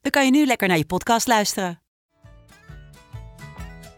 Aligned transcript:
dan 0.00 0.10
kan 0.10 0.24
je 0.24 0.30
nu 0.30 0.46
lekker 0.46 0.68
naar 0.68 0.76
je 0.76 0.86
podcast 0.86 1.26
luisteren. 1.26 1.80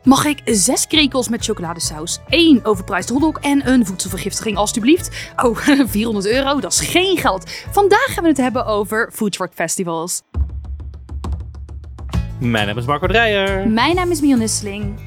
Mag 0.05 0.25
ik 0.25 0.41
zes 0.45 0.87
krekels 0.87 1.29
met 1.29 1.45
chocoladesaus, 1.45 2.19
één 2.29 2.65
overprijsd 2.65 3.09
hotdog 3.09 3.39
en 3.41 3.69
een 3.69 3.87
voedselvergiftiging 3.87 4.57
alstublieft? 4.57 5.33
Oh, 5.37 5.57
400 5.87 6.27
euro, 6.27 6.61
dat 6.61 6.73
is 6.73 6.81
geen 6.81 7.19
geld. 7.19 7.51
Vandaag 7.71 8.07
gaan 8.15 8.23
we 8.23 8.29
het 8.29 8.39
hebben 8.39 8.67
over 8.67 9.11
foodtruck 9.13 9.53
festivals. 9.55 10.23
Mijn 12.39 12.67
naam 12.67 12.79
is 12.79 12.85
Marco 12.87 13.07
Dreyer. 13.07 13.69
Mijn 13.69 13.95
naam 13.95 14.11
is 14.11 14.21
Mion 14.21 14.39
Nisseling. 14.39 15.01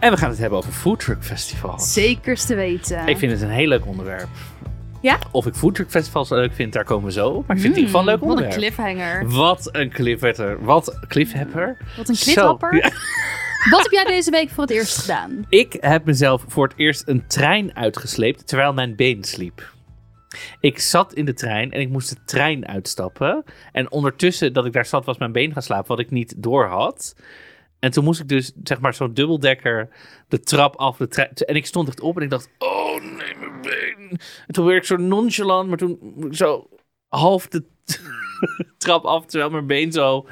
En 0.00 0.10
we 0.10 0.16
gaan 0.16 0.30
het 0.30 0.38
hebben 0.38 0.58
over 0.58 0.72
foodtruck 0.72 1.24
festivals. 1.24 1.92
Zekers 1.92 2.44
te 2.44 2.54
weten. 2.54 3.06
Ik 3.06 3.18
vind 3.18 3.32
het 3.32 3.40
een 3.40 3.50
heel 3.50 3.68
leuk 3.68 3.86
onderwerp. 3.86 4.28
Ja? 5.02 5.18
Of 5.30 5.46
ik 5.46 5.54
foodtruck 5.54 5.90
festivals 5.90 6.28
leuk 6.30 6.52
vind, 6.52 6.72
daar 6.72 6.84
komen 6.84 7.04
we 7.04 7.12
zo. 7.12 7.44
Maar 7.46 7.56
ik 7.56 7.62
vind 7.62 7.74
het 7.74 7.82
in 7.82 7.86
ieder 7.86 7.86
geval 7.86 8.00
een 8.00 8.06
leuk 8.06 8.20
Wat 8.20 8.22
een 8.22 8.30
onderwerp. 8.30 8.58
cliffhanger. 8.60 9.28
Wat 9.28 9.68
een 9.72 9.90
cliffhanger. 9.90 10.64
Wat 10.64 10.98
cliffhanger. 11.08 11.76
Wat 11.96 12.08
een 12.08 12.14
cliffhopper. 12.16 12.74
Ja. 12.74 12.90
Wat 13.70 13.82
heb 13.82 13.90
jij 13.90 14.04
deze 14.04 14.30
week 14.30 14.50
voor 14.50 14.62
het 14.62 14.72
eerst 14.72 14.98
gedaan? 14.98 15.46
Ik 15.48 15.76
heb 15.80 16.04
mezelf 16.04 16.44
voor 16.48 16.68
het 16.68 16.76
eerst 16.76 17.08
een 17.08 17.26
trein 17.26 17.76
uitgesleept 17.76 18.46
terwijl 18.46 18.72
mijn 18.72 18.96
been 18.96 19.24
sliep. 19.24 19.72
Ik 20.60 20.78
zat 20.78 21.12
in 21.14 21.24
de 21.24 21.34
trein 21.34 21.72
en 21.72 21.80
ik 21.80 21.88
moest 21.88 22.08
de 22.08 22.16
trein 22.24 22.68
uitstappen. 22.68 23.44
En 23.72 23.90
ondertussen 23.90 24.52
dat 24.52 24.66
ik 24.66 24.72
daar 24.72 24.86
zat 24.86 25.04
was 25.04 25.18
mijn 25.18 25.32
been 25.32 25.52
gaan 25.52 25.62
slapen, 25.62 25.88
wat 25.88 25.98
ik 25.98 26.10
niet 26.10 26.34
door 26.36 26.66
had. 26.66 27.14
En 27.78 27.90
toen 27.90 28.04
moest 28.04 28.20
ik 28.20 28.28
dus, 28.28 28.52
zeg 28.62 28.80
maar, 28.80 28.94
zo'n 28.94 29.14
dubbeldekker 29.14 29.88
de 30.28 30.40
trap 30.40 30.76
af. 30.76 30.96
De 30.96 31.08
trein, 31.08 31.30
en 31.34 31.54
ik 31.56 31.66
stond 31.66 31.88
echt 31.88 32.00
op 32.00 32.16
en 32.16 32.22
ik 32.22 32.30
dacht, 32.30 32.48
oh. 32.58 32.77
En 34.10 34.52
toen 34.54 34.64
werd 34.64 34.78
ik 34.78 34.84
zo 34.84 34.96
nonchalant, 34.96 35.68
maar 35.68 35.78
toen 35.78 36.26
zo 36.30 36.68
half 37.08 37.46
de 37.48 37.64
trap 38.78 39.04
af, 39.04 39.26
terwijl 39.26 39.50
mijn 39.50 39.66
been 39.66 39.92
zo 39.92 40.26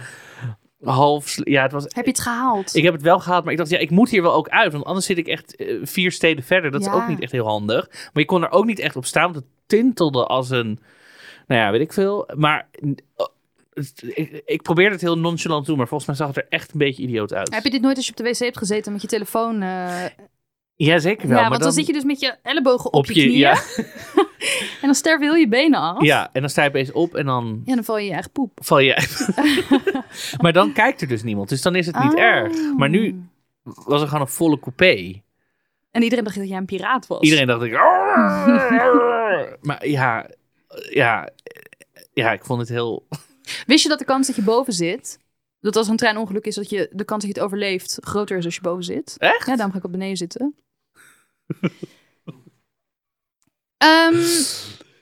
half... 0.85 1.37
Ja, 1.45 1.63
het 1.63 1.73
was 1.73 1.83
Heb 1.85 2.05
je 2.05 2.11
het 2.11 2.21
gehaald? 2.21 2.75
ik 2.75 2.83
heb 2.83 2.93
het 2.93 3.03
wel 3.03 3.19
gehaald, 3.21 3.43
maar 3.45 3.53
ik 3.53 3.59
dacht, 3.59 3.71
ja, 3.71 3.79
ik 3.79 3.91
moet 3.91 4.11
hier 4.11 4.23
wel 4.23 4.35
ook 4.35 4.49
uit. 4.49 4.73
Want 4.73 4.85
anders 4.85 5.07
zit 5.07 5.19
ik 5.19 5.27
echt 5.27 5.57
eh, 5.57 5.77
vier 5.83 6.13
steden 6.13 6.45
verder. 6.45 6.71
Dat 6.71 6.85
Ja. 6.85 6.91
is 6.91 6.97
ook 6.97 7.09
niet 7.09 7.21
echt 7.21 7.33
heel 7.33 7.47
handig. 7.47 7.89
Maar 7.91 8.11
je 8.13 8.25
kon 8.25 8.43
er 8.43 8.51
ook 8.51 8.65
niet 8.65 8.79
echt 8.79 8.97
op 8.97 9.05
staan, 9.05 9.23
want 9.33 9.37
het 9.37 9.45
tintelde 9.67 10.27
als 10.27 10.51
een... 10.51 10.79
Nou 11.47 11.61
ja, 11.61 11.71
weet 11.71 11.81
ik 11.81 11.93
veel. 11.93 12.29
Maar 12.35 12.69
eh, 12.73 13.85
ik, 14.15 14.43
ik 14.45 14.63
probeerde 14.63 14.93
het 14.93 15.01
heel 15.01 15.19
nonchalant 15.19 15.63
te 15.65 15.69
doen, 15.71 15.79
maar 15.79 15.89
volgens 15.89 16.09
mij 16.09 16.19
zag 16.19 16.27
het 16.35 16.37
er 16.37 16.47
echt 16.59 16.73
een 16.73 16.79
beetje 16.79 17.03
idioot 17.03 17.33
uit. 17.35 17.55
Heb 17.55 17.65
je 17.65 17.71
dit 17.71 17.81
nooit 17.83 17.97
als 17.97 18.07
je 18.07 18.11
op 18.13 18.17
de 18.19 18.25
wc 18.25 18.39
hebt 18.39 18.59
gezeten 18.59 18.93
met 18.93 19.03
je 19.03 19.09
telefoon? 19.09 19.63
eh, 19.63 20.05
Ja, 20.77 20.99
zeker 20.99 21.29
wel. 21.29 21.37
ja, 21.37 21.43
maar 21.43 21.51
want 21.51 21.63
dan... 21.63 21.73
zit 21.73 21.87
je 21.87 21.93
dus 21.93 22.05
met 22.05 22.21
je 22.21 22.35
ellebogen 22.43 22.93
op, 22.93 23.07
je, 23.07 23.13
knieën. 23.13 23.31
Ja, 23.39 23.63
En 24.81 24.83
dan 24.83 24.95
sterven 24.95 25.27
heel 25.27 25.35
je 25.35 25.49
benen 25.49 25.81
af. 25.81 26.03
ja, 26.03 26.29
en 26.33 26.41
dan 26.41 26.51
sta 26.51 26.63
je 26.63 26.69
opeens 26.69 26.93
op 26.93 27.15
en 27.15 27.27
dan 27.27 27.63
Ja, 27.65 27.75
dan 27.75 27.85
val 27.85 27.99
je 27.99 28.07
je 28.07 28.13
eigen 28.13 28.31
poep. 28.31 28.59
val 28.63 28.79
je... 28.79 28.95
maar 30.43 30.53
dan 30.53 30.73
kijkt 30.73 31.01
er 31.01 31.09
dus 31.09 31.23
niemand, 31.23 31.49
dus 31.49 31.63
dan 31.63 31.75
is 31.75 31.87
het 31.87 31.99
niet 31.99 32.13
Oh. 32.15 32.21
erg. 32.21 32.53
Maar 32.77 32.89
nu 32.89 33.23
was 33.63 34.01
er 34.01 34.07
gewoon 34.07 34.23
een 34.23 34.29
volle 34.33 34.59
coupé. 34.61 35.23
En 35.91 36.03
iedereen 36.03 36.25
dacht 36.25 36.37
dat 36.37 36.49
jij 36.49 36.57
een 36.59 36.65
piraat 36.67 37.07
was. 37.07 37.21
Iedereen 37.21 37.47
dacht 37.47 37.63
ik. 37.63 37.73
maar 39.69 39.89
ja, 39.89 40.31
ja, 40.91 41.29
ja, 42.13 42.33
ik 42.33 42.45
vond 42.45 42.61
het 42.61 42.69
heel. 42.69 43.07
Wist 43.67 43.83
je 43.83 43.89
dat 43.89 43.99
de 43.99 44.05
kans 44.05 44.27
dat 44.27 44.37
je 44.37 44.43
boven 44.43 44.73
zit, 44.73 45.19
dat 45.61 45.77
als 45.77 45.87
er 45.87 45.93
een 45.93 45.99
treinongeluk 45.99 46.47
is, 46.47 46.55
dat 46.55 46.71
je 46.71 46.89
de 46.93 47.05
kans 47.05 47.25
dat 47.25 47.33
je 47.35 47.41
het 47.41 47.47
overleeft 47.49 47.99
groter 48.01 48.37
is 48.37 48.45
als 48.45 48.55
je 48.55 48.61
boven 48.61 48.85
zit? 48.85 49.15
Echt? 49.19 49.47
Ja, 49.47 49.55
daarom 49.55 49.71
ga 49.73 49.79
ik 49.79 49.85
op 49.85 49.93
beneden 49.93 50.17
zitten. 50.17 50.55
Ehm, 53.77 54.23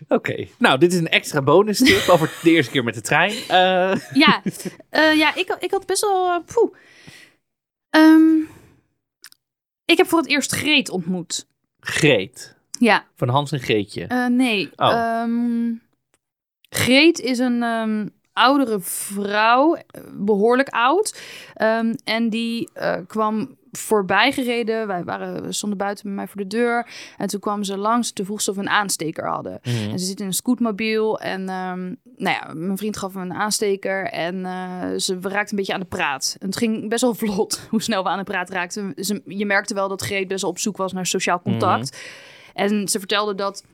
Oké. 0.09 0.47
Nou, 0.59 0.79
dit 0.79 0.93
is 0.93 0.99
een 0.99 1.09
extra 1.09 1.43
bonus 1.43 1.79
tip 1.79 2.09
over 2.09 2.39
de 2.43 2.51
eerste 2.51 2.73
keer 2.73 2.85
met 2.85 2.95
de 2.95 3.01
trein. 3.01 3.33
Eh, 3.33 4.01
ja, 4.13 4.43
eh, 4.91 5.17
ja 5.17 5.35
ik, 5.35 5.57
ik 5.59 5.71
had 5.71 5.87
best 5.87 6.01
wel. 6.01 6.45
Ehm, 7.91 8.37
ik 9.85 9.97
heb 9.97 10.07
voor 10.07 10.19
het 10.19 10.29
eerst 10.29 10.53
Greet 10.53 10.89
ontmoet. 10.91 11.47
Greet. 11.81 12.57
Ja, 12.79 13.07
Van 13.17 13.29
Hans 13.29 13.53
en 13.53 13.61
Greetje. 13.61 14.29
nee. 14.31 14.71
Oh. 14.77 14.91
Ehm, 14.93 15.73
Greet 16.69 17.19
is 17.21 17.39
een 17.39 18.13
oudere 18.33 18.81
vrouw, 18.81 19.75
eh, 19.75 20.03
behoorlijk 20.13 20.69
oud. 20.69 21.21
En 22.05 22.29
die 22.29 22.69
kwam 23.07 23.57
voorbij 23.79 24.33
gereden. 24.33 24.87
Wij 24.87 25.05
waren, 25.05 25.43
we 25.43 25.53
stonden 25.53 25.79
buiten 25.79 26.05
bij 26.05 26.15
mij 26.15 26.27
voor 26.27 26.41
de 26.41 26.47
deur. 26.47 26.89
En 27.17 27.27
toen 27.27 27.41
kwam 27.41 27.65
ze 27.65 27.77
langs. 27.77 28.13
Toen 28.13 28.27
vroeg 28.27 28.41
ze 28.41 28.51
of 28.51 28.57
we 28.57 28.63
een 28.63 28.69
aansteker 28.69 29.29
hadden. 29.29 29.59
Mhm. 29.63 29.91
En 29.91 29.99
ze 29.99 30.07
zit 30.07 30.21
in 30.21 30.27
een 30.27 30.33
scootmobiel. 30.33 31.21
En 31.21 31.49
ehm, 31.49 31.95
nou 32.17 32.37
ja, 32.37 32.53
mijn 32.55 32.77
vriend 32.77 32.97
gaf 32.97 33.15
me 33.15 33.21
een 33.21 33.35
aansteker. 33.35 34.07
En 34.07 34.45
eh, 34.45 34.99
ze 34.99 35.19
we 35.19 35.29
raakten 35.29 35.51
een 35.51 35.57
beetje 35.57 35.75
aan 35.75 35.81
de 35.81 35.87
praat. 35.87 36.37
En 36.39 36.47
het 36.47 36.57
ging 36.57 36.89
best 36.89 37.03
wel 37.03 37.15
vlot 37.15 37.61
hoe 37.71 37.83
snel 37.83 38.03
we 38.03 38.09
aan 38.09 38.19
de 38.19 38.25
praat 38.25 38.51
raakten. 38.51 38.93
Ze, 38.97 39.23
je 39.27 39.47
merkte 39.47 39.75
wel 39.75 39.89
dat 39.89 40.03
Greet 40.03 40.29
best 40.29 40.41
wel 40.41 40.51
op 40.51 40.59
zoek 40.59 40.77
was 40.77 40.93
naar 40.93 41.07
sociaal 41.07 41.41
contact. 41.43 41.99
En 42.55 42.89
ze 42.89 42.99
vertelde 42.99 43.35
dat 43.35 43.65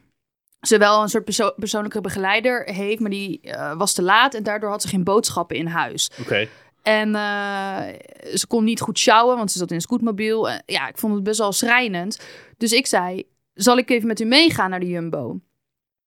ze 0.61 0.79
wel 0.79 1.03
een 1.03 1.09
soort 1.09 1.25
perso- 1.25 1.55
persoonlijke 1.57 2.01
begeleider 2.01 2.65
heeft. 2.65 3.01
Maar 3.01 3.11
die 3.11 3.41
eh, 3.41 3.77
was 3.77 3.93
te 3.93 4.03
laat. 4.03 4.35
En 4.35 4.43
daardoor 4.43 4.71
had 4.71 4.83
ze 4.83 4.89
geen 4.89 5.05
boodschappen 5.05 5.57
in 5.57 5.67
huis. 5.67 6.11
Oké. 6.21 6.49
En 6.83 7.15
eh, 7.15 7.83
ze 8.35 8.47
kon 8.47 8.65
niet 8.65 8.81
goed 8.81 8.99
sjouwen, 8.99 9.37
want 9.37 9.51
ze 9.51 9.59
zat 9.59 9.69
in 9.69 9.75
een 9.75 9.81
scootmobiel. 9.81 10.49
Ja, 10.49 10.89
ik 10.89 10.99
vond 10.99 11.15
het 11.15 11.23
best 11.23 11.39
wel 11.39 11.53
schrijnend. 11.53 12.21
Dus 12.57 12.73
ik 12.73 12.87
zei, 12.87 13.25
zal 13.55 13.79
ik 13.79 13.91
even 13.91 14.07
met 14.07 14.21
u 14.21 14.25
meegaan 14.25 14.71
naar 14.71 14.81
de 14.81 14.89
Jumbo? 14.89 15.41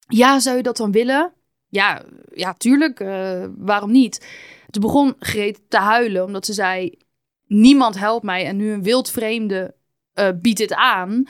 Ja, 0.08 0.40
zou 0.40 0.58
je 0.58 0.64
dat 0.64 0.78
dan 0.78 0.92
willen? 0.92 1.34
Ja, 1.68 2.02
ja 2.34 2.54
tuurlijk. 2.54 3.00
eh, 3.00 3.46
waarom 3.58 3.92
niet? 3.92 4.28
Toen 4.70 4.82
begon 4.82 5.16
Greet 5.20 5.62
te 5.68 5.78
huilen, 5.78 6.24
omdat 6.24 6.46
ze 6.46 6.54
zei... 6.54 7.02
Niemand 7.48 8.00
helpt 8.00 8.24
mij 8.24 8.46
en 8.46 8.58
nu 8.58 8.72
een 8.72 8.84
wildvreemde 8.84 9.76
eh 10.14 10.30
biedt 10.42 10.58
dit 10.58 10.74
aan. 10.74 11.24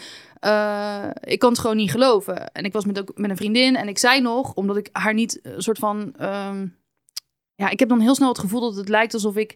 Ik 1.20 1.40
kan 1.40 1.50
het 1.50 1.60
gewoon 1.60 1.76
niet 1.76 1.92
geloven. 1.92 2.52
En 2.52 2.64
ik 2.64 2.74
was 2.74 2.86
met, 2.86 3.18
met 3.18 3.30
een 3.30 3.38
vriendin 3.38 3.76
en 3.76 3.88
ik 3.88 3.98
zei 3.98 4.22
nog, 4.22 4.54
omdat 4.54 4.78
ik 4.78 4.90
haar 4.92 5.14
niet 5.14 5.40
een 5.44 5.62
soort 5.62 5.78
van... 5.78 6.14
ehm, 6.18 6.68
ja, 7.64 7.70
ik 7.70 7.80
heb 7.80 7.90
dan 7.90 8.00
heel 8.00 8.16
snel 8.16 8.28
het 8.28 8.40
gevoel 8.40 8.60
dat 8.62 8.76
het 8.76 8.90
lijkt 8.90 9.14
alsof 9.14 9.36
ik 9.36 9.56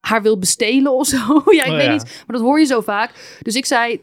haar 0.00 0.22
wil 0.22 0.38
bestelen 0.38 0.92
of 0.92 1.06
zo. 1.06 1.16
ja, 1.58 1.64
ik 1.64 1.70
Oh, 1.70 1.76
weet 1.76 1.86
ja. 1.86 1.92
niet. 1.92 2.04
Maar 2.26 2.36
dat 2.36 2.40
hoor 2.40 2.58
je 2.58 2.66
zo 2.66 2.80
vaak. 2.80 3.38
Dus 3.42 3.54
ik 3.54 3.66
zei 3.66 4.00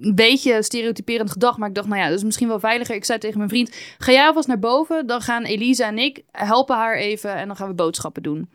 een 0.00 0.14
beetje 0.14 0.62
stereotyperend 0.62 1.30
gedacht, 1.30 1.58
maar 1.58 1.68
ik 1.68 1.74
dacht, 1.74 1.88
nou 1.88 2.00
ja, 2.00 2.08
dat 2.08 2.16
is 2.18 2.24
misschien 2.24 2.48
wel 2.48 2.60
veiliger. 2.60 2.94
Ik 2.94 3.04
zei 3.04 3.18
tegen 3.18 3.38
mijn 3.38 3.50
vriend, 3.50 3.76
ga 3.98 4.12
jij 4.12 4.26
alvast 4.26 4.48
naar 4.48 4.58
boven, 4.58 5.06
dan 5.06 5.20
gaan 5.20 5.42
Elisa 5.44 5.86
en 5.86 5.98
ik 5.98 6.22
helpen 6.30 6.76
haar 6.76 6.96
even 6.96 7.34
en 7.34 7.46
dan 7.46 7.56
gaan 7.56 7.68
we 7.68 7.74
boodschappen 7.74 8.22
doen. 8.22 8.48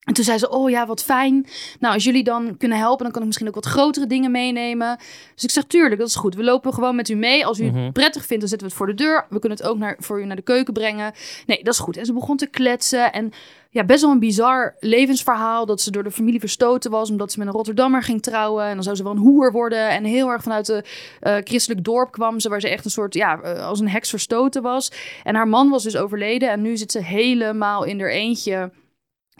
En 0.00 0.14
toen 0.14 0.24
zei 0.24 0.38
ze, 0.38 0.50
oh 0.50 0.70
ja, 0.70 0.86
wat 0.86 1.02
fijn. 1.04 1.46
Nou, 1.80 1.94
als 1.94 2.04
jullie 2.04 2.24
dan 2.24 2.56
kunnen 2.56 2.78
helpen, 2.78 3.02
dan 3.02 3.10
kan 3.12 3.20
ik 3.20 3.26
misschien 3.26 3.48
ook 3.48 3.54
wat 3.54 3.66
grotere 3.66 4.06
dingen 4.06 4.30
meenemen. 4.30 4.96
Dus 5.34 5.44
ik 5.44 5.50
zeg, 5.50 5.64
tuurlijk, 5.64 5.98
dat 6.00 6.08
is 6.08 6.14
goed. 6.16 6.34
We 6.34 6.44
lopen 6.44 6.74
gewoon 6.74 6.96
met 6.96 7.08
u 7.08 7.14
mee. 7.14 7.46
Als 7.46 7.60
u 7.60 7.64
Mhm. 7.64 7.76
het 7.78 7.92
prettig 7.92 8.24
vindt, 8.26 8.40
dan 8.40 8.48
zetten 8.48 8.68
we 8.68 8.74
het 8.74 8.82
voor 8.82 8.86
de 8.96 9.02
deur. 9.02 9.26
We 9.30 9.38
kunnen 9.38 9.58
het 9.58 9.66
ook 9.66 9.78
naar, 9.78 9.96
voor 9.98 10.20
u 10.20 10.24
naar 10.24 10.36
de 10.36 10.42
keuken 10.42 10.72
brengen. 10.72 11.12
Nee, 11.46 11.64
dat 11.64 11.72
is 11.74 11.78
goed. 11.80 11.96
En 11.96 12.04
ze 12.06 12.12
begon 12.12 12.36
te 12.36 12.46
kletsen 12.46 13.12
en 13.12 13.32
ja, 13.70 13.84
best 13.84 14.02
wel 14.02 14.10
een 14.10 14.18
bizar 14.18 14.74
levensverhaal. 14.80 15.66
Dat 15.66 15.80
ze 15.80 15.90
door 15.90 16.02
de 16.04 16.10
familie 16.10 16.40
verstoten 16.40 16.90
was, 16.90 17.10
omdat 17.10 17.32
ze 17.32 17.38
met 17.38 17.46
een 17.48 17.54
Rotterdammer 17.54 18.02
ging 18.02 18.22
trouwen. 18.22 18.64
En 18.64 18.74
dan 18.74 18.82
zou 18.82 18.96
ze 18.96 19.02
wel 19.02 19.12
een 19.12 19.18
hoer 19.18 19.52
worden. 19.52 19.88
En 19.88 20.04
heel 20.04 20.28
erg 20.28 20.42
vanuit 20.42 20.66
de 20.66 20.84
eh, 21.20 21.36
christelijk 21.44 21.84
dorp 21.84 22.12
kwam 22.12 22.40
ze, 22.40 22.48
waar 22.48 22.60
ze 22.60 22.68
echt 22.68 22.84
een 22.84 22.90
soort, 22.90 23.14
ja, 23.14 23.40
eh, 23.40 23.66
als 23.66 23.80
een 23.80 23.88
heks 23.88 24.10
verstoten 24.10 24.62
was. 24.62 24.92
En 25.24 25.34
haar 25.34 25.48
man 25.48 25.70
was 25.70 25.82
dus 25.82 25.96
overleden. 25.96 26.50
En 26.50 26.62
nu 26.62 26.76
zit 26.76 26.92
ze 26.92 27.02
helemaal 27.02 27.84
in 27.84 28.00
haar 28.00 28.10
eentje 28.10 28.70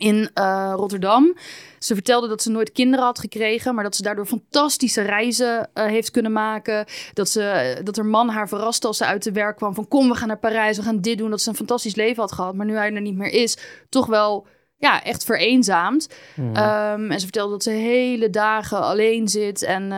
in 0.01 0.31
eh, 0.35 0.73
Rotterdam. 0.77 1.37
Ze 1.79 1.95
vertelde 1.95 2.29
dat 2.29 2.43
ze 2.43 2.51
nooit 2.51 2.73
kinderen 2.73 3.05
had 3.05 3.19
gekregen, 3.19 3.75
maar 3.75 3.85
dat 3.85 3.97
ze 3.97 4.03
daardoor 4.03 4.27
fantastische 4.27 5.03
reizen 5.03 5.71
eh, 5.75 5.85
heeft 5.85 6.11
kunnen 6.11 6.33
maken. 6.33 6.87
Dat, 7.13 7.29
ze, 7.29 7.43
eh, 7.43 7.85
dat 7.85 7.97
haar 7.97 8.07
man 8.07 8.29
haar 8.29 8.49
verraste 8.49 8.87
als 8.87 8.97
ze 8.97 9.05
uit 9.05 9.23
de 9.23 9.33
werk 9.33 9.57
kwam. 9.57 9.75
Van 9.75 9.89
kom, 9.89 10.09
we 10.09 10.15
gaan 10.15 10.29
naar 10.29 10.39
Parijs, 10.39 10.77
we 10.77 10.83
gaan 10.83 11.01
dit 11.01 11.19
doen. 11.19 11.31
Dat 11.31 11.41
ze 11.41 11.49
een 11.49 11.57
fantastisch 11.57 11.95
leven 11.95 12.23
had 12.23 12.33
gehad. 12.33 12.55
Maar 12.55 12.67
nu 12.67 12.77
hij 12.77 12.95
er 12.95 13.01
niet 13.01 13.17
meer 13.17 13.33
is, 13.33 13.57
toch 13.89 14.07
wel 14.07 14.47
ja, 14.77 15.03
echt 15.03 15.25
vereenzaamd. 15.25 16.09
Ehm, 16.37 17.11
en 17.11 17.19
ze 17.21 17.27
vertelde 17.27 17.53
dat 17.53 17.63
ze 17.63 17.71
hele 17.71 18.31
dagen 18.31 18.81
alleen 18.81 19.29
zit 19.29 19.63
en 19.63 19.93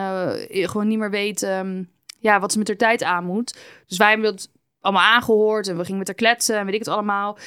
gewoon 0.49 0.87
niet 0.87 0.99
meer 0.99 1.09
weet 1.09 1.43
ehm, 1.43 1.83
ja, 2.19 2.39
wat 2.39 2.51
ze 2.51 2.57
met 2.57 2.67
haar 2.67 2.77
tijd 2.77 3.03
aan 3.03 3.25
moet. 3.25 3.57
Dus 3.87 3.97
wij 3.97 4.09
hebben 4.09 4.31
dat 4.31 4.49
allemaal 4.83 5.03
aangehoord 5.03 5.67
en 5.67 5.77
we 5.77 5.83
gingen 5.83 5.97
met 5.97 6.07
haar 6.07 6.15
kletsen 6.15 6.57
en 6.57 6.65
weet 6.65 6.73
ik 6.73 6.79
het 6.79 6.89
allemaal. 6.89 7.37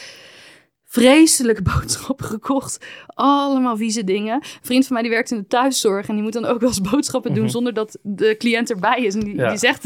Vreselijke 1.01 1.63
boodschappen 1.63 2.27
gekocht. 2.27 2.87
Allemaal 3.07 3.77
vieze 3.77 4.05
dingen. 4.05 4.35
Een 4.35 4.43
vriend 4.63 4.85
van 4.87 4.93
mij 4.93 5.03
die 5.03 5.11
werkt 5.13 5.31
in 5.31 5.37
de 5.37 5.47
thuiszorg 5.47 6.09
en 6.09 6.15
die 6.15 6.23
moet 6.23 6.33
dan 6.33 6.45
ook 6.45 6.61
wel 6.61 6.69
eens 6.69 6.81
boodschappen 6.81 7.35
doen 7.35 7.43
Mhm. 7.43 7.53
zonder 7.53 7.75
dat 7.75 7.99
de 8.03 8.35
cliënt 8.39 8.71
erbij 8.71 9.03
is. 9.03 9.15
En 9.15 9.21
die, 9.21 9.35
Ja. 9.37 9.49
die 9.49 9.59
zegt 9.59 9.85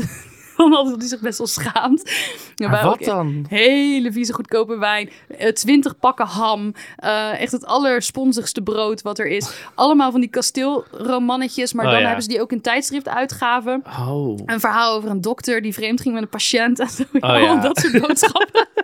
dan 0.61 0.73
altijd 0.75 0.91
dat 0.91 1.01
hij 1.01 1.09
zich 1.09 1.21
best 1.21 1.39
wel 1.39 1.47
schaamt. 1.47 2.13
Maar 2.57 2.85
wat 2.85 3.01
dan? 3.05 3.47
Hele 3.49 4.13
vieze 4.13 4.33
goedkope 4.33 4.79
wijn. 4.79 5.11
eh, 5.39 5.53
Twintig 5.53 5.99
pakken 5.99 6.27
ham. 6.27 6.73
eh, 6.97 7.41
echt 7.41 7.53
het 7.53 7.67
allersponsigste 7.67 8.63
brood 8.63 9.03
wat 9.03 9.19
er 9.19 9.27
is. 9.27 9.51
Allemaal 9.75 10.11
van 10.11 10.21
die 10.21 10.31
kasteelromannetjes. 10.31 11.73
Maar 11.73 11.85
Oh, 11.85 11.91
dan 11.91 12.01
ja. 12.01 12.07
hebben 12.07 12.23
ze 12.25 12.29
die 12.31 12.41
ook 12.41 12.53
in 12.53 12.61
tijdschriftuitgaven. 12.61 13.83
Oh. 14.01 14.39
Een 14.47 14.61
verhaal 14.61 14.97
over 14.97 15.11
een 15.11 15.21
dokter 15.21 15.63
die 15.63 15.75
vreemd 15.75 16.01
ging 16.01 16.15
met 16.15 16.23
een 16.23 16.29
patiënt. 16.29 16.79
En 16.79 16.89
zo. 16.97 17.03
Oh, 17.13 17.21
ja. 17.41 17.55
Dat 17.61 17.79
soort 17.79 18.01
boodschappen. 18.07 18.69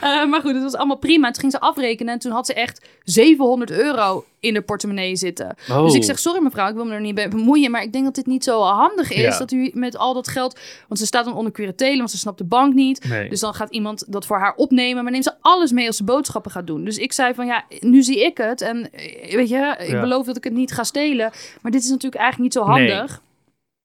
Eh, 0.00 0.24
maar 0.26 0.40
goed, 0.40 0.54
het 0.54 0.62
was 0.62 0.74
allemaal 0.74 0.96
prima. 0.96 1.26
En 1.26 1.32
toen 1.32 1.40
ging 1.40 1.52
ze 1.52 1.60
afrekenen. 1.60 2.12
En 2.12 2.18
toen 2.18 2.32
had 2.32 2.46
ze 2.46 2.54
echt 2.54 2.86
700 3.04 3.70
euro 3.70 4.24
in 4.40 4.54
de 4.54 4.60
portemonnee 4.62 5.16
zitten. 5.16 5.56
Oh. 5.70 5.84
Dus 5.84 5.94
ik 5.94 6.04
zeg, 6.04 6.18
sorry 6.18 6.42
mevrouw, 6.42 6.68
ik 6.68 6.74
wil 6.74 6.84
me 6.84 6.94
er 6.94 7.00
niet 7.00 7.14
bij 7.14 7.28
bemoeien. 7.28 7.70
Maar 7.70 7.82
ik 7.82 7.92
denk 7.92 8.04
dat 8.04 8.14
dit 8.14 8.26
niet 8.26 8.44
zo 8.44 8.60
handig 8.62 9.10
is. 9.12 9.20
Ja. 9.20 9.38
Dat 9.38 9.52
u 9.52 9.70
met 9.74 9.96
al 9.96 10.14
dat 10.14 10.28
geld... 10.28 10.58
Want 10.88 11.00
ze 11.00 11.06
staat 11.06 11.24
dan 11.24 11.34
onder 11.34 11.52
curatele, 11.52 11.96
want 11.98 12.10
ze 12.10 12.18
snapt 12.18 12.38
de 12.38 12.44
bank 12.44 12.74
niet. 12.74 13.04
Nee. 13.08 13.28
Dus 13.28 13.40
dan 13.40 13.54
gaat 13.54 13.70
iemand 13.70 14.12
dat 14.12 14.26
voor 14.26 14.38
haar 14.38 14.54
opnemen. 14.54 15.02
Maar 15.02 15.12
neemt 15.12 15.24
ze 15.24 15.34
alles 15.40 15.72
mee 15.72 15.86
als 15.86 15.96
ze 15.96 16.04
boodschappen 16.04 16.50
gaat 16.50 16.66
doen. 16.66 16.84
Dus 16.84 16.98
ik 16.98 17.12
zei 17.12 17.34
van, 17.34 17.46
ja, 17.46 17.64
nu 17.80 18.02
zie 18.02 18.24
ik 18.24 18.36
het. 18.36 18.60
En 18.60 18.92
eh, 18.92 19.34
weet 19.34 19.48
je, 19.48 19.74
ik 19.78 19.88
Ja. 19.88 20.00
beloof 20.00 20.26
dat 20.26 20.36
ik 20.36 20.44
het 20.44 20.52
niet 20.52 20.72
ga 20.72 20.84
stelen. 20.84 21.30
Maar 21.62 21.72
dit 21.72 21.82
is 21.82 21.88
natuurlijk 21.88 22.22
eigenlijk 22.22 22.54
niet 22.54 22.62
zo 22.64 22.70
handig. 22.70 23.22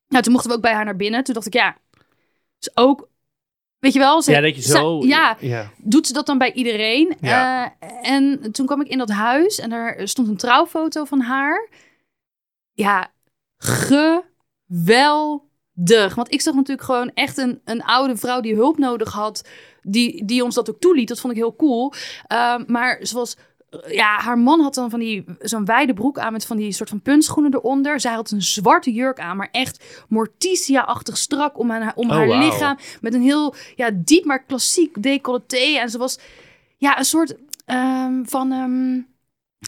Nou, 0.07 0.23
toen 0.23 0.33
mochten 0.33 0.49
we 0.51 0.55
ook 0.57 0.61
bij 0.63 0.73
haar 0.73 0.85
naar 0.85 0.95
binnen. 0.95 1.23
Toen 1.23 1.33
dacht 1.33 1.45
ik, 1.47 1.53
ja, 1.53 1.77
is 2.59 2.71
ook... 2.73 3.11
Weet 3.79 3.93
je 3.93 3.99
wel? 3.99 4.21
Ze, 4.21 4.31
ja, 4.31 4.41
dat 4.41 4.55
je 4.55 4.61
ze- 4.61 4.71
zo... 4.71 4.99
ja, 5.05 5.37
ja. 5.39 5.69
doet 5.77 6.07
ze 6.07 6.13
dat 6.13 6.25
dan 6.25 6.37
bij 6.37 6.53
iedereen? 6.53 7.15
Ja. 7.21 7.73
Eh, 7.79 8.11
en 8.11 8.51
toen 8.51 8.65
kwam 8.65 8.81
ik 8.81 8.87
in 8.87 8.97
dat 8.97 9.09
huis 9.09 9.59
en 9.59 9.71
er 9.71 10.07
stond 10.07 10.27
een 10.27 10.37
trouwfoto 10.37 11.03
van 11.05 11.19
haar. 11.21 11.69
Ja, 12.73 13.11
geweldig. 13.57 15.41
Want 16.15 16.33
ik 16.33 16.41
zag 16.41 16.53
natuurlijk 16.53 16.87
gewoon 16.87 17.11
echt 17.13 17.37
een, 17.37 17.61
een 17.65 17.83
oude 17.83 18.17
vrouw 18.17 18.41
die 18.41 18.55
hulp 18.55 18.77
nodig 18.77 19.11
had. 19.11 19.47
Die, 19.81 20.25
die 20.25 20.43
ons 20.43 20.55
dat 20.55 20.69
ook 20.69 20.79
toeliet. 20.79 21.07
Dat 21.07 21.19
vond 21.19 21.33
ik 21.33 21.39
heel 21.39 21.55
cool. 21.55 21.93
Ehm, 22.27 22.63
maar 22.67 22.97
zoals... 23.01 23.35
Ja, 23.87 24.17
haar 24.19 24.37
man 24.37 24.59
had 24.59 24.73
dan 24.73 24.89
van 24.89 24.99
die 24.99 25.25
zo'n 25.39 25.65
wijde 25.65 25.93
broek 25.93 26.19
aan 26.19 26.31
met 26.31 26.45
van 26.45 26.57
die 26.57 26.71
soort 26.71 26.89
van 26.89 27.01
puntschoenen 27.01 27.53
eronder. 27.53 27.99
Zij 27.99 28.13
had 28.13 28.31
een 28.31 28.41
zwarte 28.41 28.91
jurk 28.91 29.19
aan, 29.19 29.37
maar 29.37 29.49
echt 29.51 30.03
Morticia-achtig 30.07 31.17
strak 31.17 31.59
om 31.59 31.69
haar, 31.69 31.91
om 31.95 32.09
Oh, 32.09 32.15
haar 32.15 32.27
lichaam. 32.27 32.77
Met 33.01 33.13
een 33.13 33.21
heel 33.21 33.55
ja, 33.75 33.89
diep 33.93 34.25
maar 34.25 34.43
klassiek 34.43 35.03
decolleté. 35.03 35.79
En 35.79 35.89
ze 35.89 35.97
was 35.97 36.19
ja, 36.77 36.97
een 36.97 37.05
soort 37.05 37.35
ehm, 37.65 38.23
van 38.23 38.51
ehm, 38.51 39.01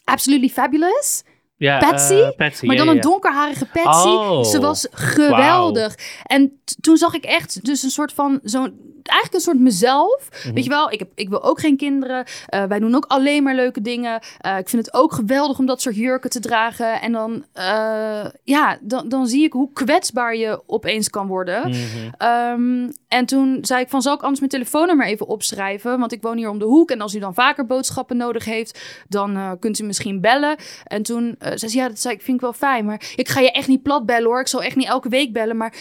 Absolutely 0.03 0.49
Fabulous. 0.49 1.23
Ja, 1.57 1.77
Patsy? 1.79 2.13
eh, 2.13 2.29
Patsy, 2.35 2.65
Maar 2.65 2.75
ja, 2.75 2.85
dan 2.85 2.95
een 2.95 3.01
donkerharige 3.01 3.65
Patsy. 3.65 4.07
Oh. 4.07 4.43
Ze 4.43 4.59
was 4.59 4.87
geweldig. 4.91 5.95
En 6.23 6.59
toen 6.81 6.97
zag 6.97 7.13
ik 7.13 7.23
echt 7.23 7.65
dus 7.65 7.83
een 7.83 7.89
soort 7.89 8.13
van 8.13 8.39
zo'n 8.43 8.93
eigenlijk 9.03 9.33
een 9.33 9.51
soort 9.51 9.59
mezelf. 9.59 10.29
Mhm. 10.43 10.53
Weet 10.53 10.63
je 10.63 10.69
wel, 10.69 10.91
ik, 10.91 10.99
heb, 10.99 11.09
ik 11.15 11.29
wil 11.29 11.43
ook 11.43 11.59
geen 11.59 11.77
kinderen. 11.77 12.25
Eh, 12.47 12.63
wij 12.63 12.79
doen 12.79 12.95
ook 12.95 13.05
alleen 13.07 13.43
maar 13.43 13.55
leuke 13.55 13.81
dingen. 13.81 14.19
Eh, 14.39 14.57
ik 14.57 14.69
vind 14.69 14.85
het 14.85 14.95
ook 14.95 15.13
geweldig 15.13 15.59
om 15.59 15.65
dat 15.65 15.81
soort 15.81 15.95
jurken 15.95 16.29
te 16.29 16.39
dragen. 16.39 17.01
En 17.01 17.11
dan, 17.11 17.45
ja, 18.43 18.77
dan, 18.81 19.09
dan 19.09 19.27
zie 19.27 19.43
ik 19.43 19.53
hoe 19.53 19.69
kwetsbaar 19.73 20.35
je 20.35 20.61
opeens 20.65 21.09
kan 21.09 21.27
worden. 21.27 21.73
Ehm, 22.17 22.89
en 23.15 23.25
toen 23.25 23.57
zei 23.61 23.81
ik 23.81 23.89
van, 23.89 24.01
zal 24.01 24.13
ik 24.13 24.21
anders 24.21 24.39
mijn 24.39 24.51
telefoonnummer 24.51 25.05
even 25.05 25.27
opschrijven? 25.27 25.99
Want 25.99 26.11
ik 26.11 26.21
woon 26.21 26.37
hier 26.37 26.49
om 26.49 26.59
de 26.59 26.65
hoek. 26.65 26.91
En 26.91 27.01
als 27.01 27.15
u 27.15 27.19
dan 27.19 27.33
vaker 27.33 27.65
boodschappen 27.65 28.17
nodig 28.17 28.45
heeft, 28.45 29.03
dan 29.07 29.35
eh, 29.35 29.51
kunt 29.59 29.79
u 29.79 29.83
misschien 29.83 30.21
bellen. 30.21 30.57
En 30.83 31.03
toen 31.03 31.35
eh, 31.39 31.51
zei 31.55 31.71
ze, 31.71 31.77
ja, 31.77 31.87
dat 31.87 31.99
zei 31.99 32.13
ik, 32.13 32.21
vind 32.21 32.35
ik 32.35 32.41
wel 32.41 32.53
fijn. 32.53 32.85
Maar 32.85 33.13
ik 33.15 33.29
ga 33.29 33.39
je 33.39 33.51
echt 33.51 33.67
niet 33.67 33.81
plat 33.83 34.05
bellen 34.05 34.25
hoor. 34.25 34.39
Ik 34.39 34.47
zal 34.47 34.63
echt 34.63 34.75
niet 34.75 34.87
elke 34.87 35.09
week 35.09 35.33
bellen. 35.33 35.57
Maar 35.57 35.73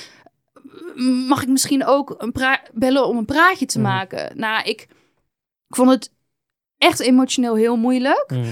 mag 1.28 1.42
ik 1.42 1.48
misschien 1.48 1.84
ook 1.84 2.14
een 2.18 2.34
bellen 2.72 3.06
om 3.06 3.16
een 3.16 3.24
praatje 3.24 3.66
te 3.66 3.78
Mhm. 3.78 3.88
maken? 3.88 4.38
Nou, 4.38 4.62
ik, 4.62 4.80
ik 5.68 5.76
vond 5.76 5.90
het 5.90 6.10
echt 6.78 7.00
emotioneel 7.00 7.54
heel 7.54 7.76
moeilijk. 7.76 8.24
Mhm. 8.28 8.42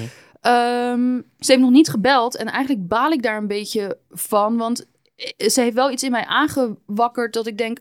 Ehm, 0.40 1.20
ze 1.38 1.52
heeft 1.52 1.60
nog 1.60 1.70
niet 1.70 1.88
gebeld 1.90 2.36
en 2.36 2.46
eigenlijk 2.46 2.88
baal 2.88 3.10
ik 3.10 3.22
daar 3.22 3.36
een 3.36 3.46
beetje 3.46 3.98
van, 4.10 4.56
want 4.56 4.86
eh, 5.16 5.48
ze 5.48 5.60
heeft 5.60 5.74
wel 5.74 5.90
iets 5.90 6.02
in 6.02 6.10
mij 6.10 6.24
aangewakkerd 6.26 7.32
dat 7.32 7.46
ik 7.46 7.58
denk 7.58 7.78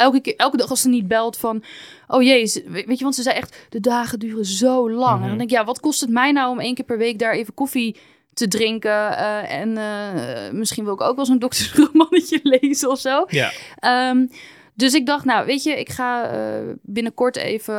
elke 0.00 0.20
keer, 0.20 0.36
elke 0.36 0.56
dag 0.56 0.70
als 0.70 0.80
ze 0.80 0.88
niet 0.88 1.08
belt 1.08 1.36
van, 1.36 1.62
oh 2.06 2.22
jee, 2.22 2.64
weet 2.66 2.98
je, 2.98 3.02
want 3.02 3.14
ze 3.14 3.22
zei 3.22 3.36
echt 3.36 3.66
de 3.68 3.80
dagen 3.80 4.18
duren 4.18 4.44
zo 4.44 4.90
lang. 4.90 5.12
En 5.14 5.18
Mhm. 5.18 5.28
dan 5.28 5.38
denk 5.38 5.50
ik, 5.50 5.56
ja, 5.56 5.64
wat 5.64 5.80
kost 5.80 6.00
het 6.00 6.10
mij 6.10 6.32
nou 6.32 6.50
om 6.50 6.60
één 6.60 6.74
keer 6.74 6.84
per 6.84 6.98
week 6.98 7.18
daar 7.18 7.32
even 7.32 7.54
koffie 7.54 7.96
te 8.34 8.48
drinken 8.48 9.16
eh, 9.16 9.52
en 9.60 9.76
eh, 9.76 10.50
misschien 10.52 10.84
wil 10.84 10.92
ik 10.94 11.00
ook 11.00 11.16
wel 11.16 11.24
zo'n 11.26 11.38
doktersromannetje 11.38 12.40
lezen 12.60 12.90
of 12.90 12.98
zo. 12.98 13.24
Ja. 13.28 13.50
Ehm, 13.78 14.26
dus 14.74 14.94
ik 14.94 15.06
dacht, 15.06 15.24
nou, 15.24 15.46
weet 15.46 15.62
je, 15.62 15.70
ik 15.80 15.88
ga 15.90 16.30
eh, 16.30 16.60
binnenkort 16.82 17.36
even 17.36 17.76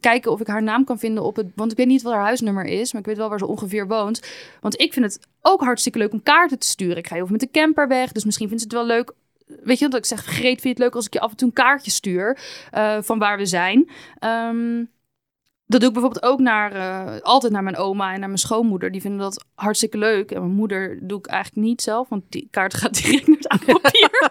kijken 0.00 0.32
of 0.32 0.40
ik 0.40 0.46
haar 0.46 0.62
naam 0.62 0.84
kan 0.84 0.98
vinden 0.98 1.22
op 1.24 1.36
het. 1.36 1.46
Want 1.54 1.70
ik 1.70 1.76
weet 1.76 1.86
niet 1.86 2.02
wat 2.02 2.12
haar 2.12 2.22
huisnummer 2.22 2.64
is, 2.64 2.92
maar 2.92 3.00
ik 3.00 3.06
weet 3.06 3.16
wel 3.16 3.28
waar 3.28 3.38
ze 3.38 3.46
ongeveer 3.46 3.86
woont. 3.86 4.20
Want 4.60 4.80
ik 4.80 4.92
vind 4.92 5.04
het 5.04 5.18
ook 5.42 5.60
hartstikke 5.60 5.98
leuk 5.98 6.12
om 6.12 6.22
kaarten 6.22 6.58
te 6.58 6.66
sturen. 6.66 6.96
Ik 6.96 7.06
ga 7.06 7.14
heel 7.14 7.26
veel 7.26 7.36
met 7.38 7.52
de 7.52 7.60
camper 7.60 7.88
weg, 7.88 8.12
dus 8.12 8.24
misschien 8.24 8.48
vindt 8.48 8.62
ze 8.62 8.68
het 8.68 8.76
wel 8.78 8.96
leuk. 8.96 9.12
Weet 9.46 9.78
je, 9.78 9.88
dat 9.88 9.98
ik 9.98 10.06
zeg, 10.06 10.24
Greet, 10.24 10.60
vind 10.60 10.62
je 10.62 10.68
het 10.68 10.78
leuk 10.78 10.94
als 10.94 11.06
ik 11.06 11.12
je 11.12 11.20
af 11.20 11.30
en 11.30 11.36
toe 11.36 11.48
een 11.48 11.54
kaartje 11.54 11.90
stuur 11.90 12.38
eh, 12.70 12.98
van 13.00 13.18
waar 13.18 13.36
we 13.36 13.46
zijn? 13.46 13.90
Ehm, 14.18 14.84
dat 15.66 15.80
doe 15.80 15.88
ik 15.88 15.94
bijvoorbeeld 15.94 16.24
ook 16.24 16.38
naar, 16.38 16.72
eh, 16.72 17.20
altijd 17.22 17.52
naar 17.52 17.62
mijn 17.62 17.76
oma 17.76 18.12
en 18.12 18.18
naar 18.18 18.28
mijn 18.28 18.38
schoonmoeder. 18.38 18.90
Die 18.90 19.00
vinden 19.00 19.20
dat 19.20 19.44
hartstikke 19.54 19.98
leuk. 19.98 20.30
En 20.30 20.40
mijn 20.40 20.54
moeder 20.54 20.98
doe 21.02 21.18
ik 21.18 21.26
eigenlijk 21.26 21.66
niet 21.66 21.82
zelf, 21.82 22.08
want 22.08 22.22
die 22.28 22.48
kaart 22.50 22.74
gaat 22.74 23.02
direct 23.02 23.26
naar 23.26 23.36
het 23.36 23.48
oude 23.48 23.80
papier. 23.80 24.30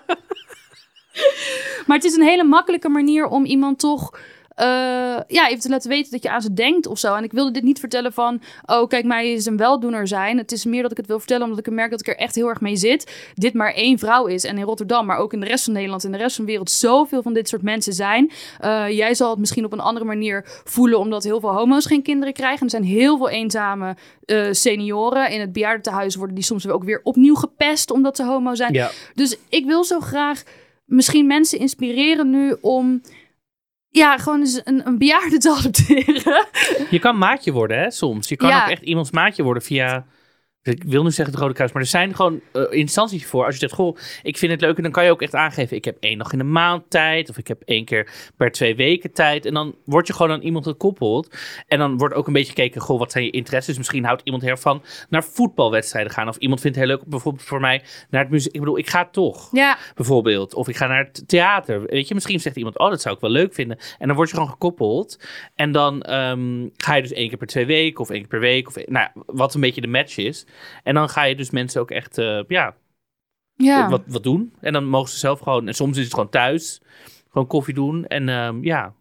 maar 1.88 1.98
het 1.98 2.06
is 2.06 2.16
een 2.16 2.24
hele 2.24 2.44
makkelijke 2.44 2.90
manier 2.90 3.28
om 3.28 3.46
iemand 3.46 3.80
toch 3.80 4.20
eh, 4.56 4.66
ja, 5.28 5.50
even 5.50 5.60
te 5.60 5.70
laten 5.70 5.90
weten 5.90 6.12
dat 6.12 6.24
je 6.24 6.30
aan 6.30 6.42
ze 6.42 6.54
denkt 6.54 6.88
of 6.88 7.00
zo. 7.00 7.16
En 7.16 7.24
ik 7.24 7.32
wilde 7.32 7.52
dit 7.52 7.64
niet 7.64 7.80
vertellen 7.80 8.14
van, 8.14 8.42
oh 8.66 8.88
kijk, 8.88 9.06
mij 9.06 9.32
is 9.32 9.46
een 9.46 9.58
weldoener 9.58 10.08
zijn. 10.08 10.38
Het 10.38 10.52
is 10.52 10.66
meer 10.66 10.82
dat 10.82 10.92
ik 10.92 10.98
het 10.98 11.08
wil 11.08 11.18
vertellen 11.18 11.44
omdat 11.44 11.68
ik 11.68 11.74
merk 11.74 11.92
dat 11.92 12.00
ik 12.00 12.08
er 12.08 12.18
echt 12.18 12.36
heel 12.36 12.48
erg 12.48 12.62
mee 12.62 12.76
zit. 12.76 13.32
Dit 13.34 13.54
maar 13.54 13.74
één 13.74 14.00
vrouw 14.00 14.26
is 14.26 14.44
en 14.44 14.58
in 14.58 14.64
Rotterdam, 14.64 15.06
maar 15.06 15.18
ook 15.18 15.34
in 15.34 15.40
de 15.40 15.46
rest 15.46 15.64
van 15.64 15.74
Nederland 15.74 16.04
en 16.04 16.12
de 16.12 16.18
rest 16.18 16.36
van 16.36 16.46
de 16.46 16.52
wereld 16.52 16.72
zoveel 16.72 17.22
van 17.22 17.34
dit 17.34 17.50
soort 17.50 17.62
mensen 17.62 17.94
zijn. 17.94 18.32
Eh, 18.60 18.90
jij 18.90 19.16
zal 19.16 19.30
het 19.30 19.40
misschien 19.40 19.66
op 19.66 19.72
een 19.72 19.80
andere 19.80 20.06
manier 20.06 20.42
voelen 20.64 21.00
omdat 21.00 21.24
heel 21.24 21.40
veel 21.40 21.54
homo's 21.54 21.86
geen 21.86 22.04
kinderen 22.04 22.34
krijgen. 22.34 22.64
Er 22.64 22.70
zijn 22.70 22.84
heel 22.84 23.18
veel 23.18 23.30
eenzame 23.30 23.96
eh, 24.26 24.48
senioren. 24.52 25.30
In 25.32 25.40
het 25.40 25.52
bejaardentehuis 25.52 26.16
worden 26.16 26.36
die 26.36 26.44
soms 26.44 26.68
ook 26.68 26.84
weer 26.84 27.00
opnieuw 27.04 27.36
gepest 27.36 27.92
omdat 27.92 28.16
ze 28.16 28.24
homo 28.24 28.56
zijn. 28.56 28.74
Ja. 28.74 28.92
Dus 29.14 29.38
ik 29.50 29.66
wil 29.66 29.84
zo 29.84 30.00
graag 30.00 30.44
misschien 30.86 31.28
mensen 31.28 31.60
inspireren 31.60 32.30
nu 32.30 32.56
om 32.62 33.02
ja, 33.96 34.18
gewoon 34.18 34.40
eens 34.40 34.62
een, 34.64 34.88
een 34.88 34.98
bejaarde 34.98 35.38
te 35.38 35.50
adopteren. 35.58 36.46
Je 36.90 37.00
kan 37.00 37.18
maatje 37.18 37.52
worden, 37.52 37.80
hè, 37.80 37.92
soms. 37.92 38.30
Je 38.30 38.36
kan 38.36 38.50
Ja. 38.50 38.64
ook 38.64 38.70
echt 38.70 38.82
iemands 38.82 39.12
maatje 39.12 39.44
worden 39.44 39.64
via... 39.64 40.06
Ik 40.66 40.84
wil 40.84 41.04
nu 41.04 41.12
zeggen 41.12 41.34
het 41.34 41.44
Rode 41.44 41.54
Kruis, 41.54 41.72
maar 41.72 41.82
er 41.82 41.88
zijn 41.88 42.16
gewoon 42.16 42.42
eh, 42.52 42.64
instanties 42.70 43.26
voor. 43.26 43.46
Als 43.46 43.54
je 43.54 43.60
zegt, 43.60 43.74
goh, 43.74 43.98
ik 44.24 44.38
vind 44.38 44.52
het 44.52 44.62
leuk. 44.62 44.78
En 44.78 44.84
dan 44.84 44.92
kan 44.92 45.04
je 45.04 45.12
ook 45.12 45.22
echt 45.22 45.36
aangeven, 45.36 45.78
ik 45.78 45.86
heb 45.86 45.98
één 46.00 46.18
dag 46.18 46.32
in 46.32 46.38
de 46.38 46.44
maand 46.44 46.90
tijd. 46.90 47.30
Of 47.30 47.38
ik 47.38 47.48
heb 47.48 47.62
één 47.66 47.86
keer 47.86 48.12
per 48.38 48.52
twee 48.52 48.76
weken 48.76 49.12
tijd. 49.12 49.46
En 49.46 49.54
dan 49.54 49.76
word 49.86 50.08
je 50.08 50.14
gewoon 50.14 50.32
aan 50.32 50.42
iemand 50.42 50.66
gekoppeld. 50.66 51.36
En 51.68 51.80
dan 51.80 51.98
wordt 51.98 52.16
ook 52.16 52.28
een 52.28 52.34
beetje 52.34 52.54
gekeken, 52.54 52.82
goh, 52.82 53.00
wat 53.00 53.12
zijn 53.12 53.24
je 53.24 53.30
interesses? 53.30 53.78
Misschien 53.78 54.06
houdt 54.06 54.22
iemand 54.24 54.44
ervan 54.44 54.84
naar 55.10 55.24
voetbalwedstrijden 55.24 56.12
gaan. 56.12 56.28
Of 56.28 56.38
iemand 56.38 56.62
vindt 56.62 56.78
het 56.78 56.86
heel 56.86 56.96
leuk, 56.96 57.06
bijvoorbeeld 57.06 57.44
voor 57.44 57.60
mij, 57.60 57.84
naar 58.10 58.22
het 58.22 58.32
muziek. 58.32 58.54
Ik 58.54 58.60
bedoel, 58.60 58.78
ik 58.78 58.90
ga 58.90 59.06
toch 59.06 59.50
Ja, 59.52 59.78
bijvoorbeeld. 59.96 60.54
Of 60.54 60.68
ik 60.68 60.76
ga 60.76 60.88
naar 60.88 61.04
het 61.04 61.28
theater. 61.28 61.82
Weet 61.82 62.08
je, 62.08 62.14
misschien 62.14 62.40
zegt 62.40 62.56
iemand, 62.56 62.78
oh, 62.78 62.90
dat 62.90 63.02
zou 63.02 63.16
ik 63.16 63.22
wel 63.22 63.30
leuk 63.30 63.54
vinden. 63.54 63.78
En 63.98 64.08
dan 64.08 64.16
word 64.16 64.30
je 64.30 64.36
gewoon 64.36 64.50
gekoppeld. 64.50 65.20
En 65.56 65.72
dan 65.72 66.02
ehm, 66.02 66.68
ga 66.78 66.96
je 66.96 67.02
dus 67.02 67.12
één 67.12 67.28
keer 67.28 67.38
per 67.38 67.48
twee 67.48 67.66
weken 67.66 68.00
of 68.00 68.10
één 68.10 68.20
keer 68.20 68.30
per 68.30 68.40
week. 68.40 68.68
Of, 68.68 68.86
nou, 68.86 69.10
wat 69.26 69.54
een 69.54 69.62
beetje 69.62 69.82
de 69.82 69.88
match 69.88 70.18
is. 70.18 70.46
En 70.84 70.94
dan 70.94 71.10
ga 71.10 71.24
je 71.24 71.36
dus 71.36 71.50
mensen 71.50 71.82
ook 71.82 71.92
echt, 71.92 72.18
eh, 72.18 72.40
ja, 72.48 72.76
ja. 73.56 73.90
wat, 73.90 74.02
wat 74.06 74.24
doen. 74.24 74.54
En 74.62 74.74
dan 74.74 74.86
mogen 74.86 75.10
ze 75.10 75.18
zelf 75.18 75.40
gewoon, 75.40 75.68
en 75.68 75.74
soms 75.74 75.98
is 75.98 76.04
het 76.04 76.14
gewoon 76.14 76.30
thuis, 76.30 76.82
gewoon 77.30 77.48
koffie 77.48 77.74
doen. 77.74 78.06
En 78.06 78.30
ehm, 78.30 78.64
ja, 78.64 78.94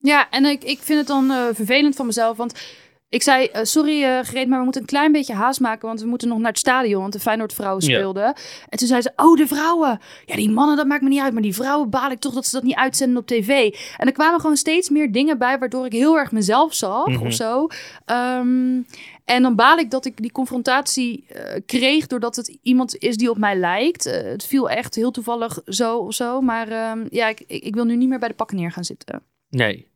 Ja, 0.00 0.30
en 0.30 0.44
ik, 0.44 0.64
ik 0.64 0.78
vind 0.78 0.98
het 0.98 1.06
dan 1.08 1.30
eh, 1.30 1.44
vervelend 1.52 1.96
van 1.96 2.06
mezelf, 2.06 2.36
want 2.36 2.76
ik 3.10 3.22
zei, 3.22 3.46
eh, 3.46 3.64
sorry 3.64 4.02
eh 4.04 4.20
Greet, 4.20 4.48
maar 4.48 4.58
we 4.58 4.64
moeten 4.64 4.80
een 4.80 4.86
klein 4.86 5.12
beetje 5.12 5.34
haast 5.34 5.60
maken, 5.60 5.86
want 5.88 6.00
we 6.00 6.06
moeten 6.06 6.28
nog 6.28 6.38
naar 6.38 6.48
het 6.48 6.58
stadion, 6.58 7.00
want 7.00 7.12
de 7.12 7.20
Feyenoord 7.20 7.52
vrouwen 7.52 7.84
Ja. 7.86 7.94
speelden. 7.96 8.24
En 8.68 8.78
toen 8.78 8.88
zei 8.88 9.00
ze, 9.00 9.12
oh, 9.16 9.36
de 9.36 9.46
vrouwen. 9.46 10.00
Ja, 10.24 10.36
die 10.36 10.50
mannen, 10.50 10.76
dat 10.76 10.86
maakt 10.86 11.02
me 11.02 11.08
niet 11.08 11.20
uit, 11.20 11.32
maar 11.32 11.42
die 11.42 11.54
vrouwen 11.54 11.90
baal 11.90 12.10
ik 12.10 12.18
toch 12.18 12.34
dat 12.34 12.46
ze 12.46 12.54
dat 12.54 12.62
niet 12.64 12.74
uitzenden 12.74 13.16
op 13.18 13.26
tv. 13.26 13.74
En 13.96 14.06
er 14.06 14.12
kwamen 14.12 14.40
gewoon 14.40 14.56
steeds 14.56 14.88
meer 14.88 15.12
dingen 15.12 15.38
bij, 15.38 15.58
waardoor 15.58 15.86
ik 15.86 15.92
heel 15.92 16.18
erg 16.18 16.32
mezelf 16.32 16.74
zag, 16.74 17.06
Mhm. 17.06 17.26
of 17.26 17.32
zo. 17.32 17.66
Ehm, 18.04 18.80
en 19.28 19.42
dan 19.42 19.54
baal 19.56 19.78
ik 19.78 19.90
dat 19.90 20.04
ik 20.06 20.16
die 20.16 20.32
confrontatie 20.32 21.26
eh, 21.28 21.60
kreeg, 21.66 22.06
doordat 22.06 22.36
het 22.36 22.58
iemand 22.62 22.96
is 22.96 23.16
die 23.16 23.30
op 23.30 23.38
mij 23.38 23.56
lijkt. 23.56 24.06
Eh, 24.06 24.22
het 24.22 24.44
viel 24.44 24.70
echt 24.70 24.94
heel 24.94 25.10
toevallig 25.10 25.58
zo 25.64 25.98
of 25.98 26.14
zo, 26.14 26.40
maar 26.40 26.68
ehm, 26.68 27.06
ja, 27.10 27.28
ik, 27.28 27.40
ik 27.46 27.74
wil 27.74 27.84
nu 27.84 27.96
niet 27.96 28.08
meer 28.08 28.18
bij 28.18 28.28
de 28.28 28.34
pakken 28.34 28.56
neer 28.56 28.72
gaan 28.72 28.84
zitten. 28.84 29.22
nee. 29.48 29.86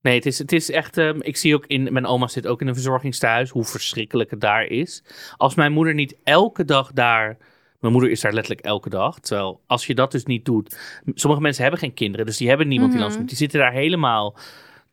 Nee, 0.00 0.14
het 0.14 0.26
is, 0.26 0.38
het 0.38 0.52
is 0.52 0.70
echt. 0.70 0.98
ehm, 0.98 1.18
ik 1.20 1.36
zie 1.36 1.54
ook 1.54 1.66
in. 1.66 1.92
Mijn 1.92 2.06
oma 2.06 2.26
zit 2.28 2.46
ook 2.46 2.60
in 2.60 2.66
een 2.66 2.74
verzorgingstehuis. 2.74 3.50
Hoe 3.50 3.64
verschrikkelijk 3.64 4.30
het 4.30 4.40
daar 4.40 4.64
is. 4.64 5.02
Als 5.36 5.54
mijn 5.54 5.72
moeder 5.72 5.94
niet 5.94 6.16
elke 6.24 6.64
dag 6.64 6.92
daar. 6.92 7.36
Mijn 7.80 7.92
moeder 7.92 8.10
is 8.10 8.20
daar 8.20 8.32
letterlijk 8.32 8.66
elke 8.66 8.88
dag. 8.88 9.18
Terwijl 9.20 9.60
als 9.66 9.86
je 9.86 9.94
dat 9.94 10.12
dus 10.12 10.24
niet 10.24 10.44
doet. 10.44 10.78
Sommige 11.14 11.42
mensen 11.42 11.62
hebben 11.62 11.80
geen 11.80 11.94
kinderen. 11.94 12.26
Dus 12.26 12.36
die 12.36 12.48
hebben 12.48 12.68
niemand 12.68 12.90
die 12.90 12.98
Mhm. 13.00 13.06
langs 13.08 13.20
moet. 13.20 13.30
Die 13.30 13.38
zitten 13.38 13.60
daar 13.60 13.72
helemaal 13.72 14.36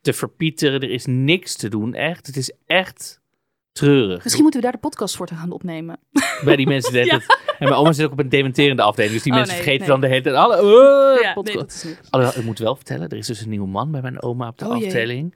te 0.01 0.13
verpieteren. 0.13 0.81
Er 0.81 0.91
is 0.91 1.05
niks 1.05 1.55
te 1.55 1.69
doen. 1.69 1.93
Echt. 1.93 2.27
Het 2.27 2.37
is 2.37 2.51
echt 2.65 3.18
treurig. 3.71 4.23
Misschien 4.23 4.43
moeten 4.43 4.59
we 4.61 4.65
daar 4.65 4.75
de 4.75 4.87
podcast 4.87 5.15
voor 5.15 5.27
te 5.27 5.35
gaan 5.35 5.51
opnemen. 5.51 5.99
Bij 6.45 6.55
die 6.55 6.67
mensen. 6.67 6.93
Ja. 6.93 7.03
tijd- 7.05 7.37
En 7.59 7.67
mijn 7.69 7.79
oma 7.79 7.91
zit 7.91 8.05
ook 8.05 8.11
op 8.11 8.19
een 8.19 8.29
dementerende 8.29 8.81
afdeling. 8.81 9.13
Dus 9.13 9.23
die 9.23 9.31
Oh, 9.31 9.37
mensen 9.37 9.55
nee, 9.55 9.63
vergeten 9.63 9.87
nee. 9.87 9.99
dan 9.99 10.09
de 10.09 10.15
hele 10.15 10.21
tijd. 10.21 10.35
Alle, 10.35 10.55
eh, 11.15 11.21
ja, 11.23 11.33
podcast. 11.33 11.55
nee, 11.55 11.63
dat 11.63 11.71
is 11.73 11.83
niet. 11.83 11.99
Alhoewel, 12.09 12.39
ik 12.39 12.45
moet 12.45 12.59
wel 12.59 12.75
vertellen, 12.75 13.09
er 13.09 13.17
is 13.17 13.27
dus 13.27 13.41
een 13.41 13.49
nieuwe 13.49 13.67
man 13.67 13.91
bij 13.91 14.01
mijn 14.01 14.21
oma 14.21 14.47
op 14.47 14.57
de 14.57 14.65
Oh, 14.67 14.77
jee. 14.77 14.85
afdeling. 14.85 15.35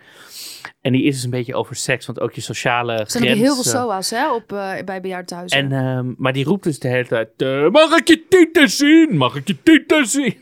En 0.82 0.92
die 0.92 1.04
is 1.04 1.14
dus 1.16 1.24
een 1.24 1.30
beetje 1.30 1.56
over 1.56 1.76
seks, 1.76 2.06
want 2.06 2.20
ook 2.20 2.34
je 2.34 2.42
sociale 2.42 2.94
Er 2.94 3.12
zijn 3.12 3.24
ook 3.24 3.36
heel 3.36 3.54
veel 3.54 3.64
SOA's 3.64 4.10
hè, 4.10 4.34
op, 4.34 4.52
eh, 4.54 4.72
bij 4.86 5.02
bejaardentehuizen. 5.02 5.58
En, 5.58 5.72
ehm, 5.72 6.14
maar 6.18 6.34
die 6.34 6.46
roept 6.46 6.64
dus 6.64 6.80
de 6.80 6.88
hele 6.88 7.08
tijd, 7.08 7.30
eh, 7.38 7.70
mag 7.70 7.98
ik 7.98 8.08
je 8.08 8.26
tieten 8.30 8.70
zien? 8.70 9.18
Mag 9.18 9.36
ik 9.36 9.48
je 9.48 9.58
tieten 9.64 10.06
zien? 10.08 10.38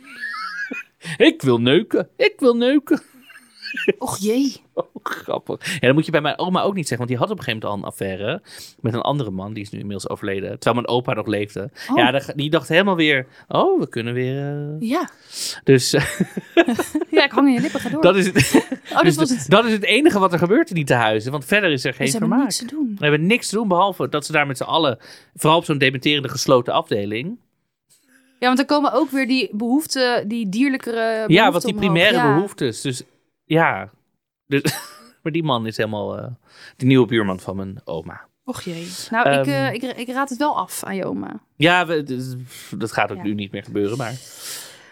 ik 1.17 1.41
wil 1.41 1.57
neuken, 1.61 2.09
ik 2.17 2.33
wil 2.37 2.55
neuken. 2.55 3.01
Och 3.97 4.17
jee. 4.17 4.55
Oh, 4.73 4.85
grappig. 5.03 5.73
Ja, 5.73 5.79
dat 5.79 5.93
moet 5.93 6.05
je 6.05 6.11
bij 6.11 6.21
mijn 6.21 6.37
oma 6.39 6.61
ook 6.61 6.73
niet 6.75 6.87
zeggen, 6.87 7.07
want 7.07 7.09
die 7.09 7.17
had 7.17 7.29
op 7.29 7.37
een 7.37 7.43
gegeven 7.43 7.67
moment 7.69 7.83
al 7.83 7.87
een 7.87 7.93
affaire 7.93 8.41
met 8.79 8.93
een 8.93 9.01
andere 9.01 9.31
man, 9.31 9.53
die 9.53 9.63
is 9.63 9.69
nu 9.69 9.79
inmiddels 9.79 10.09
overleden, 10.09 10.49
terwijl 10.59 10.75
mijn 10.75 10.87
opa 10.87 11.13
nog 11.13 11.27
leefde. 11.27 11.69
Oh. 11.89 11.97
Ja, 11.97 12.21
die 12.35 12.49
dacht 12.49 12.67
helemaal 12.67 12.95
weer, 12.95 13.25
oh, 13.47 13.79
we 13.79 13.89
kunnen 13.89 14.13
weer... 14.13 14.37
eh, 14.79 14.89
Ja. 14.89 15.09
Dus 15.63 15.93
eh, 15.93 16.19
ja, 17.11 17.23
ik 17.23 17.31
hang 17.31 17.47
in 17.47 17.53
je 17.53 17.59
lippen, 17.61 17.79
ga 17.79 17.89
door. 17.89 18.01
dat 18.01 18.15
is 18.15 18.25
het. 18.25 18.35
oh, 18.89 18.95
dat 18.95 19.03
Dus 19.03 19.15
was 19.15 19.29
het. 19.29 19.45
dat 19.49 19.65
is 19.65 19.71
het 19.73 19.83
enige 19.83 20.19
wat 20.19 20.33
er 20.33 20.39
gebeurt 20.39 20.69
in 20.69 20.75
die 20.75 20.85
tehuizen. 20.85 21.31
Want 21.31 21.45
verder 21.45 21.71
is 21.71 21.85
er 21.85 21.93
geen 21.93 22.07
Ze 22.07 22.11
hebben 22.11 22.29
vermaak. 22.29 22.47
niks 22.47 22.57
te 22.59 22.75
doen. 22.75 22.95
We 22.97 23.03
hebben 23.05 23.25
niks 23.27 23.49
te 23.49 23.55
doen 23.55 23.67
behalve 23.67 24.09
dat 24.09 24.25
ze 24.25 24.31
daar 24.31 24.47
met 24.47 24.57
z'n 24.57 24.63
allen, 24.63 24.97
vooral 25.35 25.57
op 25.59 25.65
zo'n 25.65 25.77
dementerende 25.77 26.29
gesloten 26.29 26.73
afdeling. 26.73 27.37
Ja, 28.39 28.47
want 28.47 28.57
dan 28.57 28.65
komen 28.77 28.93
ook 28.93 29.09
weer 29.09 29.27
die 29.27 29.49
behoeften, 29.51 30.27
die 30.27 30.49
dierlijkere 30.49 30.95
behoeften 31.13 31.33
ja, 31.33 31.51
wat 31.51 31.61
die 31.61 31.73
primaire 31.73 32.33
behoeftes. 32.33 32.81
Dus 32.81 33.03
ja, 33.53 33.89
dus, 34.45 34.61
maar 35.23 35.31
die 35.31 35.43
man 35.43 35.67
is 35.67 35.77
helemaal 35.77 36.17
eh, 36.17 36.27
de 36.77 36.85
nieuwe 36.85 37.07
buurman 37.07 37.39
van 37.39 37.55
mijn 37.55 37.81
oma. 37.85 38.21
Och 38.43 38.61
jee. 38.61 38.87
Nou, 39.09 39.29
ik, 39.29 39.35
Ehm. 39.35 39.49
eh, 39.49 39.73
ik, 39.73 39.81
ik 39.83 40.07
raad 40.07 40.29
het 40.29 40.37
wel 40.37 40.57
af 40.57 40.83
aan 40.83 40.95
je 40.95 41.05
oma. 41.05 41.39
Ja, 41.55 41.85
we, 41.85 42.03
dus- 42.03 42.35
dat 42.77 42.91
gaat 42.91 43.11
ook 43.11 43.17
Ja. 43.17 43.23
nu 43.23 43.33
niet 43.33 43.51
meer 43.51 43.63
gebeuren, 43.63 43.97
maar 43.97 44.13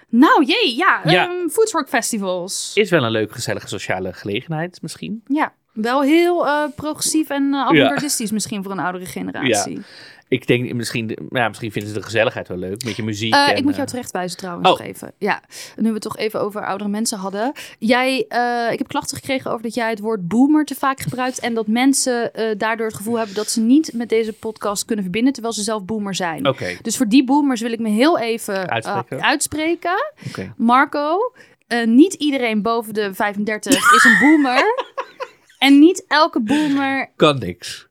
Nou, 0.09 0.45
jee, 0.45 0.75
ja. 0.77 1.01
Ja. 1.03 1.27
ehm, 1.29 1.47
foodtruck 1.49 1.87
festivals. 1.87 2.71
is 2.75 2.89
wel 2.89 3.03
een 3.03 3.11
leuke, 3.11 3.33
gezellige 3.33 3.67
sociale 3.67 4.13
gelegenheid 4.13 4.81
misschien. 4.81 5.21
Ja, 5.25 5.53
wel 5.73 6.01
heel 6.01 6.47
eh, 6.47 6.63
progressief 6.75 7.29
en 7.29 7.43
uh, 7.43 7.59
avant-gardistisch 7.61 8.31
misschien 8.31 8.63
voor 8.63 8.71
een 8.71 8.79
oudere 8.79 9.05
generatie. 9.05 9.81
Ik 10.29 10.47
denk 10.47 10.73
misschien, 10.73 11.17
ja, 11.29 11.47
misschien 11.47 11.71
vinden 11.71 11.91
ze 11.93 11.97
de 11.99 12.03
gezelligheid 12.05 12.47
wel 12.47 12.57
leuk, 12.57 12.83
met 12.83 12.95
je 12.95 13.03
muziek. 13.03 13.33
Eh, 13.33 13.49
en, 13.49 13.55
ik 13.55 13.61
moet 13.61 13.71
eh, 13.71 13.77
jou 13.77 13.89
terechtwijzen 13.89 14.37
trouwens 14.37 14.69
Oh. 14.69 14.77
nog 14.77 14.87
even. 14.87 15.13
Ja, 15.17 15.41
nu 15.75 15.87
we 15.87 15.93
het 15.93 16.01
toch 16.01 16.17
even 16.17 16.41
over 16.41 16.65
oudere 16.65 16.89
mensen 16.89 17.17
hadden. 17.17 17.51
Jij, 17.79 18.25
eh, 18.27 18.71
ik 18.71 18.77
heb 18.77 18.87
klachten 18.87 19.17
gekregen 19.17 19.51
over 19.51 19.63
dat 19.63 19.73
jij 19.73 19.89
het 19.89 19.99
woord 19.99 20.27
boomer 20.27 20.65
te 20.65 20.75
vaak 20.75 20.99
gebruikt. 20.99 21.39
En 21.39 21.53
dat 21.53 21.67
mensen 21.67 22.31
daardoor 22.57 22.85
het 22.87 22.95
gevoel 22.95 23.17
hebben 23.17 23.35
dat 23.35 23.49
ze 23.49 23.61
niet 23.61 23.93
met 23.93 24.09
deze 24.09 24.33
podcast 24.33 24.85
kunnen 24.85 25.03
verbinden. 25.03 25.33
Terwijl 25.33 25.53
ze 25.53 25.63
zelf 25.63 25.85
boomer 25.85 26.15
zijn. 26.15 26.55
Dus 26.81 26.97
voor 26.97 27.07
die 27.07 27.23
boomers 27.23 27.61
wil 27.61 27.71
ik 27.71 27.79
me 27.79 27.89
heel 27.89 28.19
even 28.19 28.69
Uitspreken. 28.69 29.23
uitspreken. 29.23 30.13
Marco, 30.57 31.17
niet 31.85 32.13
iedereen 32.13 32.61
boven 32.61 32.93
de 32.93 33.13
35 33.13 33.93
is 33.95 34.03
een 34.03 34.17
boomer. 34.19 34.63
en 35.59 35.79
niet 35.79 36.05
elke 36.07 36.41
boomer 36.41 37.09
Kan 37.15 37.37
niks. 37.39 37.88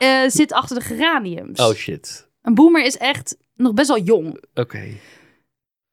Eh, 0.00 0.20
zit 0.26 0.52
achter 0.52 0.78
de 0.78 0.84
geraniums. 0.84 1.60
Oh 1.60 1.72
shit. 1.74 2.28
Een 2.42 2.54
boomer 2.54 2.84
is 2.84 2.96
echt 2.96 3.36
nog 3.54 3.74
best 3.74 3.88
wel 3.88 3.98
jong. 3.98 4.44
Oké. 4.54 4.88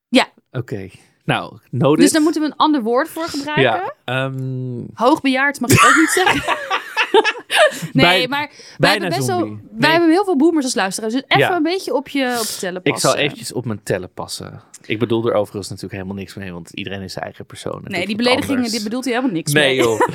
Ja. 0.10 0.28
Oké. 0.52 0.90
Nou, 1.26 1.58
nodig. 1.72 2.00
Dus 2.04 2.12
daar 2.12 2.22
moeten 2.22 2.42
we 2.42 2.48
een 2.48 2.56
ander 2.56 2.82
woord 2.82 3.10
voor 3.10 3.24
gebruiken. 3.28 3.64
Ja. 3.64 3.94
ehm, 4.06 4.84
Hoogbejaard 4.94 5.60
mag 5.60 5.70
je 5.70 5.88
ook 5.90 5.96
niet 5.96 6.10
zeggen. 6.10 6.56
nee, 7.94 8.06
Bij- 8.06 8.28
maar 8.28 8.52
wij 8.78 8.92
hebben, 8.92 9.10
best 9.10 9.28
wel, 9.28 9.58
wij 9.72 9.92
hebben 9.92 10.10
heel 10.10 10.24
veel 10.24 10.36
boomers 10.38 10.66
als 10.66 10.76
luisteraars. 10.76 11.14
Dus 11.14 11.24
even 11.28 11.44
Ja. 11.44 11.56
een 11.56 11.64
beetje 11.64 11.94
op 11.94 12.08
je, 12.08 12.36
op 12.40 12.46
je 12.46 12.58
tellen 12.60 12.82
ik 12.84 12.98
zal 12.98 13.16
eventjes 13.16 13.54
op 13.54 13.66
mijn 13.66 13.84
tellen 13.84 14.12
passen. 14.14 14.62
Ik 14.86 15.00
bedoel 15.00 15.28
er 15.28 15.34
overigens 15.34 15.68
natuurlijk 15.68 15.94
helemaal 15.94 16.16
niks 16.16 16.36
mee, 16.36 16.52
want 16.54 16.70
iedereen 16.74 17.02
is 17.02 17.14
zijn 17.14 17.26
eigen 17.26 17.46
persoon. 17.46 17.82
Nee, 17.84 18.06
die 18.06 18.16
beledigingen, 18.16 18.72
die 18.72 18.84
bedoelt 18.84 19.04
hij 19.06 19.14
helemaal 19.14 19.36
niks 19.36 19.52
Nee 19.52 19.66
mee. 19.68 19.76
joh. 19.76 20.00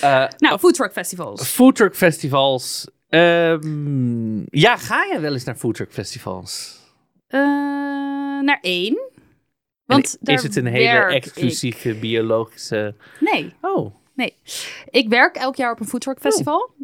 Eh 0.00 0.24
Nou, 0.38 0.58
foodtruck 0.58 0.92
festivals. 0.92 1.48
foodtruck 1.48 1.96
festivals. 1.96 2.86
Ehm, 3.08 4.38
ja, 4.58 4.76
ga 4.76 5.04
je 5.04 5.18
wel 5.20 5.32
eens 5.32 5.44
naar 5.44 5.54
foodtruck 5.56 5.92
festivals? 5.92 6.76
Eh, 7.26 7.40
naar 8.40 8.58
één. 8.60 8.98
Want 9.86 10.18
is 10.22 10.42
het 10.42 10.56
een 10.56 10.66
hele 10.66 10.98
exclusieve 11.14 11.94
biologische... 11.94 12.94
Nee, 13.20 13.54
Oh, 13.60 13.94
ik 14.90 15.08
werk 15.08 15.36
elk 15.36 15.56
jaar 15.56 15.72
op 15.72 15.80
een 15.80 15.86
foodtruck 15.86 16.20
festival. 16.20 16.74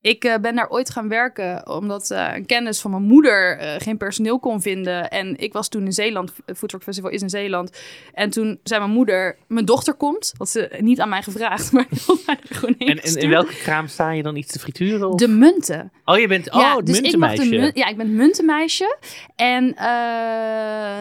Ik 0.00 0.24
eh, 0.24 0.38
ben 0.40 0.54
daar 0.54 0.70
ooit 0.70 0.90
gaan 0.90 1.08
werken 1.08 1.68
omdat 1.70 2.10
eh, 2.10 2.30
een 2.34 2.46
kennis 2.46 2.80
van 2.80 2.90
mijn 2.90 3.02
moeder 3.02 3.58
eh, 3.58 3.80
geen 3.80 3.96
personeel 3.96 4.38
kon 4.38 4.60
vinden. 4.60 5.10
En 5.10 5.36
ik 5.38 5.52
was 5.52 5.68
toen 5.68 5.84
in 5.84 5.92
Zeeland, 5.92 6.32
het 6.46 6.58
Foodtruck 6.58 6.82
Festival 6.82 7.10
is 7.10 7.22
in 7.22 7.30
Zeeland. 7.30 7.78
En 8.12 8.30
toen 8.30 8.60
zei 8.62 8.80
mijn 8.80 8.92
moeder, 8.92 9.36
mijn 9.48 9.64
dochter 9.64 9.94
komt. 9.94 10.32
Had 10.36 10.48
ze 10.48 10.76
niet 10.80 11.00
aan 11.00 11.08
mij 11.08 11.22
gevraagd, 11.22 11.72
maar 11.72 11.86
mij 12.26 12.38
er 12.48 12.56
gewoon 12.56 12.74
heen 12.78 12.88
en, 12.88 13.02
en 13.02 13.16
in 13.16 13.30
welke 13.30 13.54
kraam 13.54 13.86
sta 13.86 14.10
je 14.10 14.22
dan 14.22 14.36
iets 14.36 14.52
te 14.52 14.58
frituren? 14.58 15.08
Of? 15.08 15.20
De 15.20 15.28
munten. 15.28 15.92
Oh, 16.04 16.18
je 16.18 16.28
bent 16.28 16.50
oh, 16.52 16.76
het 16.76 16.86
dus 16.86 17.00
ik 17.00 17.16
mag 17.16 17.30
de 17.30 17.36
muntenmeisje. 17.36 17.72
mun- 17.74 17.84
ja, 17.84 17.88
ik 17.88 17.96
ben 17.96 18.06
het 18.06 18.16
muntenmeisje. 18.16 18.96
En 19.36 19.74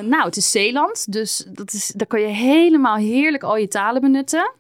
nou, 0.09 0.23
het 0.23 0.37
is 0.37 0.51
Zeeland. 0.51 1.11
Dus 1.11 1.45
dat 1.49 1.73
is, 1.73 1.93
daar 1.95 2.07
kan 2.07 2.21
je 2.21 2.27
helemaal 2.27 2.95
heerlijk 2.95 3.43
al 3.43 3.57
je 3.57 3.67
talen 3.67 4.01
benutten. 4.01 4.51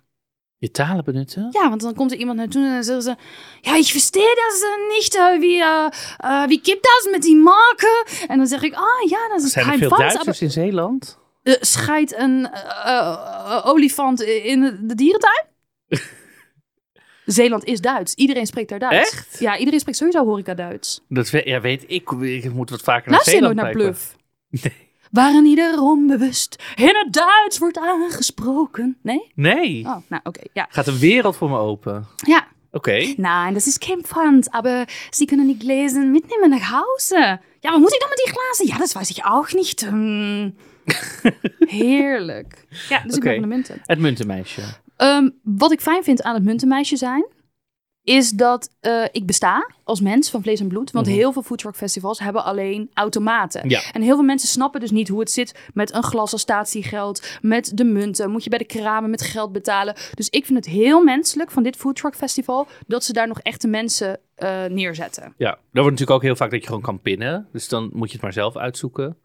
Je 0.59 0.71
talen 0.71 1.03
benutten? 1.03 1.47
Ja, 1.51 1.69
want 1.69 1.81
dan 1.81 1.93
komt 1.93 2.11
er 2.11 2.17
iemand 2.17 2.37
naartoe 2.37 2.63
en 2.65 2.73
dan 2.73 2.83
zeggen 2.83 3.03
ze... 3.03 3.15
Ja, 3.61 3.75
ik 3.75 3.85
verstehe 3.85 4.35
dat 4.35 4.63
uh, 4.63 4.95
niet. 4.97 5.15
uh, 5.15 5.39
wie, 5.39 5.57
uh, 5.57 6.43
wie 6.47 6.59
gibt 6.63 6.83
dat 6.83 7.07
met 7.11 7.21
die 7.21 7.35
marken? 7.35 8.05
En 8.27 8.37
dan 8.37 8.47
zeg 8.47 8.61
ik... 8.61 8.73
Ah 8.73 9.09
ja, 9.09 9.27
dat 9.27 9.41
is 9.43 9.51
Zijn 9.51 9.69
er 9.69 9.77
veel 9.77 9.89
Frans. 9.89 10.13
Duitsers 10.13 10.41
in 10.41 10.51
Zeeland? 10.51 11.19
Uh, 11.43 11.55
scheidt 11.59 12.15
een 12.19 12.49
uh, 12.85 13.61
olifant 13.65 14.21
in 14.21 14.79
de, 14.81 14.95
dierentuin? 14.95 15.45
Zeeland 17.25 17.63
is 17.63 17.81
Duits. 17.81 18.13
Iedereen 18.13 18.45
spreekt 18.47 18.69
daar 18.69 18.79
Duits. 18.79 19.11
Echt? 19.11 19.39
Ja, 19.39 19.57
iedereen 19.57 19.79
spreekt 19.79 19.97
sowieso 19.97 20.25
horeca 20.25 20.53
Duits. 20.53 21.01
Dat 21.09 21.29
we- 21.29 21.41
ja, 21.45 21.61
weet 21.61 21.83
ik. 21.87 22.11
Ik 22.11 22.53
moet 22.53 22.69
wat 22.69 22.81
vaker 22.81 23.11
naar 23.11 23.21
Luister 23.25 23.33
je 23.35 23.41
nooit 23.41 23.57
Zeeland 23.59 23.75
naar. 23.77 23.85
Bluff? 23.85 24.15
Waarin 25.11 25.45
ieder 25.45 25.81
onbewust 25.81 26.63
in 26.75 26.95
het 26.95 27.13
Duits 27.13 27.57
wordt 27.57 27.77
aangesproken. 27.77 28.97
Nee? 29.01 29.31
Nee. 29.35 29.85
Oh, 29.85 29.95
nou 30.07 30.21
oké, 30.23 30.41
ja. 30.53 30.67
Gaat 30.69 30.87
een 30.87 30.99
wereld 30.99 31.35
voor 31.35 31.49
me 31.49 31.57
open. 31.57 32.07
Ja, 32.15 32.47
Oké. 32.71 33.13
Nein, 33.17 33.53
das 33.53 33.67
ist 33.67 33.79
kein 33.79 34.03
Pfand, 34.03 34.53
aber 34.53 34.85
Sie 35.11 35.25
können 35.25 35.47
die 35.47 35.57
Gläser 35.57 36.01
mitnehmen 36.01 36.49
nach 36.49 36.71
Hause. 36.71 37.39
Ja, 37.59 37.71
wat 37.71 37.79
moet 37.79 37.93
ik 37.93 37.99
dan 37.99 38.09
met 38.09 38.21
die 38.25 38.33
glazen? 38.33 38.67
Ja, 38.67 38.77
dat 38.77 38.93
weiß 38.93 39.09
ich 39.09 39.23
auch 39.23 39.53
nicht. 39.53 39.81
Hm. 39.81 40.49
Heerlijk. 41.79 42.65
Ja, 42.89 43.01
dus 43.03 43.15
ik 43.15 43.23
ben 43.23 43.33
van 43.33 43.41
de 43.41 43.47
munten. 43.47 43.81
Het 43.85 43.99
muntenmeisje. 43.99 44.61
Ehm, 44.97 45.29
wat 45.43 45.71
ik 45.71 45.81
fijn 45.81 46.03
vind 46.03 46.23
aan 46.23 46.33
het 46.33 46.43
muntenmeisje 46.43 46.97
zijn, 46.97 47.25
is 48.07 48.29
dat 48.29 48.69
eh, 48.79 49.03
ik 49.11 49.25
besta 49.25 49.69
als 49.83 50.01
mens 50.01 50.29
van 50.29 50.41
vlees 50.41 50.59
en 50.59 50.67
bloed. 50.67 50.91
Want 50.91 51.05
Mhm. 51.05 51.15
heel 51.15 51.31
veel 51.33 51.41
foodtruck 51.41 51.75
festivals 51.75 52.19
hebben 52.19 52.43
alleen 52.43 52.89
automaten. 52.93 53.69
Ja. 53.69 53.81
En 53.91 54.01
heel 54.01 54.15
veel 54.15 54.23
mensen 54.23 54.49
snappen 54.49 54.79
dus 54.79 54.91
niet 54.91 55.07
hoe 55.07 55.19
het 55.19 55.31
zit 55.31 55.55
met 55.73 55.93
een 55.93 56.03
glas 56.03 56.31
als 56.31 56.41
statiegeld, 56.41 57.37
met 57.41 57.71
de 57.77 57.83
munten. 57.83 58.31
Moet 58.31 58.43
je 58.43 58.49
bij 58.49 58.59
de 58.59 58.65
kramen 58.65 59.09
met 59.09 59.21
geld 59.21 59.51
betalen. 59.51 59.95
Dus 60.13 60.29
ik 60.29 60.45
vind 60.45 60.65
het 60.65 60.73
heel 60.73 61.03
menselijk 61.03 61.51
van 61.51 61.63
dit 61.63 61.75
foodtruck 61.75 62.15
festival 62.15 62.67
dat 62.87 63.03
ze 63.03 63.13
daar 63.13 63.27
nog 63.27 63.39
echte 63.39 63.67
mensen 63.67 64.19
eh, 64.35 64.65
neerzetten. 64.65 65.33
Ja, 65.37 65.49
er 65.51 65.57
wordt 65.71 65.89
natuurlijk 65.89 66.11
ook 66.11 66.21
heel 66.21 66.35
vaak 66.35 66.51
dat 66.51 66.59
je 66.61 66.67
gewoon 66.67 66.81
kan 66.81 67.01
pinnen. 67.01 67.47
Dus 67.51 67.67
dan 67.67 67.89
moet 67.93 68.07
je 68.07 68.13
het 68.13 68.21
maar 68.23 68.33
zelf 68.33 68.55
uitzoeken. 68.57 69.17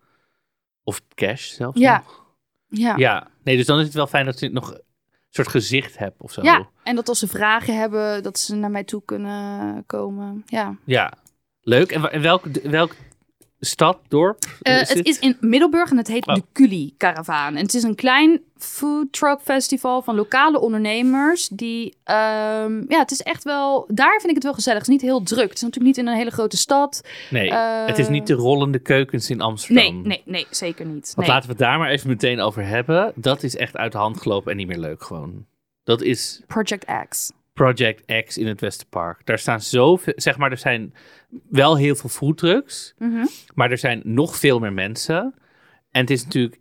Of 0.85 1.01
cash 1.15 1.51
zelfs 1.55 1.79
Ja. 1.81 1.97
nog. 1.97 2.25
Ja. 2.67 2.97
Ja. 2.97 3.29
Nee, 3.45 3.57
dus 3.57 3.67
dan 3.67 3.79
is 3.79 3.85
het 3.85 3.95
wel 3.95 4.07
fijn 4.07 4.25
dat 4.27 4.41
je 4.41 4.49
nog 4.51 4.79
soort 5.35 5.49
gezicht 5.49 5.99
hebt 5.99 6.21
of 6.21 6.33
zo. 6.33 6.43
Ja, 6.43 6.69
en 6.83 6.97
dat 6.97 7.09
als 7.09 7.19
ze 7.19 7.29
vragen 7.29 7.79
hebben, 7.79 8.23
dat 8.23 8.39
ze 8.39 8.55
naar 8.55 8.71
mij 8.71 8.85
toe 8.85 9.03
kunnen 9.05 9.85
komen. 9.87 10.43
Ja. 10.47 10.77
Ja. 10.85 11.12
Leuk. 11.61 11.93
En, 11.93 12.12
en 12.12 12.23
welk, 12.23 12.45
welk 12.62 12.95
stad, 13.66 13.99
dorp? 14.09 14.38
Eh, 14.62 14.81
is 14.81 14.88
het 14.88 15.07
is 15.07 15.19
in 15.19 15.37
Middelburg 15.40 15.90
en 15.90 15.97
het 15.97 16.07
heet 16.09 16.26
Oh. 16.26 16.35
de 16.35 16.42
Culi 16.52 16.95
Caravaan. 16.99 17.57
En 17.57 17.62
het 17.62 17.75
is 17.75 17.83
een 17.83 17.95
klein 17.95 18.40
food 18.57 19.12
truck 19.12 19.38
festival 19.45 20.02
van 20.02 20.14
lokale 20.14 20.61
ondernemers. 20.61 21.49
Die, 21.49 21.97
ehm, 22.04 22.83
ja, 22.88 22.99
het 22.99 23.11
is 23.11 23.21
echt 23.23 23.45
wel, 23.45 23.85
daar 23.88 24.12
vind 24.19 24.28
ik 24.28 24.35
het 24.35 24.42
wel 24.45 24.52
gezellig. 24.52 24.78
Het 24.78 24.88
is 24.88 24.92
niet 24.95 25.02
heel 25.02 25.23
druk. 25.23 25.42
Het 25.49 25.54
is 25.54 25.61
natuurlijk 25.62 25.97
niet 25.97 26.07
in 26.07 26.12
een 26.12 26.19
hele 26.19 26.31
grote 26.31 26.57
stad. 26.57 27.00
Nee, 27.31 27.50
eh, 27.50 27.87
het 27.87 27.99
is 27.99 28.09
niet 28.09 28.26
de 28.26 28.35
rollende 28.35 28.78
keukens 28.78 29.31
in 29.31 29.40
Amsterdam. 29.40 29.85
Nee, 29.95 30.02
nee, 30.07 30.23
nee, 30.25 30.47
zeker 30.50 30.87
niet. 30.87 31.12
Want 31.14 31.16
Nee. 31.16 31.26
laten 31.28 31.45
we 31.47 31.50
het 31.54 31.59
daar 31.64 31.78
maar 31.78 31.90
even 31.90 32.09
meteen 32.09 32.40
over 32.40 32.66
hebben. 32.66 33.12
Dat 33.14 33.42
is 33.42 33.57
echt 33.57 33.76
uit 33.76 33.92
de 33.92 33.99
hand 33.99 34.21
gelopen 34.21 34.50
en 34.50 34.57
niet 34.57 34.66
meer 34.66 34.78
leuk 34.78 35.02
gewoon. 35.04 35.47
Dat 35.85 36.02
is 36.02 36.42
Project 36.47 36.85
X. 37.09 37.31
Project 37.52 38.25
X 38.25 38.38
in 38.38 38.47
het 38.47 38.61
Westerpark. 38.61 39.26
Daar 39.26 39.38
staan 39.38 39.61
zoveel, 39.61 40.12
zeg 40.16 40.37
maar, 40.38 40.50
er 40.50 40.59
zijn 40.59 40.94
wel 41.50 41.76
heel 41.76 41.94
veel 41.94 42.11
foodtrucks, 42.11 42.94
Mhm. 42.99 43.25
maar 43.54 43.71
er 43.71 43.78
zijn 43.78 44.00
nog 44.04 44.37
veel 44.37 44.59
meer 44.59 44.73
mensen. 44.73 45.35
En 45.90 46.00
het 46.00 46.11
is 46.11 46.25
natuurlijk, 46.25 46.61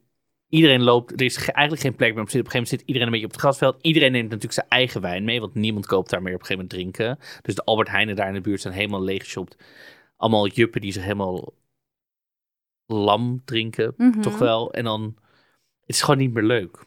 iedereen 0.49 0.81
loopt, 0.83 1.11
er 1.11 1.21
is 1.21 1.37
ge- 1.37 1.51
eigenlijk 1.51 1.85
geen 1.87 1.95
plek 1.95 2.13
meer 2.13 2.21
op 2.21 2.25
te 2.29 2.31
zitten. 2.31 2.49
Op 2.51 2.55
een 2.55 2.61
gegeven 2.61 2.77
moment 2.77 2.79
zit 2.79 2.87
iedereen 2.87 3.07
een 3.07 3.11
beetje 3.13 3.25
op 3.27 3.31
het 3.31 3.41
grasveld. 3.41 3.85
Iedereen 3.85 4.11
neemt 4.11 4.23
natuurlijk 4.29 4.53
zijn 4.53 4.67
eigen 4.69 5.01
wijn 5.01 5.23
mee, 5.23 5.39
want 5.39 5.53
niemand 5.53 5.85
koopt 5.85 6.09
daar 6.09 6.21
meer 6.21 6.33
op 6.33 6.39
een 6.39 6.45
gegeven 6.45 6.67
moment 6.69 6.93
drinken. 6.95 7.19
Dus 7.41 7.55
de 7.55 7.63
Albert 7.63 7.89
Heijnen 7.89 8.15
daar 8.15 8.27
in 8.27 8.33
de 8.33 8.41
buurt 8.41 8.61
zijn 8.61 8.73
helemaal 8.73 9.03
leeggeshopt. 9.03 9.55
Allemaal 10.17 10.47
juppen 10.47 10.81
die 10.81 10.91
zich 10.91 11.03
helemaal 11.03 11.53
lam 12.85 13.41
drinken, 13.45 13.93
Mhm. 13.97 14.21
toch 14.21 14.37
wel. 14.37 14.73
En 14.73 14.83
dan, 14.83 15.15
het 15.79 15.89
is 15.89 16.01
gewoon 16.01 16.19
niet 16.19 16.33
meer 16.33 16.43
leuk. 16.43 16.83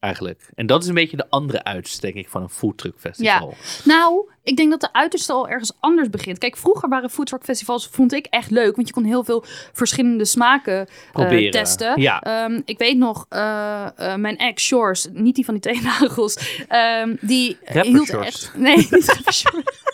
Eigenlijk. 0.00 0.50
En 0.54 0.66
dat 0.66 0.82
is 0.82 0.88
een 0.88 0.94
beetje 0.94 1.16
de 1.16 1.30
andere 1.30 1.64
uiterste, 1.64 2.00
denk 2.00 2.14
ik, 2.14 2.28
van 2.28 2.42
een 2.42 2.48
foodtruck 2.48 2.94
festival. 2.98 3.54
Nou, 3.84 4.28
ik 4.42 4.56
denk 4.56 4.70
dat 4.70 4.80
de 4.80 4.92
uiterste 4.92 5.32
al 5.32 5.48
ergens 5.48 5.72
anders 5.80 6.10
begint. 6.10 6.38
Kijk, 6.38 6.56
vroeger 6.56 6.88
waren 6.88 7.10
foodtruck 7.10 7.44
festivals, 7.44 7.88
vond 7.88 8.12
ik 8.12 8.26
echt 8.26 8.50
leuk. 8.50 8.76
Want 8.76 8.88
je 8.88 8.94
kon 8.94 9.04
heel 9.04 9.24
veel 9.24 9.44
verschillende 9.72 10.24
smaken 10.24 10.88
Proberen. 11.12 11.50
testen. 11.50 12.00
Ja. 12.00 12.20
Ehm, 12.20 12.60
ik 12.64 12.78
weet 12.78 12.96
nog, 12.96 13.26
eh, 13.28 13.86
eh, 13.96 14.14
mijn 14.16 14.36
ex, 14.36 14.64
Shores, 14.64 15.08
niet 15.12 15.34
die 15.34 15.44
van 15.44 15.54
die 15.54 15.62
teennagels, 15.72 16.62
ehm, 16.68 17.16
die 17.20 17.58
hield 17.64 18.10
echt... 18.10 18.52
Nee, 18.56 18.76
niet. 18.76 19.12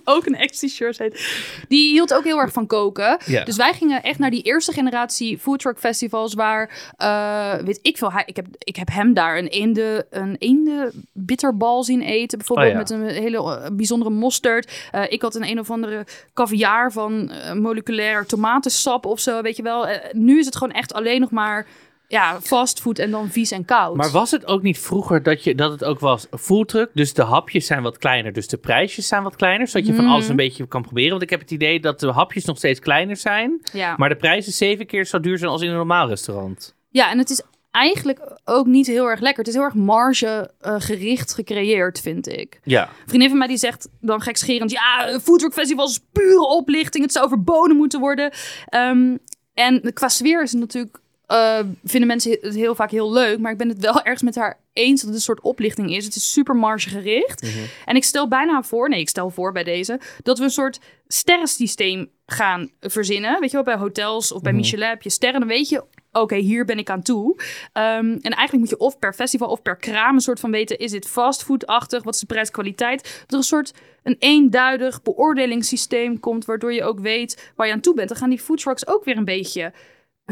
ook 0.04 0.26
een 0.26 0.36
ex 0.36 0.60
Shores 0.68 0.98
heet. 0.98 1.36
Die 1.68 1.90
hield 1.90 2.14
ook 2.14 2.24
heel 2.24 2.38
erg 2.38 2.52
van 2.52 2.66
koken. 2.66 3.18
Ja. 3.26 3.44
Dus 3.44 3.56
wij 3.56 3.72
gingen 3.72 4.02
echt 4.02 4.18
naar 4.18 4.30
die 4.30 4.42
eerste 4.42 4.72
generatie 4.72 5.38
foodtruck 5.38 5.78
festivals 5.78 6.34
waar, 6.34 6.92
eh, 6.96 7.54
weet 7.54 7.78
ik 7.82 7.96
veel, 7.96 8.12
hij, 8.12 8.22
ik, 8.26 8.36
heb, 8.36 8.46
ik 8.58 8.76
heb 8.76 8.88
hem 8.92 9.14
daar 9.14 9.38
een 9.38 9.46
eende, 9.46 10.06
een 10.10 10.36
eende 10.38 10.92
bitterbal 11.12 11.84
zien 11.84 12.02
eten. 12.02 12.38
Bijvoorbeeld 12.38 12.68
Oh 12.68 12.72
ja. 12.72 12.78
met 12.78 12.90
een 12.90 13.22
hele 13.22 13.36
eh, 13.36 13.70
bijzondere 13.72 14.10
mosterd. 14.10 14.72
Eh, 14.90 15.02
ik 15.08 15.22
had 15.22 15.34
een 15.34 15.48
een 15.48 15.58
of 15.58 15.70
andere 15.70 16.06
caviar 16.34 16.92
van 16.92 17.30
moleculair 17.54 18.26
tomatensap 18.26 19.06
of 19.06 19.20
zo, 19.20 19.42
weet 19.42 19.56
je 19.56 19.62
wel. 19.62 19.86
Nu 20.12 20.38
is 20.38 20.46
het 20.46 20.56
gewoon 20.56 20.74
echt 20.74 20.92
alleen 20.92 21.20
nog 21.20 21.30
maar 21.30 21.66
ja, 22.12 22.40
fastfood 22.40 22.98
en 22.98 23.10
dan 23.10 23.30
vies 23.30 23.50
en 23.50 23.64
koud. 23.64 23.96
Maar 23.96 24.10
was 24.10 24.30
het 24.30 24.46
ook 24.46 24.62
niet 24.62 24.78
vroeger 24.78 25.22
dat, 25.22 25.44
je, 25.44 25.54
dat 25.54 25.70
het 25.72 25.84
ook 25.84 25.98
was 26.00 26.26
foodtruck? 26.38 26.90
Dus 26.94 27.14
de 27.14 27.22
hapjes 27.22 27.66
zijn 27.66 27.82
wat 27.82 27.98
kleiner, 27.98 28.32
dus 28.32 28.48
de 28.48 28.56
prijsjes 28.56 29.06
zijn 29.08 29.22
wat 29.22 29.36
kleiner. 29.36 29.68
Zodat 29.68 29.86
je 29.86 29.94
van 29.94 30.04
Mm. 30.04 30.10
alles 30.10 30.28
een 30.28 30.36
beetje 30.36 30.66
kan 30.66 30.82
proberen. 30.82 31.10
Want 31.10 31.22
ik 31.22 31.30
heb 31.30 31.40
het 31.40 31.50
idee 31.50 31.80
dat 31.80 32.00
de 32.00 32.10
hapjes 32.12 32.44
nog 32.44 32.56
steeds 32.56 32.80
kleiner 32.80 33.16
zijn. 33.16 33.60
ja. 33.72 33.94
Maar 33.96 34.08
de 34.08 34.16
prijzen 34.16 34.52
zeven 34.52 34.86
keer 34.86 35.06
zo 35.06 35.20
duur 35.20 35.38
zijn 35.38 35.50
als 35.50 35.62
in 35.62 35.68
een 35.68 35.74
normaal 35.76 36.08
restaurant. 36.08 36.74
ja, 36.88 37.10
en 37.10 37.18
het 37.18 37.30
is 37.30 37.42
eigenlijk 37.70 38.38
ook 38.44 38.66
niet 38.66 38.86
heel 38.86 39.06
erg 39.06 39.20
lekker. 39.20 39.38
Het 39.38 39.48
is 39.48 39.54
heel 39.54 39.64
erg 39.64 39.74
margegericht 39.74 41.34
gecreëerd, 41.34 42.00
vind 42.00 42.28
ik. 42.28 42.60
Ja. 42.64 42.82
Een 42.82 42.88
vriendin 43.08 43.28
van 43.28 43.38
mij 43.38 43.46
die 43.46 43.56
zegt 43.56 43.88
dan 44.00 44.20
gekscherend... 44.20 44.70
ja, 44.70 45.18
foodtruck 45.22 45.52
festival 45.52 45.86
is 45.86 46.00
pure 46.12 46.46
oplichting. 46.46 47.04
Het 47.04 47.12
zou 47.12 47.28
verboden 47.28 47.76
moeten 47.76 48.00
worden. 48.00 48.30
Ehm, 48.66 49.16
en 49.54 49.92
qua 49.92 50.08
sfeer 50.08 50.42
is 50.42 50.50
het 50.52 50.60
natuurlijk... 50.60 51.00
eh, 51.32 51.58
vinden 51.84 52.08
mensen 52.08 52.38
het 52.40 52.54
heel 52.54 52.74
vaak 52.74 52.90
heel 52.90 53.12
leuk. 53.12 53.38
Maar 53.38 53.52
ik 53.52 53.58
ben 53.58 53.68
het 53.68 53.78
wel 53.78 54.02
ergens 54.02 54.22
met 54.22 54.34
haar 54.34 54.60
eens 54.72 55.00
dat 55.00 55.08
het 55.08 55.18
een 55.18 55.24
soort 55.24 55.40
oplichting 55.40 55.96
is. 55.96 56.04
Het 56.04 56.16
is 56.16 56.32
super 56.32 56.56
margegericht. 56.56 57.46
En 57.84 57.96
ik 57.96 58.04
stel 58.04 58.28
bijna 58.28 58.62
voor... 58.62 58.88
Nee, 58.88 59.00
ik 59.00 59.08
stel 59.08 59.30
voor 59.30 59.52
bij 59.52 59.64
deze... 59.64 60.00
dat 60.22 60.38
we 60.38 60.44
een 60.44 60.50
soort 60.50 60.80
sterrensysteem 61.06 62.10
gaan 62.26 62.70
verzinnen. 62.80 63.40
Weet 63.40 63.50
je 63.50 63.56
wel, 63.56 63.64
bij 63.64 63.76
hotels 63.76 64.32
of 64.32 64.42
bij 64.42 64.52
Michelin 64.52 64.88
heb 64.88 65.02
je 65.02 65.10
sterren. 65.10 65.40
Dan 65.40 65.48
weet 65.48 65.68
je... 65.68 65.84
Oké, 66.12 66.36
hier 66.36 66.64
ben 66.64 66.78
ik 66.78 66.90
aan 66.90 67.02
toe. 67.02 67.36
Ehm, 67.72 68.06
en 68.06 68.20
eigenlijk 68.20 68.58
moet 68.58 68.68
je 68.68 68.78
of 68.78 68.98
per 68.98 69.14
festival 69.14 69.48
of 69.48 69.62
per 69.62 69.76
kraam 69.76 70.14
een 70.14 70.20
soort 70.20 70.40
van 70.40 70.50
weten: 70.50 70.78
is 70.78 70.90
dit 70.90 71.08
fastfood-achtig? 71.08 72.02
Wat 72.02 72.14
is 72.14 72.20
de 72.20 72.26
prijs-kwaliteit? 72.26 73.02
Dat 73.02 73.30
er 73.30 73.36
een 73.36 73.42
soort 73.42 73.72
een 74.02 74.16
eenduidig 74.18 75.02
beoordelingssysteem 75.02 76.20
komt, 76.20 76.44
waardoor 76.44 76.72
je 76.72 76.84
ook 76.84 77.00
weet 77.00 77.52
waar 77.56 77.66
je 77.66 77.72
aan 77.72 77.80
toe 77.80 77.94
bent. 77.94 78.08
Dan 78.08 78.16
gaan 78.16 78.30
die 78.30 78.40
foodtrucks 78.40 78.86
ook 78.86 79.04
weer 79.04 79.16
een 79.16 79.24
beetje 79.24 79.72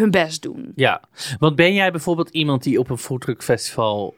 hun 0.01 0.11
best 0.11 0.43
doen. 0.43 0.73
Ja. 0.75 1.03
Want 1.39 1.57
ben 1.57 1.75
jij 1.75 1.91
bijvoorbeeld 1.91 2.29
iemand 2.31 2.63
die 2.63 2.79
op 2.79 2.91
een 2.91 2.99
foodtruck 2.99 3.43
festival... 3.43 4.15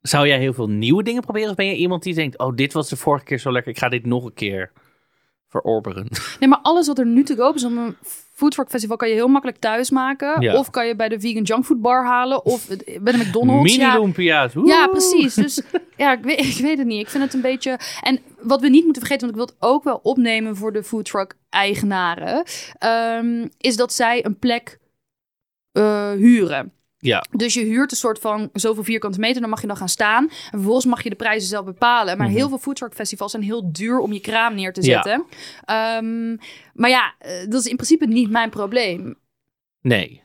Zou 0.00 0.26
jij 0.26 0.38
heel 0.38 0.52
veel 0.52 0.68
nieuwe 0.68 1.02
dingen 1.02 1.22
proberen? 1.22 1.50
Of 1.50 1.56
ben 1.56 1.66
je 1.66 1.76
iemand 1.76 2.02
die 2.02 2.14
denkt... 2.14 2.38
Oh, 2.38 2.54
dit 2.56 2.72
was 2.72 2.88
de 2.88 2.96
vorige 2.96 3.24
keer 3.24 3.38
zo 3.38 3.52
lekker. 3.52 3.70
Ik 3.72 3.78
ga 3.78 3.88
dit 3.88 4.06
nog 4.06 4.24
een 4.24 4.34
keer 4.34 4.72
verorberen. 5.48 6.06
Nee, 6.40 6.48
maar 6.48 6.58
alles 6.62 6.86
wat 6.86 6.98
er 6.98 7.06
nu 7.06 7.22
te 7.24 7.34
koop 7.36 7.54
is 7.54 7.64
om 7.64 7.78
een 7.78 7.96
foodtruck 8.32 8.68
festival 8.68 8.96
kan 8.96 9.08
je 9.08 9.14
heel 9.14 9.28
makkelijk 9.28 9.58
thuis 9.60 9.90
maken. 9.90 10.40
Ja. 10.40 10.58
Of 10.58 10.70
kan 10.70 10.86
je 10.86 10.96
bij 10.96 11.08
de 11.08 11.20
vegan 11.20 11.42
junkfood 11.42 11.80
bar 11.80 12.04
halen. 12.04 12.44
Of 12.44 12.68
het- 12.68 12.98
bij 13.00 13.12
de 13.12 13.18
McDonald's. 13.18 13.74
Ja, 13.74 13.86
Mini-lumpia's. 13.88 14.52
Ja, 14.64 14.86
precies. 14.86 15.34
Dus 15.34 15.62
ja, 15.96 16.12
ik 16.12 16.22
weet, 16.24 16.38
ik 16.40 16.56
weet 16.62 16.78
het 16.78 16.86
niet. 16.86 17.00
Ik 17.00 17.08
vind 17.08 17.24
het 17.24 17.34
een 17.34 17.40
beetje. 17.40 17.78
En 18.02 18.18
wat 18.40 18.60
we 18.60 18.68
niet 18.68 18.84
moeten 18.84 19.02
vergeten, 19.02 19.26
want 19.28 19.38
ik 19.40 19.46
wil 19.46 19.56
het 19.56 19.70
ook 19.72 19.84
wel 19.84 20.00
opnemen 20.02 20.56
voor 20.56 20.72
de 20.72 20.82
foodtruck-eigenaren, 20.82 22.44
ehm, 22.78 23.46
is 23.58 23.76
dat 23.76 23.92
zij 23.92 24.24
een 24.24 24.38
plek 24.38 24.78
eh, 25.76 26.10
huren. 26.10 26.72
Ja. 26.98 27.24
Dus 27.30 27.54
je 27.54 27.64
huurt 27.64 27.90
een 27.90 27.96
soort 27.96 28.18
van 28.18 28.50
zoveel 28.52 28.84
vierkante 28.84 29.18
meter, 29.18 29.40
dan 29.40 29.50
mag 29.50 29.60
je 29.60 29.66
dan 29.66 29.76
gaan 29.76 29.88
staan. 29.88 30.24
En 30.24 30.30
vervolgens 30.50 30.84
mag 30.86 31.02
je 31.02 31.10
de 31.10 31.16
prijzen 31.16 31.48
zelf 31.48 31.64
bepalen. 31.64 32.18
Maar 32.18 32.26
Mhm. 32.26 32.36
heel 32.36 32.48
veel 32.48 32.58
foodtruck 32.58 32.94
festivals 32.94 33.30
zijn 33.30 33.42
heel 33.42 33.72
duur 33.72 33.98
om 33.98 34.12
je 34.12 34.20
kraam 34.20 34.54
neer 34.54 34.72
te 34.72 34.82
Ja. 34.82 35.02
zetten. 35.02 35.24
Ehm, 35.64 36.36
maar 36.74 36.90
ja, 36.90 37.14
eh, 37.18 37.30
dat 37.48 37.60
is 37.60 37.66
in 37.66 37.76
principe 37.76 38.06
niet 38.06 38.30
mijn 38.30 38.50
probleem. 38.50 39.14
Nee. 39.80 40.22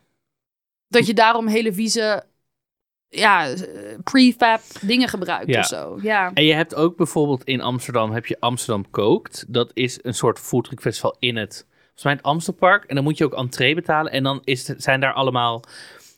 Dat 0.87 1.07
je 1.07 1.13
daarom 1.13 1.47
hele 1.47 1.73
vieze 1.73 2.23
ja, 3.09 3.49
eh, 3.49 3.57
prefab 4.03 4.61
dingen 4.81 5.07
gebruikt 5.07 5.49
Ja. 5.49 5.59
of 5.59 5.65
zo. 5.65 5.99
Ja. 6.01 6.31
En 6.33 6.43
je 6.45 6.53
hebt 6.53 6.75
ook 6.75 6.97
bijvoorbeeld 6.97 7.43
in 7.43 7.61
Amsterdam, 7.61 8.11
heb 8.11 8.25
je 8.25 8.37
Amsterdam 8.39 8.89
Kookt. 8.89 9.45
Dat 9.47 9.71
is 9.73 9.99
een 10.01 10.13
soort 10.13 10.39
foodtruck 10.39 10.81
festival 10.81 11.15
in 11.19 11.35
het, 11.37 11.67
volgens 12.01 12.03
mij 12.03 12.13
het 12.13 12.23
Amstelpark. 12.23 12.83
En 12.83 12.95
dan 12.95 13.03
moet 13.03 13.17
je 13.17 13.25
ook 13.25 13.33
entree 13.33 13.75
betalen. 13.75 14.11
En 14.11 14.23
dan 14.23 14.41
is 14.43 14.65
zijn 14.65 14.99
daar 14.99 15.13
allemaal 15.13 15.63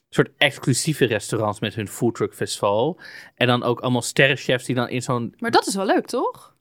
soort 0.10 0.30
exclusieve 0.38 1.06
restaurants 1.06 1.60
met 1.60 1.76
hun 1.76 1.88
foodtruck 1.88 2.34
festival. 2.34 3.00
En 3.36 3.48
dan 3.48 3.64
ook 3.64 3.80
allemaal 3.80 4.02
sterrenchefs 4.02 4.66
die 4.66 4.76
dan 4.76 4.90
in 4.90 5.02
zo'n... 5.02 5.36
Maar 5.40 5.52
dat 5.52 5.68
is 5.68 5.76
wel 5.76 5.86
leuk, 5.86 6.06
toch? 6.06 6.54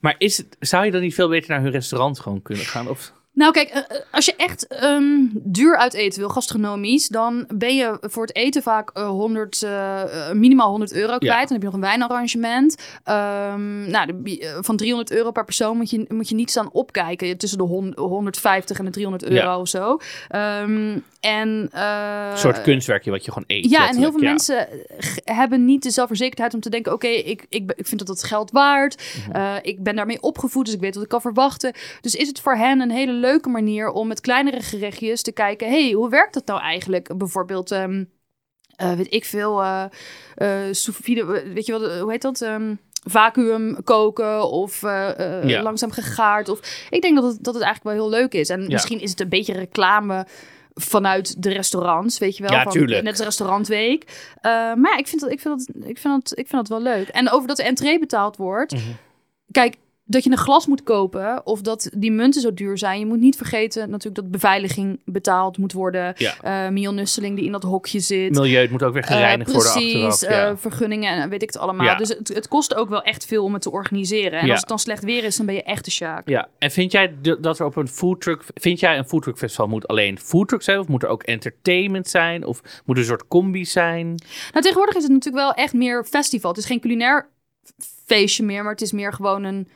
Maar 0.00 0.14
is 0.18 0.36
het, 0.36 0.56
zou 0.60 0.84
je 0.84 0.90
dan 0.90 1.00
niet 1.00 1.14
veel 1.14 1.28
beter 1.28 1.50
naar 1.50 1.60
hun 1.60 1.70
restaurant 1.70 2.20
gewoon 2.20 2.42
kunnen 2.42 2.64
gaan? 2.64 2.88
Of... 2.88 3.12
Nou, 3.32 3.52
kijk, 3.52 3.68
eh, 3.68 3.78
eh, 3.78 3.84
als 4.10 4.24
je 4.24 4.34
echt 4.36 4.66
ehm, 4.66 5.04
duur 5.32 5.76
uit 5.76 5.94
eten 5.94 6.18
wil, 6.20 6.28
gastronomisch, 6.28 7.08
dan 7.08 7.44
ben 7.54 7.76
je 7.76 7.96
voor 8.00 8.22
het 8.26 8.36
eten 8.36 8.62
vaak 8.62 8.90
eh, 8.90 9.08
100, 9.08 9.62
eh, 9.62 10.02
minimaal 10.32 10.70
100 10.70 10.92
euro 10.92 11.18
kwijt. 11.18 11.48
Dan 11.48 11.52
heb 11.52 11.58
je 11.60 11.64
nog 11.64 11.74
een 11.74 11.80
wijnarrangement. 11.80 12.76
Ehm, 13.04 13.90
nou, 13.90 14.06
de 14.06 14.58
van 14.60 14.76
300 14.76 15.10
euro 15.12 15.30
per 15.30 15.44
persoon 15.44 15.76
moet 15.76 15.90
je, 15.90 16.04
moet 16.08 16.28
je 16.28 16.34
niet 16.34 16.50
staan 16.50 16.70
opkijken 16.72 17.36
tussen 17.38 17.58
de 17.58 17.64
hon- 17.64 17.92
150 17.96 18.78
en 18.78 18.84
de 18.84 18.90
300 18.90 19.24
euro 19.24 19.34
Ja. 19.50 19.58
of 19.60 19.68
zo. 19.68 19.98
Ehm, 20.28 20.98
en, 21.20 21.68
Een 21.72 22.38
soort 22.38 22.62
kunstwerkje 22.62 23.10
wat 23.10 23.24
je 23.24 23.32
gewoon 23.32 23.48
eet. 23.48 23.70
Ja, 23.70 23.88
en 23.88 23.96
heel 23.96 24.10
veel 24.12 24.22
Ja. 24.22 24.28
mensen 24.30 24.68
hebben 25.24 25.64
niet 25.64 25.82
de 25.82 25.90
zelfverzekerdheid 25.90 26.54
om 26.54 26.60
te 26.60 26.70
denken: 26.70 26.92
oké, 26.92 27.06
ik, 27.08 27.46
ik, 27.48 27.72
ik 27.76 27.86
vind 27.86 27.98
dat 28.06 28.08
het 28.08 28.24
geld 28.24 28.50
waard. 28.50 29.02
Eh, 29.32 29.54
ik 29.62 29.82
ben 29.82 29.96
daarmee 29.96 30.22
opgevoed, 30.22 30.64
dus 30.64 30.74
ik 30.74 30.80
weet 30.80 30.94
wat 30.94 31.02
ik 31.04 31.08
kan 31.10 31.20
verwachten. 31.20 31.72
Dus 32.00 32.14
is 32.14 32.28
het 32.28 32.40
voor 32.40 32.54
hen 32.56 32.80
een 32.80 32.90
hele 32.90 33.12
leuke 33.20 33.48
manier 33.48 33.90
om 33.90 34.08
met 34.08 34.20
kleinere 34.20 34.60
gerechtjes 34.60 35.22
te 35.22 35.32
kijken: 35.32 35.68
hey, 35.68 35.90
hoe 35.92 36.08
werkt 36.10 36.34
dat 36.34 36.46
nou 36.46 36.60
eigenlijk? 36.60 37.16
Bijvoorbeeld, 37.18 37.70
ehm, 37.70 38.04
eh, 38.76 38.92
weet 38.92 39.12
ik 39.14 39.24
veel, 39.24 39.62
vide, 40.74 41.20
eh, 41.20 41.52
weet 41.52 41.66
je 41.66 41.78
wel, 41.78 41.98
hoe 42.00 42.10
heet 42.10 42.22
dat? 42.22 42.40
Ehm, 42.40 42.74
vacuüm 43.04 43.76
koken 43.84 44.50
of 44.50 44.80
Ja. 44.80 45.62
langzaam 45.62 45.90
gegaard. 45.90 46.48
Of, 46.48 46.86
ik 46.90 47.02
denk 47.02 47.14
dat 47.16 47.24
het, 47.24 47.44
dat 47.44 47.54
het 47.54 47.62
eigenlijk 47.62 47.96
wel 47.96 48.06
heel 48.08 48.18
leuk 48.20 48.32
is. 48.32 48.48
En 48.48 48.60
Ja. 48.62 48.68
misschien 48.68 49.00
is 49.00 49.10
het 49.10 49.20
een 49.20 49.28
beetje 49.28 49.52
reclame 49.52 50.26
vanuit 50.74 51.42
de 51.42 51.52
restaurants, 51.52 52.18
weet 52.18 52.36
je 52.36 52.42
wel. 52.42 52.52
Ja, 52.52 52.62
van, 52.62 52.72
tuurlijk. 52.72 53.02
Net 53.02 53.12
als 53.12 53.24
restaurantweek. 53.24 54.04
Uh, 54.36 54.42
maar 54.52 54.90
ja, 54.90 54.96
ik 54.96 55.08
vind, 55.08 55.20
dat, 55.20 55.30
ik, 55.30 55.40
vind 55.40 55.58
dat, 55.66 55.88
ik, 55.88 55.98
vind 55.98 56.14
dat, 56.28 56.38
ik 56.38 56.48
vind 56.48 56.68
dat 56.68 56.68
wel 56.68 56.92
leuk. 56.94 57.08
En 57.08 57.30
over 57.30 57.48
dat 57.48 57.56
de 57.56 57.62
entree 57.62 57.98
betaald 57.98 58.36
wordt. 58.36 58.72
Mhm. 58.72 58.82
Kijk, 59.50 59.76
dat 60.10 60.24
je 60.24 60.30
een 60.30 60.36
glas 60.38 60.66
moet 60.66 60.82
kopen 60.82 61.46
of 61.46 61.60
dat 61.60 61.90
die 61.96 62.10
munten 62.12 62.40
zo 62.40 62.54
duur 62.54 62.78
zijn. 62.78 62.98
Je 62.98 63.06
moet 63.06 63.18
niet 63.20 63.36
vergeten 63.36 63.90
natuurlijk 63.90 64.14
dat 64.22 64.30
beveiliging 64.30 65.00
betaald 65.04 65.58
moet 65.58 65.72
worden. 65.72 66.12
Ja. 66.16 66.34
Eh 66.42 66.72
Mion 66.72 66.94
Nusseling 66.94 67.36
die 67.36 67.44
in 67.44 67.52
dat 67.52 67.62
hokje 67.62 68.00
zit. 68.00 68.30
Milieu 68.34 68.60
het 68.60 68.70
moet 68.70 68.82
ook 68.82 68.92
weer 68.92 69.04
gereinigd 69.04 69.50
Eh, 69.50 69.56
worden 69.56 69.72
precies, 69.72 70.04
achteraf. 70.04 70.30
Ja. 70.34 70.48
eh, 70.50 70.56
vergunningen 70.56 71.12
en 71.22 71.28
weet 71.28 71.42
ik 71.42 71.48
het 71.52 71.58
allemaal. 71.58 71.86
Ja. 71.86 71.94
Dus 71.94 72.08
het, 72.08 72.28
het 72.28 72.48
kost 72.48 72.74
ook 72.74 72.88
wel 72.88 73.02
echt 73.02 73.24
veel 73.26 73.44
om 73.44 73.52
het 73.52 73.62
te 73.62 73.70
organiseren. 73.70 74.38
En 74.38 74.44
Ja. 74.46 74.50
als 74.50 74.60
het 74.60 74.68
dan 74.68 74.78
slecht 74.78 75.04
weer 75.04 75.24
is, 75.24 75.36
dan 75.36 75.46
ben 75.46 75.54
je 75.54 75.62
echt 75.62 75.84
de 75.84 75.90
sjaak. 75.90 76.28
Ja, 76.28 76.48
en 76.58 76.70
vind 76.70 76.92
jij 76.92 77.14
dat 77.40 77.58
er 77.58 77.66
op 77.66 77.76
een 77.76 77.88
foodtruck... 77.88 78.44
Vind 78.54 78.80
jij 78.80 78.98
een 78.98 79.08
foodtruck 79.08 79.38
festival 79.38 79.66
moet 79.68 79.88
alleen 79.88 80.18
foodtruck 80.18 80.62
zijn? 80.62 80.78
Of 80.78 80.88
moet 80.88 81.02
er 81.02 81.08
ook 81.08 81.22
entertainment 81.22 82.08
zijn? 82.08 82.44
Of 82.44 82.60
moet 82.84 82.96
er 82.96 83.02
een 83.02 83.08
soort 83.08 83.28
combi 83.28 83.64
zijn? 83.64 84.06
Nou, 84.06 84.60
tegenwoordig 84.62 84.94
is 84.96 85.02
het 85.02 85.12
natuurlijk 85.12 85.44
wel 85.44 85.54
echt 85.54 85.72
meer 85.72 86.04
festival. 86.04 86.50
Het 86.50 86.58
is 86.60 86.66
geen 86.66 86.80
culinair 86.80 87.28
feestje 88.06 88.44
meer, 88.44 88.62
maar 88.62 88.72
het 88.72 88.82
is 88.82 88.92
meer 88.92 89.12
gewoon 89.12 89.44
een 89.44 89.68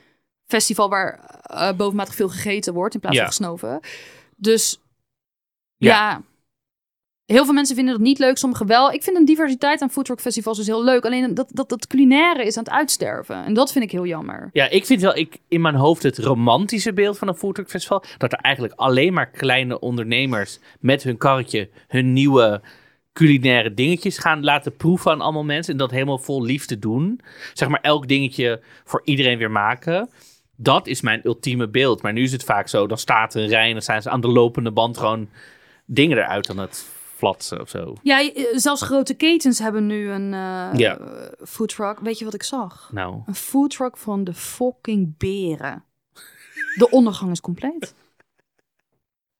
festival 0.45 0.89
waar 0.89 1.39
eh, 1.43 1.71
bovenmatig 1.73 2.15
veel 2.15 2.29
gegeten 2.29 2.73
wordt 2.73 2.93
in 2.93 2.99
plaats 2.99 3.15
Ja. 3.15 3.21
van 3.21 3.31
gesnoven. 3.31 3.79
Dus 4.35 4.79
Ja. 5.77 5.89
ja. 5.89 6.21
Heel 7.25 7.45
veel 7.45 7.53
mensen 7.53 7.75
vinden 7.75 7.93
dat 7.93 8.03
niet 8.03 8.19
leuk, 8.19 8.37
sommigen 8.37 8.67
wel. 8.67 8.91
Ik 8.91 9.03
vind 9.03 9.17
een 9.17 9.25
diversiteit 9.25 9.81
aan 9.81 9.91
foodtruck 9.91 10.19
festivals 10.19 10.57
dus 10.57 10.65
heel 10.67 10.83
leuk. 10.83 11.05
Alleen 11.05 11.33
dat, 11.33 11.49
dat, 11.53 11.69
dat 11.69 11.87
culinaire 11.87 12.45
is 12.45 12.57
aan 12.57 12.63
het 12.63 12.73
uitsterven. 12.73 13.43
En 13.45 13.53
dat 13.53 13.71
vind 13.71 13.85
ik 13.85 13.91
heel 13.91 14.05
jammer. 14.05 14.49
Ja, 14.53 14.69
ik 14.69 14.85
vind 14.85 15.01
wel 15.01 15.15
ik, 15.17 15.37
in 15.47 15.61
mijn 15.61 15.75
hoofd 15.75 16.03
het 16.03 16.17
romantische 16.17 16.93
beeld 16.93 17.17
van 17.17 17.27
een 17.27 17.35
foodtruck 17.35 17.69
festival. 17.69 18.03
Dat 18.17 18.31
er 18.33 18.39
eigenlijk 18.39 18.73
alleen 18.75 19.13
maar 19.13 19.29
kleine 19.29 19.79
ondernemers 19.79 20.59
met 20.79 21.03
hun 21.03 21.17
karretje 21.17 21.69
hun 21.87 22.13
nieuwe 22.13 22.61
culinaire 23.13 23.73
dingetjes 23.73 24.17
gaan 24.17 24.43
laten 24.43 24.75
proeven 24.75 25.11
aan 25.11 25.21
allemaal 25.21 25.43
mensen. 25.43 25.73
En 25.73 25.79
dat 25.79 25.91
helemaal 25.91 26.19
vol 26.19 26.43
liefde 26.43 26.79
doen. 26.79 27.19
Zeg 27.53 27.67
maar 27.69 27.81
elk 27.81 28.07
dingetje 28.07 28.61
voor 28.83 29.01
iedereen 29.03 29.37
weer 29.37 29.51
maken. 29.51 30.09
Dat 30.55 30.87
is 30.87 31.01
mijn 31.01 31.21
ultieme 31.23 31.67
beeld. 31.67 32.01
Maar 32.01 32.13
nu 32.13 32.23
is 32.23 32.31
het 32.31 32.43
vaak 32.43 32.67
zo, 32.67 32.87
dan 32.87 32.97
staat 32.97 33.33
er 33.35 33.41
een 33.43 33.47
rij 33.49 33.67
en 33.67 33.73
dan 33.73 33.81
zijn 33.81 34.01
ze 34.01 34.09
aan 34.09 34.21
de 34.21 34.27
lopende 34.27 34.71
band 34.71 34.97
gewoon 34.97 35.29
dingen 35.85 36.17
eruit 36.17 36.49
aan 36.49 36.57
het 36.57 36.85
flatsen 37.15 37.61
of 37.61 37.69
zo. 37.69 37.93
Ja, 38.03 38.19
je- 38.19 38.51
zelfs 38.55 38.81
grote 38.81 39.13
ketens 39.13 39.59
hebben 39.59 39.85
nu 39.85 40.09
een 40.09 40.33
eh 40.33 40.69
Ja. 40.79 40.99
foodtruck. 41.43 41.99
Weet 41.99 42.19
je 42.19 42.25
wat 42.25 42.33
ik 42.33 42.43
zag? 42.43 42.89
Nou, 42.93 43.21
Een 43.25 43.35
foodtruck 43.35 43.97
van 43.97 44.23
de 44.23 44.33
fucking 44.33 45.17
beren. 45.17 45.83
De 46.77 46.89
ondergang 46.89 47.31
is 47.31 47.41
compleet. 47.41 47.93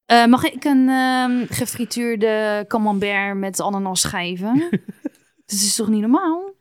Eh, 0.06 0.26
mag 0.26 0.44
ik 0.44 0.64
een 0.64 0.90
ehm, 0.90 1.46
gefrituurde 1.50 2.66
camembert 2.68 3.38
met 3.38 3.62
ananas 3.62 4.02
schijven? 4.02 4.68
Dat 5.46 5.56
is 5.60 5.76
toch 5.76 5.88
niet 5.88 6.02
normaal? 6.02 6.54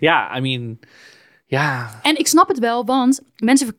ja, 0.00 0.36
I 0.36 0.40
mean, 0.40 0.78
ja. 1.46 1.90
En 2.02 2.18
ik 2.18 2.26
snap 2.26 2.48
het 2.48 2.58
wel, 2.58 2.84
want 2.84 3.20
mensen 3.36 3.76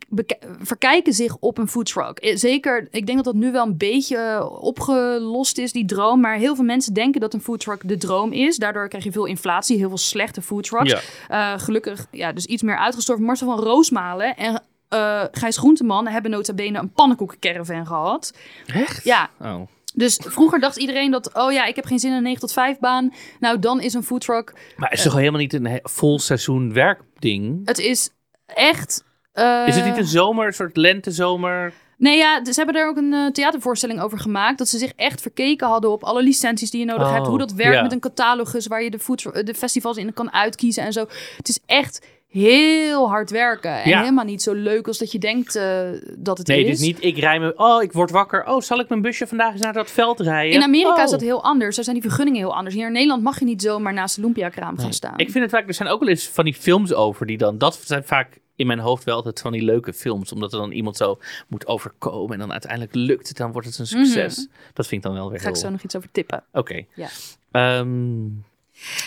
verkijken 0.61 1.13
zich 1.13 1.35
op 1.39 1.57
een 1.57 1.67
foodtruck. 1.67 2.17
Eh, 2.19 2.35
Zeker, 2.37 2.87
ik 2.91 3.05
denk 3.05 3.23
dat 3.23 3.33
dat 3.33 3.43
nu 3.43 3.51
wel 3.51 3.65
een 3.65 3.77
beetje 3.77 4.49
opgelost 4.61 5.57
is, 5.57 5.71
die 5.71 5.85
droom. 5.85 6.19
Maar 6.19 6.35
heel 6.35 6.55
veel 6.55 6.63
mensen 6.63 6.93
denken 6.93 7.21
dat 7.21 7.33
een 7.33 7.41
foodtruck 7.41 7.87
de 7.87 7.97
droom 7.97 8.31
is. 8.31 8.57
Daardoor 8.57 8.87
krijg 8.87 9.03
je 9.03 9.11
veel 9.11 9.25
inflatie, 9.25 9.77
heel 9.77 9.87
veel 9.87 9.97
slechte 9.97 10.41
foodtrucks. 10.41 10.91
ja. 10.91 11.53
Eh, 11.53 11.59
gelukkig, 11.59 12.05
ja, 12.11 12.31
dus 12.31 12.45
iets 12.45 12.61
meer 12.63 12.77
uitgestorven. 12.77 13.25
Marcel 13.25 13.47
van 13.55 13.59
Roosmalen 13.65 14.35
en 14.37 14.61
eh 14.89 15.23
Gijs 15.31 15.57
Groenteman 15.57 16.07
hebben 16.07 16.31
nota 16.31 16.53
bene 16.53 16.79
een 16.79 16.91
pannenkoekencaravan 16.91 17.85
gehad. 17.87 18.33
Echt? 18.65 19.03
Ja, 19.03 19.29
Oh. 19.41 19.61
dus 19.93 20.19
vroeger 20.23 20.59
dacht 20.59 20.77
iedereen 20.77 21.11
dat, 21.11 21.33
oh 21.33 21.51
ja, 21.51 21.65
ik 21.65 21.75
heb 21.75 21.85
geen 21.85 21.99
zin 21.99 22.09
in 22.11 22.17
een 22.17 22.23
9 22.23 22.39
tot 22.39 22.53
5 22.53 22.79
baan. 22.79 23.13
Nou, 23.39 23.59
dan 23.59 23.81
is 23.81 23.93
een 23.93 24.03
foodtruck, 24.03 24.53
Maar 24.77 24.91
is 24.91 24.99
het 24.99 25.07
toch 25.09 25.19
helemaal 25.19 25.39
niet 25.41 25.53
een 25.53 25.79
vol 25.83 26.19
seizoen 26.19 26.73
werkding? 27.19 27.61
het 27.67 27.79
is 27.79 28.09
echt... 28.45 29.03
eh, 29.33 29.63
Is 29.67 29.75
het 29.75 29.85
niet 29.85 29.97
een 29.97 30.05
zomer, 30.05 30.47
een 30.47 30.53
soort 30.53 30.77
lentezomer? 30.77 31.73
Nee, 31.97 32.17
ja, 32.17 32.45
ze 32.45 32.51
hebben 32.55 32.75
daar 32.75 32.87
ook 32.87 32.97
een 32.97 33.13
eh, 33.13 33.31
theatervoorstelling 33.31 33.99
over 34.01 34.19
gemaakt. 34.19 34.57
Dat 34.57 34.67
ze 34.67 34.77
zich 34.77 34.91
echt 34.95 35.21
verkeken 35.21 35.67
hadden 35.67 35.91
op 35.91 36.03
alle 36.03 36.23
licenties 36.23 36.71
die 36.71 36.79
je 36.79 36.85
nodig 36.85 37.07
Oh, 37.07 37.13
hebt. 37.13 37.27
Hoe 37.27 37.37
dat 37.37 37.51
werkt 37.53 37.81
met 37.81 37.91
een 37.91 37.99
catalogus 37.99 38.67
waar 38.67 38.83
je 38.83 38.89
de, 38.91 38.99
food, 38.99 39.45
de 39.45 39.53
festivals 39.53 39.97
in 39.97 40.13
kan 40.13 40.33
uitkiezen 40.33 40.83
en 40.83 40.93
zo. 40.93 41.05
Het 41.37 41.49
is 41.49 41.59
echt 41.65 42.05
heel 42.41 43.09
hard 43.09 43.29
werken. 43.31 43.83
En 43.83 43.89
Ja. 43.89 43.99
helemaal 43.99 44.25
niet 44.25 44.41
zo 44.41 44.53
leuk 44.53 44.87
als 44.87 44.97
dat 44.97 45.11
je 45.11 45.19
denkt 45.19 45.55
eh, 45.55 45.89
dat 46.17 46.37
het 46.37 46.47
Nee, 46.47 46.63
is. 46.65 46.69
dus 46.77 46.87
niet 46.87 46.97
ik 47.03 47.17
rij 47.17 47.39
me... 47.39 47.53
Oh, 47.55 47.83
ik 47.83 47.91
word 47.91 48.11
wakker. 48.11 48.45
Oh, 48.47 48.61
zal 48.61 48.79
ik 48.79 48.89
mijn 48.89 49.01
busje 49.01 49.27
vandaag 49.27 49.51
eens 49.51 49.61
naar 49.61 49.73
dat 49.73 49.91
veld 49.91 50.19
rijden? 50.19 50.53
In 50.55 50.63
Amerika 50.63 50.95
Oh. 50.97 51.03
is 51.03 51.11
dat 51.11 51.21
heel 51.21 51.43
anders. 51.43 51.75
Daar 51.75 51.83
zijn 51.85 51.99
die 51.99 52.05
vergunningen 52.09 52.39
heel 52.39 52.55
anders. 52.55 52.75
Hier 52.75 52.85
in 52.87 52.91
Nederland 52.91 53.23
mag 53.23 53.39
je 53.39 53.45
niet 53.45 53.61
zomaar 53.61 53.93
naast 53.93 54.15
de 54.15 54.21
Lumpia-kraam 54.21 54.77
gaan 54.77 54.93
staan. 54.93 55.17
Ik 55.17 55.31
vind 55.31 55.43
het 55.43 55.53
vaak... 55.53 55.67
Er 55.67 55.73
zijn 55.73 55.89
ook 55.89 55.99
wel 55.99 56.09
eens 56.09 56.27
van 56.27 56.43
die 56.45 56.53
films 56.53 56.93
over 56.93 57.25
die 57.25 57.37
dan... 57.37 57.57
Dat 57.57 57.79
zijn 57.83 58.03
vaak 58.03 58.39
in 58.55 58.67
mijn 58.67 58.79
hoofd 58.79 59.03
wel 59.03 59.15
altijd 59.15 59.41
van 59.41 59.51
die 59.51 59.61
leuke 59.61 59.93
films. 59.93 60.31
Omdat 60.31 60.53
er 60.53 60.59
dan 60.59 60.71
iemand 60.71 60.97
zo 60.97 61.19
moet 61.47 61.67
overkomen. 61.67 62.33
En 62.33 62.39
dan 62.39 62.51
uiteindelijk 62.51 62.95
lukt 62.95 63.27
het. 63.27 63.37
Dan 63.37 63.51
wordt 63.51 63.67
het 63.67 63.77
een 63.79 63.87
succes. 63.87 64.47
Dat 64.73 64.87
vind 64.87 65.05
ik 65.05 65.11
dan 65.11 65.17
wel 65.19 65.29
weer 65.29 65.39
ga 65.39 65.49
ik 65.49 65.55
zo 65.55 65.69
nog 65.69 65.81
iets 65.81 65.95
over 65.95 66.11
tippen. 66.11 66.43
Oké. 66.51 66.83
Ja. 66.95 67.07
Ehm, 67.51 68.25
Ja. 68.25 68.31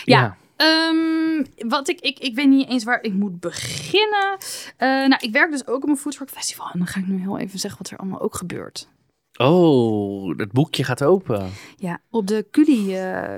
ja. 0.03 0.37
Ehm, 0.59 1.43
wat 1.67 1.87
ik, 1.87 1.99
ik, 1.99 2.19
ik 2.19 2.35
weet 2.35 2.47
niet 2.47 2.69
eens 2.69 2.83
waar 2.83 3.03
ik 3.03 3.13
moet 3.13 3.39
beginnen. 3.39 4.37
Eh, 4.77 4.87
nou, 4.87 5.17
ik 5.19 5.31
werk 5.31 5.51
dus 5.51 5.67
ook 5.67 5.83
op 5.83 5.89
een 5.89 5.97
foodtruck 5.97 6.29
festival. 6.29 6.69
En 6.73 6.79
dan 6.79 6.87
ga 6.87 6.99
ik 6.99 7.07
nu 7.07 7.19
heel 7.19 7.37
even 7.37 7.59
zeggen 7.59 7.81
wat 7.83 7.91
er 7.91 7.97
allemaal 7.97 8.21
ook 8.21 8.35
gebeurt. 8.35 8.89
Oh, 9.37 10.37
het 10.37 10.51
boekje 10.51 10.83
gaat 10.83 11.03
open. 11.03 11.49
Ja, 11.77 12.01
op 12.09 12.27
de 12.27 12.47
Culi... 12.51 12.95
eh, 12.95 13.37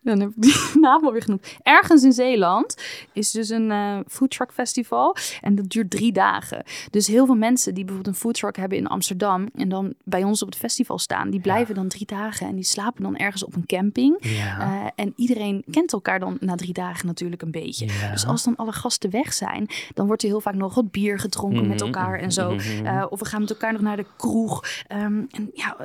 dan 0.00 0.20
heb 0.20 0.28
ik 0.28 0.34
die 0.42 0.54
naam 0.80 1.04
alweer 1.04 1.22
genoemd. 1.22 1.56
Ergens 1.62 2.02
in 2.02 2.12
Zeeland 2.12 2.76
is 3.12 3.30
dus 3.30 3.48
een 3.48 3.70
eh 3.70 3.98
foodtruck 4.08 4.52
festival. 4.52 5.16
En 5.40 5.54
dat 5.54 5.68
duurt 5.70 5.90
drie 5.90 6.12
dagen. 6.12 6.64
Dus 6.90 7.06
heel 7.06 7.26
veel 7.26 7.34
mensen 7.34 7.74
die 7.74 7.84
bijvoorbeeld 7.84 8.14
een 8.14 8.20
foodtruck 8.20 8.56
hebben 8.56 8.78
in 8.78 8.86
Amsterdam... 8.86 9.48
en 9.54 9.68
dan 9.68 9.94
bij 10.04 10.24
ons 10.24 10.42
op 10.42 10.48
het 10.48 10.56
festival 10.58 10.98
staan... 10.98 11.30
die 11.30 11.40
blijven 11.40 11.74
dan 11.74 11.88
drie 11.88 12.06
dagen 12.06 12.46
en 12.46 12.54
die 12.54 12.64
slapen 12.64 13.02
dan 13.02 13.16
ergens 13.16 13.44
op 13.44 13.54
een 13.54 13.66
camping. 13.66 14.16
Ja. 14.20 14.60
Eh, 14.60 14.90
en 15.04 15.12
iedereen 15.16 15.64
kent 15.70 15.92
elkaar 15.92 16.18
dan 16.20 16.36
na 16.40 16.54
drie 16.54 16.72
dagen 16.72 17.06
natuurlijk 17.06 17.42
een 17.42 17.50
beetje. 17.50 17.86
Ja. 17.86 18.10
Dus 18.10 18.26
als 18.26 18.42
dan 18.44 18.56
alle 18.56 18.72
gasten 18.72 19.10
weg 19.10 19.32
zijn, 19.32 19.68
dan 19.94 20.06
wordt 20.06 20.22
er 20.22 20.28
heel 20.28 20.40
vaak 20.40 20.54
nog 20.54 20.74
wat 20.74 20.90
bier 20.90 21.18
gedronken 21.18 21.68
met 21.68 21.76
Mhm, 21.78 21.86
elkaar 21.86 22.18
en 22.18 22.32
zo. 22.32 22.50
mhm. 22.54 22.86
Eh, 22.86 23.06
of 23.08 23.18
we 23.18 23.24
gaan 23.24 23.40
met 23.40 23.50
elkaar 23.50 23.72
nog 23.72 23.80
naar 23.82 23.96
de 23.96 24.06
kroeg. 24.16 24.64
Ehm, 24.86 25.22
en 25.30 25.50
ja, 25.54 25.76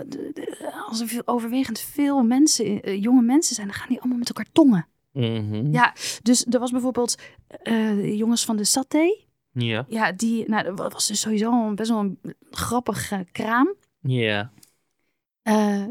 als 0.87 0.99
er 0.99 1.07
veel, 1.07 1.21
overwegend 1.25 1.79
veel 1.79 2.23
mensen, 2.23 2.99
jonge 2.99 3.21
mensen 3.21 3.55
zijn, 3.55 3.67
dan 3.67 3.75
gaan 3.75 3.86
die 3.87 3.99
allemaal 3.99 4.17
met 4.17 4.27
elkaar 4.27 4.51
tongen. 4.51 4.87
Mhm. 5.11 5.71
Ja, 5.71 5.93
dus 6.21 6.45
er 6.49 6.59
was 6.59 6.71
bijvoorbeeld 6.71 7.17
eh, 7.47 8.17
jongens 8.17 8.45
van 8.45 8.57
de 8.57 8.63
Saté. 8.63 9.17
Ja. 9.51 9.85
Ja, 9.87 10.11
die, 10.11 10.49
nou, 10.49 10.75
dat 10.75 10.93
was 10.93 11.07
dus 11.07 11.19
sowieso 11.19 11.67
een, 11.67 11.75
best 11.75 11.89
wel 11.89 11.99
een 11.99 12.19
grappig 12.51 13.11
eh, 13.11 13.19
kraam. 13.31 13.73
Ja. 14.01 14.51
Eh 15.41 15.85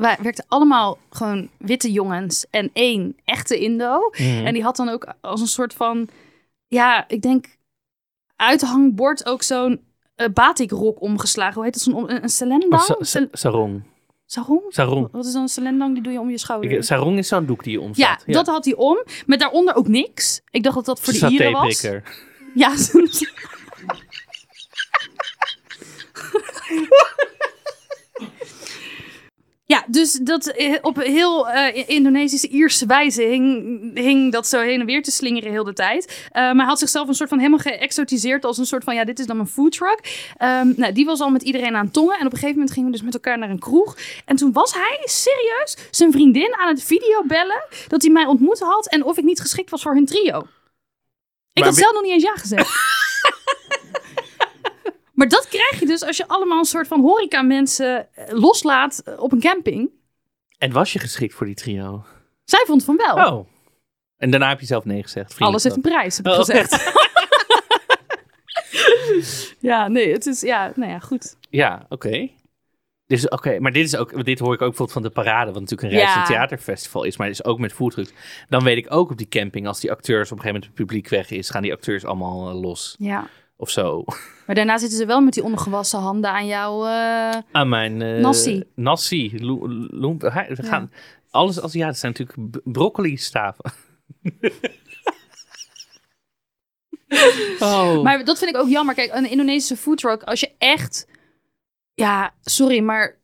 wij 0.00 0.18
werkten 0.20 0.44
allemaal 0.48 0.98
gewoon 1.10 1.48
witte 1.58 1.92
jongens 1.92 2.46
en 2.50 2.70
één 2.72 3.16
echte 3.24 3.58
Indo. 3.58 4.10
Mhm. 4.10 4.46
En 4.46 4.54
die 4.54 4.62
had 4.62 4.76
dan 4.76 4.88
ook 4.88 5.14
als 5.20 5.40
een 5.40 5.46
soort 5.46 5.74
van, 5.74 6.08
ja, 6.66 7.08
ik 7.08 7.22
denk 7.22 7.46
uithangbord 8.36 9.26
ook 9.26 9.42
zo'n 9.42 9.80
eh, 10.14 10.28
batikrok 10.28 11.00
omgeslagen. 11.00 11.54
Hoe 11.54 11.64
heet 11.64 11.72
dat? 11.72 11.82
Zo'n 11.82 12.10
een, 12.10 12.22
een 12.22 13.28
sarong. 13.32 13.82
Sarong? 14.30 14.62
Sarong. 14.68 15.08
Wat 15.12 15.26
is 15.26 15.32
dan 15.32 15.42
een 15.42 15.48
selendang? 15.48 15.94
Die 15.94 16.02
doe 16.02 16.12
je 16.12 16.20
om 16.20 16.30
je 16.30 16.38
schouder. 16.38 16.70
Ik- 16.70 16.84
Sarong 16.84 17.18
is 17.18 17.28
zo'n 17.28 17.46
doek 17.46 17.64
die 17.64 17.72
je 17.72 17.78
ja, 17.78 17.84
omslaat. 17.84 18.22
dat 18.26 18.46
had 18.46 18.64
hij 18.64 18.74
om. 18.74 19.04
Met 19.26 19.40
daaronder 19.40 19.74
ook 19.74 19.88
niks. 19.88 20.40
Ik 20.50 20.62
dacht 20.62 20.76
dat 20.76 20.84
dat 20.84 21.00
voor 21.00 21.12
de 21.12 21.28
Ieren 21.28 21.52
was. 21.52 21.86
Ja, 22.54 22.74
Ja, 29.70 29.84
dus 29.86 30.12
dat 30.12 30.46
eh, 30.46 30.76
op 30.82 30.96
heel 30.96 31.48
eh, 31.48 31.88
Indonesische 31.88 32.48
Ierse 32.48 32.86
wijze 32.86 33.22
hing, 33.22 33.80
hing 33.94 34.32
dat 34.32 34.46
zo 34.46 34.60
heen 34.60 34.80
en 34.80 34.86
weer 34.86 35.02
te 35.02 35.10
slingeren 35.10 35.50
heel 35.50 35.64
de 35.64 35.72
tijd. 35.72 36.28
Eh, 36.30 36.42
maar 36.42 36.56
hij 36.56 36.64
had 36.64 36.78
zichzelf 36.78 37.08
een 37.08 37.14
soort 37.14 37.28
van 37.28 37.38
helemaal 37.38 37.58
geëxotiseerd 37.58 38.44
als 38.44 38.58
een 38.58 38.66
soort 38.66 38.84
van, 38.84 38.94
ja, 38.94 39.04
dit 39.04 39.18
is 39.18 39.26
dan 39.26 39.36
mijn 39.36 39.48
foodtruck. 39.48 40.30
Ehm 40.36 40.72
nou, 40.76 40.92
die 40.92 41.04
was 41.04 41.20
al 41.20 41.30
met 41.30 41.42
iedereen 41.42 41.76
aan 41.76 41.90
tongen. 41.90 42.18
En 42.18 42.26
op 42.26 42.32
een 42.32 42.38
gegeven 42.38 42.54
moment 42.54 42.70
gingen 42.70 42.90
we 42.90 42.96
dus 42.96 43.04
met 43.04 43.14
elkaar 43.14 43.38
naar 43.38 43.50
een 43.50 43.58
kroeg. 43.58 43.96
En 44.24 44.36
toen 44.36 44.52
was 44.52 44.74
hij 44.74 45.00
serieus 45.04 45.76
zijn 45.90 46.12
vriendin 46.12 46.56
aan 46.56 46.68
het 46.68 46.82
videobellen 46.82 47.64
dat 47.88 48.02
hij 48.02 48.10
mij 48.10 48.26
ontmoet 48.26 48.60
had 48.60 48.88
en 48.88 49.04
of 49.04 49.18
ik 49.18 49.24
niet 49.24 49.40
geschikt 49.40 49.70
was 49.70 49.82
voor 49.82 49.94
hun 49.94 50.06
trio. 50.06 50.38
Ik 51.52 51.62
Maar 51.62 51.64
had 51.64 51.76
zelf 51.76 51.92
nog 51.92 52.02
niet 52.02 52.12
eens 52.12 52.22
ja 52.22 52.34
gezegd. 52.34 52.68
maar 55.20 55.28
dat 55.28 55.48
krijg 55.48 55.80
je 55.80 55.86
dus 55.86 56.02
als 56.02 56.16
je 56.16 56.28
allemaal 56.28 56.58
een 56.58 56.64
soort 56.64 56.86
van 56.86 57.00
horeca 57.00 57.42
mensen 57.42 58.14
eh, 58.14 58.24
loslaat 58.28 58.98
eh, 59.04 59.20
op 59.22 59.32
een 59.32 59.40
camping. 59.40 59.90
En 60.58 60.72
was 60.72 60.92
je 60.92 60.98
geschikt 60.98 61.34
voor 61.34 61.46
die 61.46 61.54
trio? 61.54 62.04
Zij 62.44 62.64
vond 62.66 62.84
van 62.84 62.96
wel. 62.96 63.14
Oh. 63.32 63.46
En 64.16 64.30
daarna 64.30 64.48
heb 64.48 64.60
je 64.60 64.66
zelf 64.66 64.84
nee 64.84 65.02
gezegd. 65.02 65.38
Alles 65.38 65.62
heeft 65.62 65.76
een 65.76 65.82
prijs, 65.82 66.16
heb 66.16 66.26
ik 66.26 66.32
Oh, 66.32 66.38
gezegd. 66.38 66.92
ja, 69.70 69.88
nee, 69.88 70.12
het 70.12 70.26
is, 70.26 70.40
ja, 70.40 70.72
nou 70.74 70.90
ja, 70.90 70.98
goed. 70.98 71.36
Ja, 71.50 71.86
oké. 71.88 72.28
Dus 73.06 73.28
oké, 73.28 73.58
maar 73.60 73.72
dit 73.72 73.84
is 73.86 73.96
ook, 73.96 74.24
dit 74.24 74.38
hoor 74.38 74.54
ik 74.54 74.60
ook 74.62 74.68
bijvoorbeeld 74.68 74.92
van 74.92 75.02
de 75.02 75.10
parade, 75.10 75.52
wat 75.52 75.60
natuurlijk 75.60 75.92
een 75.92 75.98
reis- 75.98 76.14
Ja. 76.14 76.20
en 76.20 76.26
theaterfestival 76.26 77.04
is, 77.04 77.16
maar 77.16 77.26
het 77.26 77.38
is 77.38 77.44
ook 77.44 77.58
met 77.58 77.72
foodtrucks. 77.72 78.12
Dan 78.48 78.62
weet 78.64 78.76
ik 78.76 78.86
ook 78.92 79.10
op 79.10 79.16
die 79.18 79.28
camping, 79.28 79.66
als 79.66 79.80
die 79.80 79.90
acteurs 79.90 80.32
op 80.32 80.36
een 80.38 80.42
gegeven 80.42 80.60
moment 80.60 80.64
het 80.64 80.74
publiek 80.86 81.08
weg 81.08 81.30
is, 81.30 81.50
gaan 81.50 81.62
die 81.62 81.72
acteurs 81.72 82.04
allemaal 82.04 82.48
eh, 82.48 82.60
los 82.60 82.94
Ja. 82.98 83.28
Of 83.60 83.70
zo. 83.70 84.04
Maar 84.46 84.54
daarna 84.54 84.78
zitten 84.78 84.98
ze 84.98 85.06
wel 85.06 85.20
met 85.20 85.32
die 85.34 85.42
ongewassen 85.42 85.98
handen 85.98 86.30
aan 86.30 86.46
jou. 86.46 86.88
eh, 86.88 87.38
Aan 87.52 87.68
mijn 87.68 88.02
eh 88.02 88.20
Nassi. 88.20 88.64
Nassi. 88.74 89.30
We 89.38 90.56
gaan 90.60 90.92
alles 91.30 91.60
als 91.60 91.72
ja, 91.72 91.86
het 91.86 91.98
zijn 91.98 92.14
natuurlijk 92.18 92.50
b- 92.50 92.60
broccoli 92.72 93.16
staven. 93.16 93.72
oh. 97.60 98.02
Maar 98.02 98.24
dat 98.24 98.38
vind 98.38 98.50
ik 98.50 98.56
ook 98.56 98.68
jammer. 98.68 98.94
Kijk, 98.94 99.14
een 99.14 99.30
Indonesische 99.30 99.76
foodtruck, 99.76 100.22
als 100.22 100.40
je 100.40 100.50
echt... 100.58 101.06
Ja, 101.94 102.34
sorry, 102.42 102.80
maar 102.80 103.18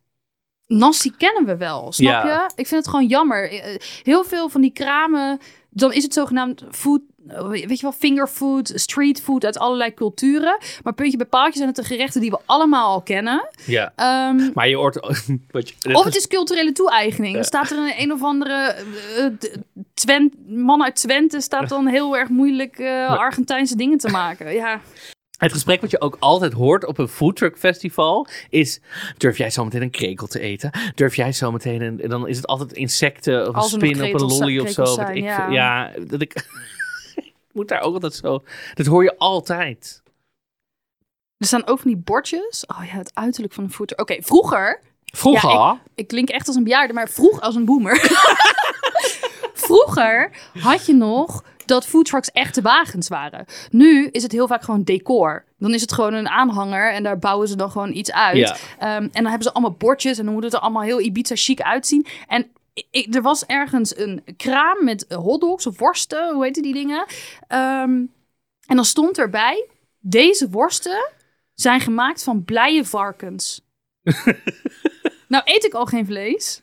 nasi 0.66 1.11
kennen 1.16 1.44
we 1.44 1.57
wel, 1.57 1.92
snap 1.92 2.25
Ja. 2.25 2.27
je? 2.27 2.51
Ik 2.55 2.66
vind 2.66 2.81
het 2.81 2.88
gewoon 2.88 3.07
jammer. 3.07 3.51
Eh, 3.51 3.77
Heel 4.03 4.25
veel 4.25 4.49
van 4.49 4.61
die 4.61 4.72
kramen, 4.72 5.38
dan 5.70 5.92
is 5.92 6.03
het 6.03 6.12
zogenaamd 6.12 6.64
food 6.70 7.01
weet 7.49 7.69
je 7.69 7.83
wel, 7.83 7.93
fingerfood, 7.93 8.73
streetfood 8.75 9.45
uit 9.45 9.59
allerlei 9.59 9.95
culturen. 9.95 10.59
Maar 10.83 10.93
puntje 10.95 11.17
bij 11.17 11.27
paaltje 11.27 11.57
zijn 11.57 11.67
het 11.69 11.77
de 11.77 11.85
gerechten 11.85 12.21
die 12.21 12.31
we 12.31 12.39
allemaal 12.47 12.93
al 12.93 13.03
kennen. 13.03 13.49
Ja. 13.65 13.93
Ehm, 13.97 14.51
Maar 14.55 14.69
je 14.69 14.77
hoort... 14.77 14.95
Wat 15.51 15.69
je, 15.69 15.95
of 15.95 16.05
het 16.05 16.17
is 16.17 16.27
culturele 16.27 16.73
toe-eigening. 16.73 17.35
Dan 17.35 17.45
staat 17.45 17.71
er 17.71 17.79
een, 17.79 17.93
een 17.97 18.12
of 18.12 18.23
andere 18.23 18.53
eh, 18.55 19.25
eh, 19.25 19.33
Twen- 19.95 20.33
man 20.47 20.83
uit 20.85 20.95
Twente 20.95 21.41
staat 21.41 21.69
dan 21.69 21.87
heel 21.87 22.17
erg 22.17 22.29
moeilijk 22.29 22.79
eh, 22.79 23.09
Argentijnse 23.19 23.77
dingen 23.77 23.99
te 23.99 24.09
maken. 24.09 24.55
Ja, 24.55 24.81
Het 25.39 25.53
gesprek 25.53 25.81
wat 25.81 25.91
je 25.91 26.01
ook 26.01 26.17
altijd 26.21 26.53
hoort 26.53 26.87
op 26.87 26.99
een 26.99 27.09
foodtruck 27.09 27.59
festival 27.59 28.27
is... 28.51 28.81
Durf 29.17 29.39
jij 29.39 29.51
zometeen 29.51 29.83
een 29.83 29.91
krekel 29.91 30.27
te 30.27 30.41
eten? 30.41 30.71
Durf 30.95 31.17
jij 31.17 31.33
zometeen 31.33 31.83
een... 31.83 32.01
En 32.01 32.09
dan 32.09 32.29
is 32.29 32.37
het 32.37 32.47
altijd 32.47 32.73
insecten 32.73 33.49
of 33.49 33.57
een 33.57 33.62
spin 33.62 34.03
op 34.05 34.21
een 34.21 34.27
lolly 34.27 34.59
of 34.59 34.71
zo. 34.71 34.85
zijn, 34.85 35.17
ik, 35.17 35.23
ja. 35.25 35.49
ja, 35.51 35.91
dat 36.07 36.21
ik... 36.21 36.35
moet 37.57 37.69
daar 37.69 37.81
ook 37.81 37.95
altijd 37.95 38.14
zo... 38.14 38.42
Dat 38.75 38.87
hoor 38.87 39.03
je 39.03 39.19
altijd. 39.19 40.03
er 41.37 41.47
staan 41.47 41.66
ook 41.66 41.79
van 41.79 41.90
die 41.90 42.01
bordjes. 42.01 42.66
Oh 42.66 42.85
ja, 42.85 42.92
het 42.97 43.11
uiterlijk 43.14 43.55
van 43.55 43.64
een 43.64 43.71
voeter. 43.71 43.99
Oké, 43.99 44.23
vroeger 44.23 44.81
Vroeger... 45.16 45.51
Ja, 45.51 45.81
ik 45.95 46.07
klink 46.07 46.29
echt 46.29 46.47
als 46.47 46.57
een 46.57 46.64
bejaarde, 46.64 46.92
maar 46.92 47.09
vroeg 47.09 47.40
als 47.40 47.55
een 47.55 47.64
boomer. 47.64 48.01
Vroeger 49.66 50.31
had 50.59 50.87
je 50.87 50.95
nog 50.95 51.45
dat 51.64 51.87
foodtrucks 51.87 52.31
echte 52.31 52.62
wagens 52.62 53.09
waren. 53.09 53.45
Nu 53.71 54.09
is 54.11 54.23
het 54.23 54.33
heel 54.33 54.47
vaak 54.47 54.62
gewoon 54.62 54.83
decor. 54.83 55.45
Dan 55.59 55.75
is 55.75 55.81
het 55.81 55.92
gewoon 55.92 56.14
een 56.14 56.29
aanhanger 56.29 56.92
en 56.92 57.03
daar 57.03 57.19
bouwen 57.19 57.49
ze 57.49 57.57
dan 57.57 57.71
gewoon 57.71 57.92
iets 57.92 58.12
uit. 58.12 58.37
Ja. 58.37 58.57
Ehm, 58.79 59.03
en 59.03 59.11
dan 59.12 59.27
hebben 59.27 59.42
ze 59.42 59.53
allemaal 59.53 59.77
bordjes 59.79 60.19
en 60.19 60.25
dan 60.25 60.35
moet 60.35 60.45
het 60.45 60.53
er 60.55 60.61
allemaal 60.61 60.83
heel 60.83 61.01
Ibiza 61.01 61.35
chic 61.37 61.61
uitzien. 61.61 62.07
En 62.27 62.47
ik, 62.91 63.15
er 63.15 63.23
was 63.23 63.47
ergens 63.47 63.97
een 63.99 64.25
kraam 64.37 64.85
met 64.85 65.07
hotdogs 65.09 65.67
of 65.67 65.79
worsten, 65.79 66.35
hoe 66.35 66.45
heette 66.45 66.62
die 66.62 66.73
dingen? 66.73 67.07
Ehm, 67.49 67.91
en 68.67 68.77
dan 68.77 68.85
stond 68.85 69.19
erbij, 69.19 69.67
deze 70.01 70.49
worsten 70.51 71.09
zijn 71.55 71.81
gemaakt 71.81 72.23
van 72.23 72.45
blije 72.45 72.85
varkens. 72.85 73.61
nou 75.29 75.43
eet 75.45 75.65
ik 75.65 75.75
al 75.75 75.87
geen 75.87 76.07
vlees. 76.07 76.61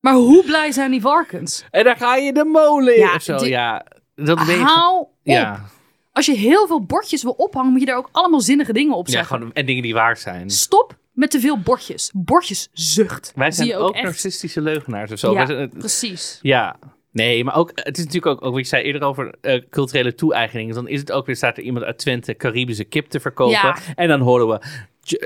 Maar 0.00 0.14
hoe 0.14 0.44
blij 0.44 0.72
zijn 0.72 0.90
die 0.90 1.00
varkens? 1.00 1.64
En 1.70 1.84
dan 1.84 1.96
ga 1.96 2.16
je 2.16 2.32
de 2.32 2.44
molen 2.44 2.94
in 2.94 3.00
Ja, 3.00 3.14
of 3.14 3.22
zo. 3.22 3.36
die- 3.36 3.48
Ja, 3.48 3.86
dat 4.14 4.44
weet. 4.44 4.60
Hou 4.60 4.98
op. 5.00 5.10
Ja, 5.22 5.64
Als 6.12 6.26
je 6.26 6.32
heel 6.34 6.66
veel 6.66 6.82
bordjes 6.84 7.22
wil 7.22 7.32
ophangen, 7.32 7.70
moet 7.70 7.80
je 7.80 7.86
daar 7.86 7.96
ook 7.96 8.08
allemaal 8.12 8.40
zinnige 8.40 8.72
dingen 8.72 8.94
op 8.96 9.06
ja 9.06 9.12
zeggen. 9.12 9.36
gewoon, 9.36 9.52
en 9.52 9.66
dingen 9.66 9.82
die 9.82 9.94
waar 9.94 10.16
zijn. 10.16 10.50
Stop 10.50 10.96
met 11.16 11.30
te 11.30 11.40
veel 11.40 11.58
bordjes. 11.58 12.10
Bordjes 12.14 12.68
zucht. 12.72 13.32
Wij 13.34 13.50
zijn 13.50 13.76
ook, 13.76 13.94
echt. 13.94 14.04
narcistische 14.04 14.60
leugenaars 14.60 15.12
of 15.12 15.18
zo. 15.18 15.32
Ja, 15.32 15.46
zijn- 15.46 15.70
precies. 15.78 16.38
Ja, 16.42 16.76
nee, 17.12 17.44
maar 17.44 17.56
ook, 17.56 17.70
het 17.74 17.98
is 17.98 18.04
natuurlijk 18.04 18.26
ook, 18.36 18.44
ook 18.44 18.52
wat 18.52 18.62
je 18.62 18.68
zei 18.68 18.82
eerder 18.84 19.02
over 19.02 19.34
eh, 19.40 19.62
culturele 19.70 20.14
toe-eigeningen. 20.14 20.74
Dan 20.74 20.88
is 20.88 21.00
het 21.00 21.12
ook 21.12 21.26
weer, 21.26 21.36
staat 21.36 21.56
er 21.56 21.62
iemand 21.62 21.84
uit 21.84 21.98
Twente 21.98 22.34
Caribische 22.34 22.84
kip 22.84 23.06
te 23.08 23.20
verkopen. 23.20 23.52
Ja. 23.52 23.76
En 23.94 24.08
dan 24.08 24.20
horen 24.20 24.48
we 24.48 24.60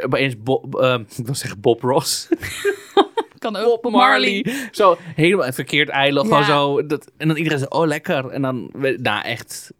opeens 0.04 0.34
Bob, 0.42 0.74
eh, 0.74 0.98
ik 1.16 1.26
wil 1.26 1.34
zeggen 1.34 1.60
Bob 1.60 1.82
Ross. 1.82 2.28
Kan 3.38 3.56
ook. 3.56 3.82
Bob 3.82 3.92
Marley. 3.92 4.46
Zo, 4.70 4.96
helemaal 5.14 5.52
verkeerd 5.52 5.88
eiland. 5.88 6.28
Ja. 6.28 6.42
Zo. 6.44 6.86
Dat, 6.86 7.10
en 7.16 7.28
dan 7.28 7.36
iedereen 7.36 7.58
zegt, 7.58 7.72
oh 7.72 7.86
lekker. 7.86 8.28
En 8.28 8.42
dan, 8.42 8.70
nou 8.96 9.24
echt, 9.24 9.72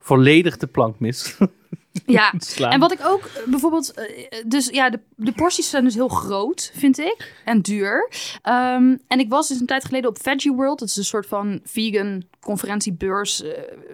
volledig 0.00 0.56
de 0.56 0.66
plank 0.66 0.98
mis. 0.98 1.36
Ja. 2.06 2.32
Slaan. 2.38 2.72
En 2.72 2.80
wat 2.80 2.92
ik 2.92 2.98
ook 3.06 3.24
eh, 3.24 3.46
bijvoorbeeld, 3.46 3.92
eh, 3.92 4.04
dus 4.46 4.68
ja, 4.68 4.90
de, 4.90 5.00
de 5.16 5.32
porties 5.32 5.70
zijn 5.70 5.84
dus 5.84 5.94
heel 5.94 6.08
groot, 6.08 6.70
vind 6.74 6.98
ik, 6.98 7.32
en 7.44 7.60
duur. 7.60 8.10
Ehm, 8.42 8.96
en 9.08 9.18
ik 9.18 9.28
was 9.28 9.48
dus 9.48 9.60
een 9.60 9.66
tijd 9.66 9.84
geleden 9.84 10.10
op 10.10 10.22
Veggie 10.22 10.52
World, 10.52 10.78
dat 10.78 10.88
is 10.88 10.96
een 10.96 11.04
soort 11.04 11.26
van 11.26 11.60
vegan 11.64 12.22
conferentiebeurs. 12.40 13.42
eh, 13.42 13.48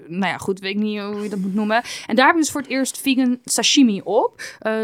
nou 0.06 0.32
ja, 0.32 0.38
goed, 0.38 0.60
weet 0.60 0.70
ik 0.74 0.78
niet 0.80 1.00
hoe 1.00 1.22
je 1.22 1.28
dat 1.28 1.38
moet 1.38 1.54
noemen. 1.54 1.76
En 2.06 2.16
daar 2.16 2.24
hebben 2.24 2.34
we 2.34 2.40
dus 2.40 2.50
voor 2.50 2.60
het 2.60 2.70
eerst 2.70 2.98
vegan 3.00 3.38
sashimi 3.44 4.00
op, 4.04 4.42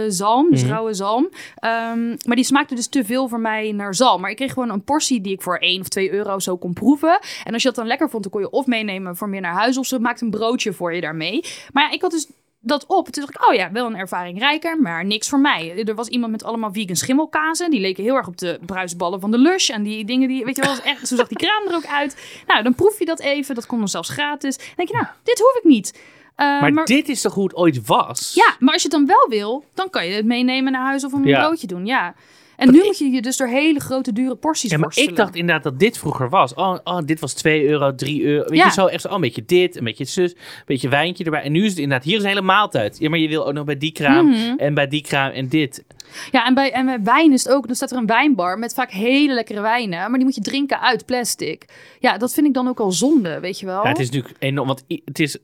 zalm, 0.09 0.50
dus 0.50 0.62
Mhm. 0.62 0.70
rauwe 0.70 0.94
zalm. 0.94 1.29
Ehm, 1.57 2.09
maar 2.09 2.37
die 2.37 2.44
smaakte 2.44 2.74
dus 2.74 2.87
te 2.88 3.05
veel 3.05 3.29
voor 3.29 3.40
mij 3.40 3.72
naar 3.72 3.94
zalm. 3.94 4.20
Maar 4.20 4.31
ik 4.31 4.37
kreeg 4.37 4.52
gewoon 4.52 4.70
een 4.70 4.85
portie 4.85 5.20
die 5.20 5.33
ik 5.33 5.42
voor 5.42 5.57
1 5.61 5.81
of 5.81 5.88
2 5.88 6.12
euro 6.12 6.38
zo 6.38 6.57
kon 6.57 6.72
proeven. 6.72 7.18
En 7.44 7.52
als 7.52 7.62
je 7.62 7.68
dat 7.68 7.76
dan 7.76 7.87
lekker 7.87 8.11
vond, 8.11 8.22
dan 8.22 8.33
kon 8.33 8.40
je 8.40 8.50
of 8.50 8.66
meenemen 8.66 9.16
voor 9.16 9.29
meer 9.29 9.40
naar 9.40 9.52
huis, 9.55 9.76
of 9.79 9.87
ze 9.87 9.98
maakt 10.00 10.20
een 10.20 10.31
broodje 10.31 10.72
voor 10.72 10.94
je 10.94 11.00
daarmee. 11.00 11.44
Maar 11.72 11.83
ja, 11.85 11.90
ik 11.90 12.02
had 12.02 12.11
dus 12.11 12.26
dat 12.66 12.87
op. 12.87 13.09
Toen 13.09 13.24
dacht 13.24 13.35
ik, 13.37 13.48
oh 13.48 13.55
ja, 13.55 13.72
wel 13.72 13.87
een 13.87 13.96
ervaring 13.96 14.38
rijker, 14.38 14.81
maar 14.81 15.05
niks 15.05 15.29
voor 15.29 15.40
mij. 15.40 15.85
Er 15.85 15.94
was 15.94 16.09
iemand 16.09 16.33
met 16.33 16.44
allemaal 16.44 16.72
vegan 16.72 16.96
schimmelkazen. 16.96 17.70
Die 17.70 17.81
leken 17.81 18.02
heel 18.05 18.14
erg 18.14 18.26
op 18.26 18.38
de 18.38 18.59
bruisballen 18.66 19.20
van 19.20 19.31
de 19.31 19.38
Lush. 19.38 19.70
En 19.70 19.83
die 19.83 20.05
dingen, 20.05 20.29
die, 20.29 20.44
weet 20.44 20.57
je 20.57 20.62
wel, 20.62 20.70
was 20.70 20.83
echt, 20.85 21.09
zo 21.09 21.16
zag 21.16 21.29
die 21.29 21.37
kraam 21.38 21.66
er 21.68 21.74
ook 21.74 21.87
uit. 21.87 22.16
Nou, 22.46 22.62
dan 22.62 22.74
proef 22.74 22.98
je 22.98 23.05
dat 23.05 23.20
even. 23.20 23.55
Dat 23.55 23.66
kon 23.66 23.79
dan 23.79 23.88
zelfs 23.88 24.09
gratis. 24.09 24.57
Dan 24.57 24.66
denk 24.76 24.88
je, 24.88 24.94
nou, 24.94 25.07
dit 25.22 25.38
hoef 25.38 25.57
ik 25.57 25.64
niet. 25.64 25.98
Eh, 26.37 26.61
maar, 26.68 26.85
dit 26.85 27.09
is 27.09 27.20
toch 27.20 27.35
hoe 27.35 27.44
het 27.44 27.55
ooit 27.57 27.87
was? 27.87 28.33
Ja, 28.35 28.57
maar 28.59 28.72
als 28.72 28.83
je 28.83 28.88
het 28.88 28.96
dan 28.98 29.07
wel 29.07 29.26
wil, 29.29 29.64
dan 29.74 29.90
kan 29.90 30.07
je 30.07 30.14
het 30.14 30.24
meenemen 30.24 30.72
naar 30.72 30.87
huis 30.87 31.05
of 31.05 31.12
een 31.12 31.24
Ja. 31.24 31.40
broodje 31.40 31.66
doen. 31.66 31.87
Ja. 31.87 32.14
En 32.57 32.71
nu 32.73 32.83
moet 32.85 32.99
je 32.99 33.11
je 33.11 33.23
dus 33.23 33.37
door 33.37 33.47
hele 33.49 33.81
grote, 33.81 34.12
dure 34.12 34.35
porties 34.37 34.71
Ja, 34.71 34.79
maar 34.79 34.92
ik 34.95 35.16
dacht 35.16 35.35
inderdaad 35.35 35.62
dat 35.62 35.79
dit 35.79 35.99
vroeger 35.99 36.29
was. 36.29 36.55
Oh, 36.55 36.77
oh 36.85 36.99
dit 37.05 37.21
was 37.21 37.33
2 37.33 37.66
euro, 37.69 37.95
3 37.95 38.25
euro. 38.25 38.49
Weet 38.49 38.59
Ja. 38.59 38.64
je 38.66 38.73
zo, 38.73 38.87
echt 38.87 39.03
zo, 39.03 39.09
oh, 39.09 39.14
een 39.14 39.21
beetje 39.21 39.45
dit, 39.45 39.77
een 39.77 39.85
beetje 39.85 40.05
zus, 40.05 40.31
een 40.33 40.38
beetje 40.66 40.88
wijntje 40.88 41.25
erbij. 41.25 41.42
En 41.42 41.53
nu 41.53 41.64
is 41.64 41.71
het 41.71 41.79
inderdaad, 41.79 42.05
hier 42.07 42.16
is 42.16 42.23
een 42.23 42.29
hele 42.29 42.40
maaltijd. 42.42 42.99
Ja, 42.99 43.09
maar 43.09 43.19
je 43.19 43.29
wil 43.29 43.47
ook 43.47 43.53
nog 43.53 43.64
bij 43.64 43.77
die 43.79 43.92
kraam 43.92 44.27
Mhm. 44.29 44.57
en 44.57 44.75
bij 44.75 44.88
die 44.88 45.03
kraam 45.03 45.31
en 45.31 45.49
dit. 45.49 45.85
Ja, 46.31 46.47
en 46.47 46.55
bij, 46.55 46.73
en 46.73 46.87
bij 46.87 47.03
wijn 47.03 47.33
is 47.33 47.45
het 47.45 47.53
ook. 47.53 47.66
Dan 47.66 47.77
staat 47.77 47.90
er 47.90 47.97
een 47.97 48.07
wijnbar 48.07 48.59
met 48.59 48.75
vaak 48.75 48.90
hele 48.90 49.35
lekkere 49.35 49.61
wijnen. 49.61 49.99
Maar 49.99 50.12
die 50.12 50.25
moet 50.25 50.35
je 50.35 50.40
drinken 50.40 50.81
uit 50.81 51.05
plastic. 51.07 51.64
Ja, 52.01 52.19
dat 52.19 52.35
vind 52.35 52.47
ik 52.47 52.55
dan 52.55 52.69
ook 52.69 52.81
al 52.81 52.92
zonde, 52.92 53.40
weet 53.40 53.61
je 53.61 53.66
wel. 53.66 53.83
Ja, 53.83 53.88
het 53.88 53.99
is 53.99 54.11
natuurlijk 54.11 54.35
enorm, 54.38 54.66
want 54.66 54.85
het 55.05 55.19
is, 55.19 55.38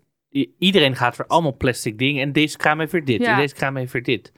iedereen 0.59 0.97
gaat 0.97 1.17
voor 1.17 1.27
allemaal 1.27 1.57
plastic 1.57 1.99
dingen. 1.99 2.23
En 2.23 2.33
deze 2.33 2.57
kraam 2.57 2.79
heeft 2.79 2.93
weer 2.93 3.05
dit, 3.05 3.21
Ja. 3.21 3.33
en 3.33 3.37
deze 3.41 3.55
kraam 3.55 3.77
heeft 3.77 3.93
weer 3.93 4.03
dit. 4.03 4.33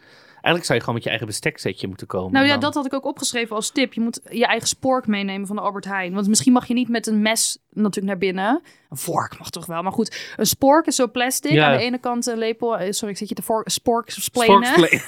Eigenlijk 0.45 0.65
zou 0.65 0.75
je 0.79 0.81
gewoon 0.81 0.95
met 0.95 1.03
je 1.05 1.09
eigen 1.11 1.27
besteksetje 1.27 1.87
moeten 1.89 2.07
komen. 2.07 2.33
Nou 2.33 2.45
ja, 2.45 2.51
dan- 2.53 2.61
dat 2.61 2.75
had 2.75 2.87
ik 2.87 2.95
ook 2.95 3.05
opgeschreven 3.05 3.57
als 3.57 3.71
tip. 3.71 3.93
Je 3.93 4.01
moet 4.01 4.21
je 4.31 4.47
eigen 4.47 4.69
spork 4.69 5.07
meenemen 5.07 5.47
van 5.47 5.57
de 5.57 5.63
Albert 5.63 5.85
Heijn. 5.85 6.15
Want 6.15 6.29
misschien 6.29 6.53
mag 6.53 6.67
je 6.67 6.75
niet 6.75 6.89
met 6.89 7.07
een 7.07 7.23
mes 7.23 7.59
natuurlijk 7.71 8.07
naar 8.07 8.19
binnen. 8.19 8.63
Een 8.91 8.97
vork 8.97 9.39
mag 9.39 9.51
toch 9.51 9.67
wel. 9.67 9.83
Maar 9.83 9.93
goed, 9.93 10.33
een 10.37 10.47
spork 10.47 10.87
is 10.87 10.97
zo 10.97 11.09
plastic. 11.09 11.53
Ja. 11.53 11.71
Aan 11.71 11.77
de 11.79 11.83
ene 11.85 11.99
kant 11.99 12.27
een 12.27 12.39
lepel. 12.39 12.79
eh, 12.79 12.91
Sorry, 12.93 13.13
ik 13.13 13.19
zit 13.19 13.29
je 13.29 13.35
te 13.35 13.43
vork, 13.43 13.69
spork. 13.69 14.11
Sporksplay- 14.11 15.01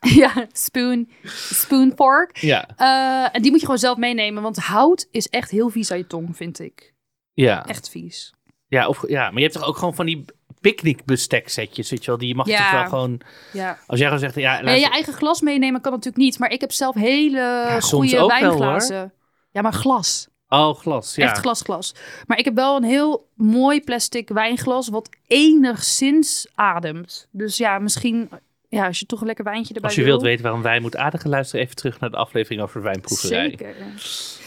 ja, 0.22 0.46
spoon, 0.52 1.08
spoon 1.52 1.92
fork. 1.96 2.36
ja, 2.36 2.68
Eh, 2.76 3.28
en 3.36 3.42
die 3.42 3.50
moet 3.50 3.60
je 3.60 3.66
gewoon 3.66 3.80
zelf 3.80 3.96
meenemen. 3.98 4.42
Want 4.42 4.56
hout 4.56 5.08
is 5.10 5.28
echt 5.28 5.50
heel 5.50 5.68
vies 5.70 5.90
aan 5.90 5.98
je 5.98 6.06
tong, 6.06 6.36
vind 6.36 6.58
ik. 6.60 6.94
ja. 7.34 7.66
Echt 7.66 7.88
vies. 7.90 8.32
Ja, 8.68 8.88
of, 8.88 9.08
ja, 9.08 9.24
maar 9.24 9.34
je 9.36 9.40
hebt 9.42 9.52
toch 9.54 9.64
ook 9.66 9.76
gewoon 9.76 9.94
van 9.94 10.06
die 10.06 10.24
picknickbesteksetjes, 10.70 11.90
weet 11.90 12.04
je 12.04 12.10
wel. 12.10 12.18
Die 12.20 12.34
mag 12.34 12.46
je 12.46 12.52
Ja. 12.52 12.58
toch 12.70 12.70
wel 12.80 12.88
gewoon... 12.88 13.20
Ja. 13.52 13.78
Als 13.86 13.98
jij 13.98 14.08
gewoon 14.08 14.22
zegt, 14.22 14.34
ja, 14.34 14.60
Ja, 14.60 14.70
je 14.70 14.88
eigen 14.90 15.12
glas 15.12 15.40
meenemen 15.40 15.80
kan 15.80 15.92
natuurlijk 15.92 16.24
niet. 16.24 16.38
Maar 16.38 16.50
ik 16.50 16.60
heb 16.60 16.72
zelf 16.72 16.94
hele 16.94 17.66
soms 17.70 17.88
goede 17.88 18.16
wel, 18.16 18.28
wijnglazen. 18.28 19.12
ja, 19.50 19.62
maar 19.62 19.72
glas. 19.72 20.28
Oh, 20.48 20.74
glas, 20.74 21.14
ja. 21.14 21.24
Echt 21.24 21.38
glas, 21.38 21.60
glas. 21.62 21.94
Maar 22.26 22.38
ik 22.38 22.44
heb 22.44 22.54
wel 22.54 22.76
een 22.76 22.84
heel 22.84 23.28
mooi 23.34 23.80
plastic 23.80 24.28
wijnglas 24.28 24.88
wat 24.88 25.08
enigszins 25.26 26.48
ademt. 26.54 27.28
Dus 27.30 27.56
ja, 27.56 27.78
misschien 27.78 28.28
ja, 28.74 28.86
als 28.86 28.98
je 28.98 29.06
toch 29.06 29.20
een 29.20 29.26
lekker 29.26 29.44
wijntje 29.44 29.74
erbij 29.74 29.88
Als 29.88 29.98
je 29.98 30.04
wil. 30.04 30.10
wilt 30.12 30.24
weten 30.24 30.42
waarom 30.42 30.62
wij 30.62 30.80
moeten 30.80 31.00
aardigen, 31.00 31.30
luister 31.30 31.60
even 31.60 31.76
terug 31.76 32.00
naar 32.00 32.10
de 32.10 32.16
aflevering 32.16 32.62
over 32.62 32.82
wijnproeverij. 32.82 33.48
Zeker. 33.48 33.74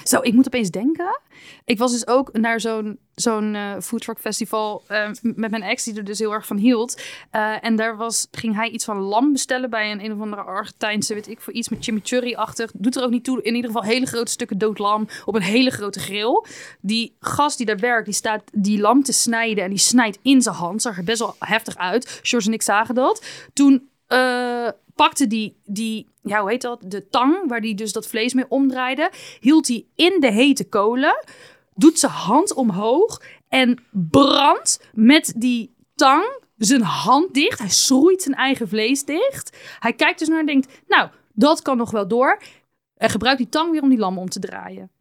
Zo, 0.03 0.19
ik 0.21 0.33
moet 0.33 0.45
opeens 0.45 0.69
denken. 0.69 1.19
Ik 1.65 1.77
was 1.77 1.91
dus 1.91 2.07
ook 2.07 2.37
naar 2.37 2.59
zo'n 2.59 2.99
zo'n 3.15 3.55
eh 3.55 3.75
foodtruck 3.81 4.19
festival 4.19 4.83
eh, 4.87 5.09
met 5.21 5.51
mijn 5.51 5.63
ex, 5.63 5.83
die 5.83 5.95
er 5.97 6.03
dus 6.03 6.19
heel 6.19 6.33
erg 6.33 6.45
van 6.45 6.57
hield. 6.57 7.01
Eh, 7.31 7.65
en 7.65 7.75
daar 7.75 7.97
was, 7.97 8.27
ging 8.31 8.55
hij 8.55 8.69
iets 8.69 8.85
van 8.85 8.97
lam 8.97 9.31
bestellen 9.31 9.69
bij 9.69 9.91
een 9.91 10.03
een 10.05 10.13
of 10.13 10.21
andere 10.21 10.41
Argentijnse, 10.41 11.13
weet 11.13 11.27
ik 11.29 11.41
voor 11.41 11.53
iets 11.53 11.69
met 11.69 11.83
chimichurri-achtig. 11.83 12.71
Doet 12.73 12.95
er 12.95 13.03
ook 13.03 13.09
niet 13.09 13.23
toe. 13.23 13.41
In 13.41 13.55
ieder 13.55 13.71
geval 13.71 13.85
hele 13.85 14.05
grote 14.05 14.31
stukken 14.31 14.57
dood 14.57 14.79
lam 14.79 15.07
op 15.25 15.35
een 15.35 15.41
hele 15.41 15.69
grote 15.69 15.99
grill. 15.99 16.43
Die 16.81 17.15
gast 17.19 17.57
die 17.57 17.65
daar 17.65 17.79
werkt, 17.79 18.05
die 18.05 18.13
staat 18.13 18.43
die 18.53 18.79
lam 18.79 19.03
te 19.03 19.13
snijden 19.13 19.63
en 19.63 19.69
die 19.69 19.79
snijdt 19.79 20.19
in 20.21 20.41
zijn 20.41 20.55
hand. 20.55 20.81
Zag 20.81 20.97
er 20.97 21.03
best 21.03 21.19
wel 21.19 21.35
heftig 21.39 21.77
uit. 21.77 22.19
George 22.23 22.47
en 22.47 22.53
ik 22.53 22.61
zagen 22.61 22.95
dat. 22.95 23.25
Toen 23.53 23.89
eh, 24.07 24.69
pakte 24.95 25.27
die, 25.27 25.57
die, 25.65 26.07
ja, 26.21 26.41
hoe 26.41 26.49
heet 26.49 26.61
dat? 26.61 26.83
De 26.85 27.07
tang, 27.09 27.47
waar 27.47 27.61
die 27.61 27.75
dus 27.75 27.91
dat 27.91 28.07
vlees 28.07 28.33
mee 28.33 28.49
omdraaide, 28.49 29.11
hield 29.39 29.67
hij 29.67 29.85
in 29.95 30.19
de 30.19 30.31
hete 30.31 30.69
kolen, 30.69 31.25
doet 31.75 31.99
zijn 31.99 32.11
hand 32.11 32.53
omhoog 32.53 33.21
en 33.47 33.83
brandt 33.91 34.89
met 34.93 35.33
die 35.35 35.75
tang 35.95 36.45
zijn 36.57 36.81
hand 36.81 37.33
dicht. 37.33 37.59
Hij 37.59 37.69
schroeit 37.69 38.21
zijn 38.21 38.35
eigen 38.35 38.67
vlees 38.67 39.05
dicht. 39.05 39.57
Hij 39.79 39.93
kijkt 39.93 40.19
dus 40.19 40.27
naar 40.27 40.39
en 40.39 40.45
denkt, 40.45 40.81
nou, 40.87 41.09
dat 41.33 41.61
kan 41.61 41.77
nog 41.77 41.91
wel 41.91 42.07
door. 42.07 42.41
En 42.95 43.09
gebruikt 43.09 43.37
die 43.37 43.49
tang 43.49 43.71
weer 43.71 43.81
om 43.81 43.89
die 43.89 43.97
lam 43.97 44.17
om 44.17 44.29
te 44.29 44.39
draaien. 44.39 44.91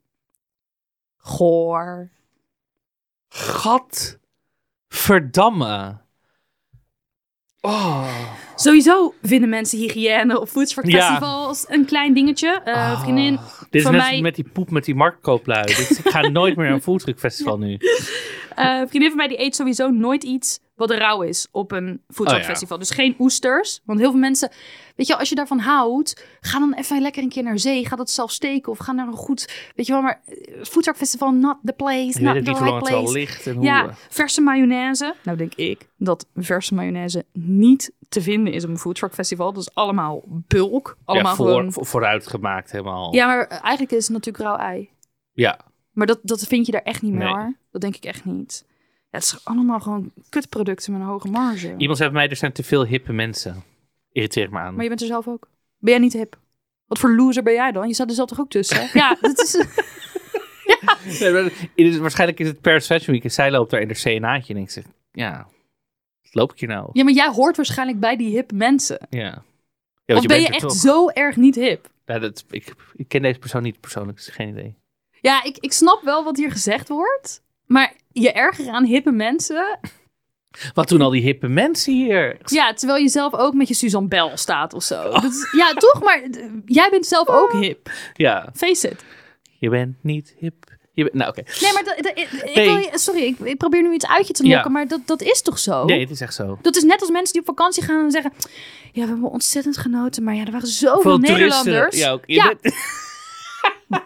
Goor. 1.17 2.11
Gat. 3.29 4.19
Verdamme. 4.89 6.05
Oh. 7.67 8.09
Sowieso 8.55 9.15
vinden 9.23 9.49
mensen 9.49 9.79
hygiëne 9.79 10.41
op 10.41 10.49
foodtruckfestivals 10.49 11.65
een 11.69 11.85
klein 11.85 12.15
dingetje. 12.15 12.61
Eh, 12.65 12.75
Ah, 12.75 13.03
vriendin, 13.03 13.39
Dit 13.71 13.85
is 13.85 13.89
net 13.91 13.97
mij- 14.01 14.21
met 14.21 14.35
die 14.35 14.49
poep 14.53 14.71
met 14.71 14.85
die 14.85 14.95
marktkooplui. 14.95 15.65
Dit- 15.77 16.01
ik 16.05 16.09
ga 16.11 16.21
nooit 16.21 16.57
meer 16.57 16.65
naar 16.65 16.75
een 16.75 16.83
foodtruckfestival 16.83 17.59
nu. 17.59 17.79
eh, 18.55 18.81
vriendin 18.89 19.09
van 19.09 19.17
mij 19.17 19.29
die 19.29 19.41
eet 19.41 19.57
sowieso 19.57 19.89
nooit 19.91 20.25
iets 20.25 20.59
wat 20.75 20.91
rauw 20.91 21.23
is 21.23 21.49
op 21.51 21.73
een 21.73 22.03
foodtruckfestival. 22.15 22.79
Dus 22.79 22.91
geen 22.91 23.15
oesters. 23.19 23.81
Want 23.85 23.99
heel 24.01 24.11
veel 24.11 24.21
mensen, 24.21 24.51
weet 24.97 25.07
je, 25.07 25.17
als 25.19 25.29
je 25.29 25.35
daarvan 25.35 25.59
houdt, 25.59 26.27
ga 26.41 26.59
dan 26.59 26.75
even 26.75 27.01
lekker 27.01 27.23
een 27.23 27.29
keer 27.29 27.43
naar 27.43 27.59
zee. 27.59 27.87
Ga 27.87 27.97
dat 27.97 28.11
zelf 28.11 28.31
steken 28.31 28.73
of 28.73 28.79
ga 28.79 28.93
naar 28.93 29.07
een 29.07 29.13
goed, 29.13 29.71
weet 29.75 29.87
je 29.87 29.93
wel, 29.93 30.03
maar 30.03 30.21
eh, 30.25 30.63
foodtruckfestival 30.65 31.31
not 31.33 31.57
the 31.65 31.73
place, 31.73 32.21
not 32.21 32.45
the 32.45 32.53
right 32.53 32.79
place. 32.79 33.51
En 33.51 33.55
hoe, 33.57 33.65
Ja, 33.65 33.91
verse 34.09 34.41
mayonaise. 34.41 35.15
Nou 35.23 35.37
denk 35.37 35.55
ik 35.55 35.89
dat 35.97 36.27
verse 36.35 36.75
mayonaise 36.75 37.25
niet 37.33 37.93
te 38.09 38.21
vinden 38.23 38.53
is 38.53 38.65
op 38.65 38.71
een 38.71 38.79
foodtruckfestival. 38.79 39.53
Dat 39.53 39.63
is 39.63 39.75
allemaal 39.75 40.23
bulk. 40.27 40.97
Allemaal 41.05 41.31
ja, 41.31 41.37
voor, 41.37 41.47
gewoon... 41.47 41.73
voor- 41.73 41.87
vooruit 41.87 42.27
gemaakt 42.27 42.71
helemaal. 42.73 43.15
Ja, 43.15 43.27
maar 43.27 43.47
eh, 43.47 43.51
eigenlijk 43.63 43.93
is 43.93 44.05
het 44.05 44.13
natuurlijk 44.13 44.45
rauw 44.45 44.57
ei. 44.57 44.91
Ja. 45.33 45.59
Maar 45.93 46.07
dat, 46.07 46.19
dat 46.23 46.47
vind 46.47 46.67
je 46.67 46.73
daar 46.73 46.83
echt 46.83 47.03
niet 47.03 47.13
meer 47.13 47.35
Nee. 47.37 47.57
Dat 47.71 47.81
denk 47.81 47.97
ik 47.97 48.05
echt 48.05 48.25
niet. 48.25 48.65
Ja, 49.11 49.19
het 49.19 49.23
is 49.23 49.45
allemaal 49.45 49.81
gewoon 49.81 50.13
kutproducten 50.29 50.93
met 50.93 51.01
een 51.01 51.07
hoge 51.07 51.29
marge. 51.29 51.75
Iemand 51.77 51.99
zei 51.99 52.11
bij 52.11 52.21
mij, 52.21 52.29
er 52.31 52.37
zijn 52.37 52.53
te 52.53 52.63
veel 52.63 52.87
hippe 52.87 53.13
mensen. 53.13 53.63
Irriteert 54.17 54.51
me 54.51 54.59
aan. 54.59 54.75
Maar 54.75 54.83
je 54.83 54.89
bent 54.89 55.01
er 55.01 55.07
zelf 55.07 55.29
ook. 55.29 55.49
Ben 55.79 55.93
jij 55.93 55.99
niet 56.03 56.13
hip? 56.13 56.39
Wat 56.87 56.99
voor 56.99 57.11
loser 57.15 57.43
ben 57.43 57.53
jij 57.53 57.73
dan? 57.73 57.89
Je 57.89 57.95
staat 57.95 58.09
er 58.09 58.15
zelf 58.15 58.29
toch 58.29 58.41
ook 58.41 58.51
tussen? 58.51 58.89
ja, 59.01 59.17
dat 59.21 59.39
is... 59.39 59.55
Nee, 61.21 61.33
maar 61.33 61.43
het 61.43 61.53
is- 61.75 61.99
waarschijnlijk 61.99 62.41
is 62.41 62.47
het 62.49 62.61
Paris 62.61 62.87
Fashion 62.87 63.15
Week 63.15 63.25
en 63.25 63.31
zij 63.31 63.51
loopt 63.51 63.71
daar 63.71 63.81
in 63.81 63.89
de 63.89 63.95
CNA'tje. 63.95 64.55
En 64.55 64.61
ik 64.61 64.71
zeg, 64.71 64.85
ja, 65.13 65.47
wat 66.23 66.35
loop 66.35 66.53
ik 66.53 66.61
hier 66.61 66.69
nou? 66.69 66.91
Ja, 66.93 67.05
maar 67.05 67.13
jij 67.13 67.29
hoort 67.29 67.57
waarschijnlijk 67.57 68.01
bij 68.01 68.17
die 68.17 68.31
hip 68.31 68.53
mensen. 68.53 69.07
Ja. 69.11 69.43
ja 70.05 70.21
ben 70.21 70.41
je 70.41 70.47
echt 70.49 70.61
toch. 70.61 70.73
zo 70.73 71.09
erg 71.09 71.37
niet 71.37 71.55
hip? 71.55 71.89
Ja, 72.05 72.19
dat, 72.19 72.45
ik, 72.51 72.75
ik 72.95 73.09
ken 73.09 73.23
deze 73.23 73.39
persoon 73.39 73.63
niet 73.63 73.81
persoonlijk, 73.81 74.17
dus 74.17 74.29
geen 74.29 74.49
idee. 74.49 74.77
Ja, 75.21 75.43
ik, 75.43 75.59
ik 75.59 75.73
snap 75.73 76.03
wel 76.03 76.25
wat 76.25 76.37
hier 76.37 76.51
gezegd 76.51 76.89
wordt. 76.89 77.43
Maar 77.67 77.95
je 78.13 78.33
erger 78.33 78.69
aan 78.69 78.85
hippe 78.85 79.13
mensen. 79.13 79.79
Wat 80.75 80.89
doen 80.89 81.01
al 81.01 81.11
die 81.11 81.23
hippe 81.23 81.49
mensen 81.49 81.93
hier? 81.93 82.37
Ja, 82.45 82.73
terwijl 82.73 83.03
je 83.03 83.09
zelf 83.09 83.35
ook 83.35 83.55
met 83.55 83.69
je 83.69 83.75
Suzanne 83.75 84.09
Bell 84.09 84.31
staat 84.35 84.75
of 84.75 84.83
zo. 84.83 85.11
Dat 85.11 85.25
is- 85.25 85.49
ja, 85.53 85.73
toch? 85.73 86.03
Maar 86.03 86.23
jij 86.67 86.91
bent 86.91 87.07
zelf 87.07 87.29
ook 87.29 87.53
hip. 87.53 87.91
Ja, 88.15 88.49
Face 88.55 88.89
it. 88.91 89.05
je 89.59 89.69
bent 89.71 89.97
niet 90.01 90.35
hip. 90.39 90.55
Je 90.93 91.11
nou, 91.13 91.31
oké. 91.31 91.43
Nee, 91.61 91.73
maar 91.73 91.85
dat, 91.85 91.97
dat- 91.97 92.19
ik, 92.19 92.55
Nee. 92.55 92.89
sorry, 92.93 93.23
ik, 93.23 93.39
ik 93.39 93.57
probeer 93.57 93.83
nu 93.83 93.93
iets 93.95 94.07
uit 94.07 94.27
je 94.27 94.33
te 94.33 94.47
Ja. 94.47 94.53
lokken, 94.55 94.73
maar 94.73 94.89
dat, 94.89 95.01
dat 95.05 95.23
is 95.23 95.43
toch 95.43 95.59
zo? 95.59 95.85
Nee, 95.85 96.01
het 96.01 96.11
is 96.11 96.21
echt 96.21 96.35
zo. 96.35 96.59
Dat 96.63 96.77
is 96.77 96.83
net 96.83 97.01
als 97.01 97.11
mensen 97.11 97.33
die 97.33 97.41
op 97.41 97.47
vakantie 97.57 97.83
gaan 97.83 98.05
en 98.05 98.11
zeggen... 98.11 98.33
Ja, 98.93 99.03
we 99.03 99.09
hebben 99.09 99.31
ontzettend 99.31 99.77
genoten, 99.77 100.23
maar 100.23 100.35
ja, 100.35 100.45
er 100.45 100.53
waren 100.53 100.69
zoveel 100.69 101.01
Veel. 101.01 101.19
Nederlanders. 101.19 101.97
Ja, 101.99 102.11
ook. 102.11 102.23
Ja. 102.27 102.55
bent- 102.61 102.75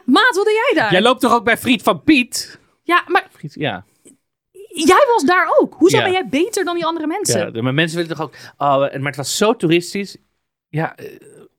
Maat, 0.04 0.34
wat 0.36 0.44
doe 0.44 0.52
jij 0.72 0.82
daar? 0.82 0.92
Jij 0.92 1.02
loopt 1.02 1.20
toch 1.20 1.32
ook 1.32 1.44
bij 1.44 1.58
Friet 1.58 1.82
van 1.82 2.02
Piet? 2.02 2.58
Ja, 2.82 3.02
maar 3.06 3.26
Friet, 3.32 3.54
ja. 3.54 3.84
Jij 4.74 5.04
was 5.12 5.24
daar 5.24 5.48
ook. 5.60 5.74
Hoezo 5.74 5.96
Ja. 5.96 6.02
ben 6.02 6.12
jij 6.12 6.28
beter 6.28 6.64
dan 6.64 6.74
die 6.74 6.84
andere 6.84 7.06
mensen? 7.06 7.52
ja. 7.54 7.62
Maar 7.62 7.74
mensen 7.74 7.98
willen 7.98 8.16
toch 8.16 8.26
ook... 8.26 8.34
Oh, 8.58 8.78
maar 8.78 8.90
het 9.06 9.16
was 9.16 9.36
zo 9.36 9.56
toeristisch. 9.56 10.16
Ja, 10.68 10.96
eh, 10.96 11.06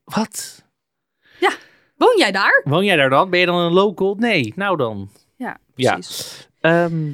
wat? 0.04 0.60
Woon 1.96 2.18
jij 2.18 2.32
daar? 2.32 2.62
Woon 2.64 2.86
jij 2.86 2.96
daar 2.96 3.10
dan? 3.10 3.30
Ben 3.30 3.40
je 3.40 3.46
dan 3.46 3.56
een 3.60 3.72
local? 3.74 4.16
Nee, 4.20 4.54
nou 4.56 4.78
dan. 4.78 5.10
Ja, 5.36 5.58
Ja. 5.76 5.94
precies. 5.94 6.50
Ehm, 6.62 7.12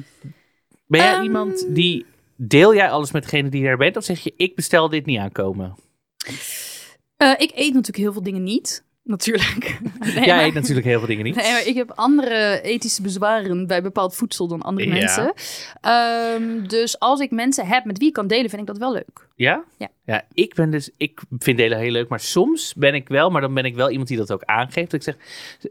ben 0.86 1.00
jij 1.00 1.12
Ehm. 1.14 1.22
iemand 1.22 1.66
die... 1.74 2.06
Deel 2.36 2.74
jij 2.74 2.90
alles 2.90 3.12
met 3.12 3.22
degene 3.22 3.48
die 3.48 3.64
daar 3.64 3.76
bent? 3.76 3.96
Of 3.96 4.04
zeg 4.04 4.20
je, 4.20 4.32
ik 4.36 4.54
bestel 4.54 4.88
dit 4.88 5.06
niet 5.06 5.18
aankomen? 5.18 5.74
Eh, 7.16 7.30
ik 7.36 7.50
eet 7.54 7.68
natuurlijk 7.74 7.96
heel 7.96 8.12
veel 8.12 8.22
dingen 8.22 8.42
niet. 8.42 8.84
Natuurlijk. 9.08 9.78
Nee, 10.14 10.24
jij 10.24 10.46
eet 10.46 10.54
natuurlijk 10.54 10.86
heel 10.86 10.98
veel 10.98 11.08
dingen 11.08 11.24
niet. 11.24 11.34
Nee, 11.34 11.64
ik 11.64 11.74
heb 11.74 11.92
andere 11.94 12.60
ethische 12.62 13.02
bezwaren 13.02 13.66
bij 13.66 13.82
bepaald 13.82 14.14
voedsel 14.14 14.48
dan 14.48 14.62
andere 14.62 14.88
Ja. 14.88 14.94
mensen. 14.94 15.32
Ehm, 15.80 16.66
dus 16.66 16.98
als 16.98 17.20
ik 17.20 17.30
mensen 17.30 17.66
heb 17.66 17.84
met 17.84 17.98
wie 17.98 18.08
ik 18.08 18.12
kan 18.12 18.26
delen, 18.26 18.48
vind 18.50 18.60
ik 18.60 18.66
dat 18.66 18.78
wel 18.78 18.92
leuk. 18.92 19.26
Ja? 19.34 19.64
Ja. 19.76 19.88
Ja, 20.04 20.24
ik 20.34 20.54
ben 20.54 20.70
dus... 20.70 20.90
Ik 20.96 21.20
vind 21.38 21.58
delen 21.58 21.78
heel 21.78 21.90
leuk. 21.90 22.08
Maar 22.08 22.20
soms 22.20 22.74
ben 22.76 22.94
ik 22.94 23.08
wel... 23.08 23.30
Maar 23.30 23.40
dan 23.40 23.54
ben 23.54 23.64
ik 23.64 23.74
wel 23.74 23.90
iemand 23.90 24.08
die 24.08 24.16
dat 24.16 24.32
ook 24.32 24.44
aangeeft. 24.44 24.90
Dat 24.90 25.06
ik 25.06 25.14
zeg, 25.14 25.16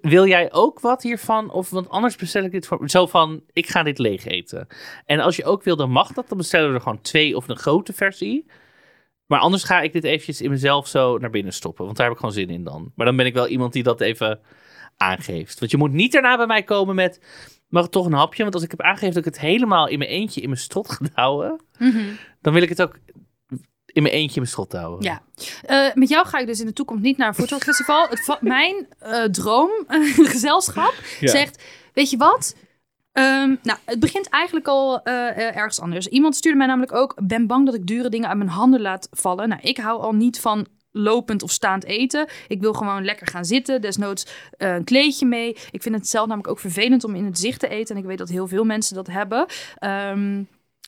wil 0.02 0.28
jij 0.28 0.54
ook 0.54 0.80
wat 0.80 1.04
hiervan? 1.04 1.52
Of, 1.52 1.70
want 1.70 1.90
anders 1.90 2.16
bestel 2.16 2.44
ik 2.44 2.52
dit 2.52 2.68
voor... 2.68 2.90
Zo 2.90 3.06
van, 3.06 3.42
ik 3.54 3.68
ga 3.68 3.84
dit 3.84 3.98
leeg 3.98 4.26
eten. 4.26 4.68
En 5.06 5.20
als 5.20 5.36
je 5.36 5.46
ook 5.46 5.64
wil, 5.64 5.76
dan 5.76 5.92
mag 5.92 6.14
dat. 6.14 6.28
Dan 6.28 6.38
bestellen 6.38 6.70
we 6.70 6.76
er 6.76 6.82
gewoon 6.82 7.02
twee 7.02 7.36
of 7.36 7.48
een 7.48 7.58
grote 7.58 7.94
versie. 7.94 8.46
Maar 9.28 9.40
anders 9.40 9.64
ga 9.64 9.82
ik 9.82 9.94
dit 9.94 10.04
eventjes 10.04 10.42
in 10.42 10.50
mezelf 10.50 10.88
zo 10.88 11.18
naar 11.18 11.30
binnen 11.30 11.54
stoppen. 11.54 11.86
Want 11.86 11.98
daar 11.98 12.06
heb 12.06 12.16
ik 12.16 12.22
gewoon 12.22 12.36
zin 12.36 12.50
in 12.50 12.64
dan. 12.64 12.92
Maar 12.96 13.06
dan 13.06 13.16
ben 13.16 13.26
ik 13.26 13.34
wel 13.34 13.48
iemand 13.48 13.74
die 13.74 13.84
dat 13.84 14.02
even 14.02 14.40
aangeeft. 14.98 15.60
Want 15.60 15.72
je 15.72 15.78
moet 15.78 15.92
niet 15.92 16.12
daarna 16.12 16.38
bij 16.38 16.46
mij 16.48 16.64
komen 16.64 16.96
met... 16.96 17.22
Mag 17.68 17.86
ik 17.86 17.92
toch 17.92 18.06
een 18.06 18.14
hapje? 18.14 18.42
Want 18.42 18.54
als 18.56 18.64
ik 18.64 18.72
heb 18.72 18.82
aangegeven 18.82 19.14
dat 19.14 19.26
ik 19.26 19.34
het 19.34 19.40
helemaal 19.42 19.88
in 19.88 19.98
mijn 19.98 20.10
eentje 20.10 20.42
in 20.42 20.50
mijn 20.50 20.62
strot 20.62 20.92
ga 20.92 21.06
houden... 21.14 21.62
dan 22.42 22.54
wil 22.54 22.62
ik 22.62 22.70
het 22.70 22.82
ook 22.82 23.00
in 23.86 24.02
mijn 24.02 24.14
eentje 24.16 24.36
in 24.36 24.42
mijn 24.42 24.48
strot 24.52 24.72
houden. 24.72 25.04
Ja. 25.04 25.22
Eh, 25.66 25.94
met 25.96 26.10
jou 26.10 26.28
ga 26.28 26.38
ik 26.40 26.48
dus 26.48 26.60
in 26.60 26.66
de 26.66 26.74
toekomst 26.74 27.04
niet 27.04 27.18
naar 27.18 27.28
een 27.38 27.48
va- 28.18 28.38
mijn 28.42 28.88
eh, 29.00 29.24
droomgezelschap 29.24 30.94
Ja. 31.20 31.28
zegt, 31.28 31.64
weet 31.94 32.10
je 32.10 32.18
wat? 32.18 32.56
Ehm, 33.18 33.56
nou, 33.64 33.80
het 33.86 34.00
begint 34.00 34.30
eigenlijk 34.30 34.68
al 34.68 35.04
eh, 35.04 35.30
eh, 35.30 35.56
ergens 35.56 35.80
anders. 35.80 36.08
Iemand 36.08 36.36
stuurde 36.36 36.58
mij 36.58 36.68
namelijk 36.68 36.94
ook, 36.94 37.18
ben 37.24 37.48
bang 37.48 37.66
dat 37.66 37.76
ik 37.76 37.86
dure 37.86 38.10
dingen 38.10 38.28
uit 38.28 38.38
mijn 38.38 38.50
handen 38.50 38.82
laat 38.82 39.08
vallen. 39.12 39.50
Nou, 39.50 39.62
ik 39.62 39.78
hou 39.78 40.02
al 40.02 40.14
niet 40.14 40.40
van 40.40 40.68
lopend 40.92 41.44
of 41.44 41.52
staand 41.52 41.84
eten. 41.84 42.28
Ik 42.48 42.62
wil 42.62 42.74
gewoon 42.74 43.06
lekker 43.06 43.28
gaan 43.28 43.46
zitten, 43.46 43.82
desnoods 43.82 44.28
eh, 44.58 44.74
een 44.74 44.84
kleedje 44.84 45.26
mee. 45.26 45.50
Ik 45.72 45.82
vind 45.82 45.96
het 45.96 46.08
zelf 46.08 46.28
namelijk 46.28 46.52
ook 46.52 46.60
vervelend 46.60 47.04
om 47.04 47.16
in 47.16 47.26
het 47.26 47.40
zicht 47.40 47.60
te 47.60 47.68
eten. 47.68 47.96
En 47.96 48.02
ik 48.02 48.08
weet 48.08 48.18
dat 48.18 48.30
heel 48.30 48.48
veel 48.48 48.64
mensen 48.64 48.96
dat 48.96 49.08
hebben. 49.08 49.46
Ehm, 49.76 50.44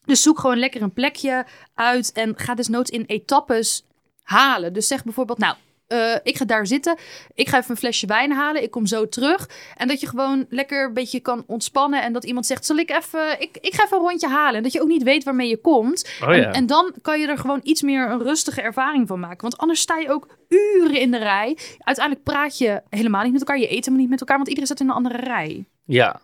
dus 0.06 0.22
zoek 0.22 0.39
gewoon 0.39 0.58
lekker 0.58 0.82
een 0.82 0.94
plekje 0.94 1.46
uit 1.74 2.12
en 2.12 2.34
ga 2.38 2.56
desnoods 2.56 2.89
in 2.89 3.04
etappes 3.06 3.86
halen. 4.24 4.74
Dus 4.74 4.88
zeg 4.88 5.04
bijvoorbeeld, 5.04 5.39
nou, 5.39 5.56
eh, 5.89 6.15
ik 6.23 6.38
ga 6.38 6.45
daar 6.45 6.67
zitten. 6.67 6.97
Ik 7.34 7.49
ga 7.49 7.58
even 7.58 7.71
een 7.71 7.78
flesje 7.78 8.08
wijn 8.08 8.32
halen. 8.32 8.63
Ik 8.63 8.71
kom 8.71 8.86
zo 8.86 9.10
terug. 9.10 9.49
En 9.75 9.88
dat 9.88 9.99
je 9.99 10.08
gewoon 10.08 10.45
lekker 10.49 10.86
een 10.86 10.93
beetje 10.93 11.19
kan 11.19 11.43
ontspannen. 11.47 12.02
En 12.02 12.13
dat 12.13 12.23
iemand 12.23 12.45
zegt, 12.45 12.65
zal 12.65 12.78
ik 12.78 12.89
even... 12.89 13.41
Ik, 13.41 13.58
ik 13.62 13.73
ga 13.73 13.84
even 13.84 13.97
een 13.97 14.04
rondje 14.04 14.28
halen. 14.28 14.56
En 14.56 14.63
dat 14.63 14.71
je 14.71 14.82
ook 14.82 14.88
niet 14.88 15.04
weet 15.04 15.23
waarmee 15.23 15.49
je 15.49 15.58
komt. 15.58 16.10
Oh 16.23 16.36
ja. 16.36 16.41
en, 16.41 16.54
en 16.54 16.65
dan 16.65 16.93
kan 17.02 17.19
je 17.19 17.28
er 17.28 17.38
gewoon 17.38 17.60
iets 17.63 17.82
meer 17.82 18.10
een 18.10 18.23
rustige 18.23 18.62
ervaring 18.62 19.08
van 19.08 19.19
maken. 19.19 19.41
Want 19.41 19.58
anders 19.58 19.82
sta 19.82 19.97
je 19.97 20.12
ook 20.12 20.28
uren 20.49 20.99
in 20.99 21.12
de 21.12 21.17
rij. 21.17 21.58
Uiteindelijk 21.78 22.25
praat 22.25 22.58
je 22.58 22.82
helemaal 22.89 23.23
niet 23.23 23.32
met 23.32 23.41
elkaar. 23.41 23.60
Je 23.60 23.71
eet 23.71 23.86
helemaal 23.86 23.99
niet 23.99 24.10
met 24.10 24.19
elkaar. 24.19 24.36
Want 24.36 24.47
iedereen 24.47 24.69
staat 24.69 24.82
in 24.82 24.89
een 24.89 24.95
andere 24.95 25.17
rij. 25.17 25.65
Ja. 25.86 26.19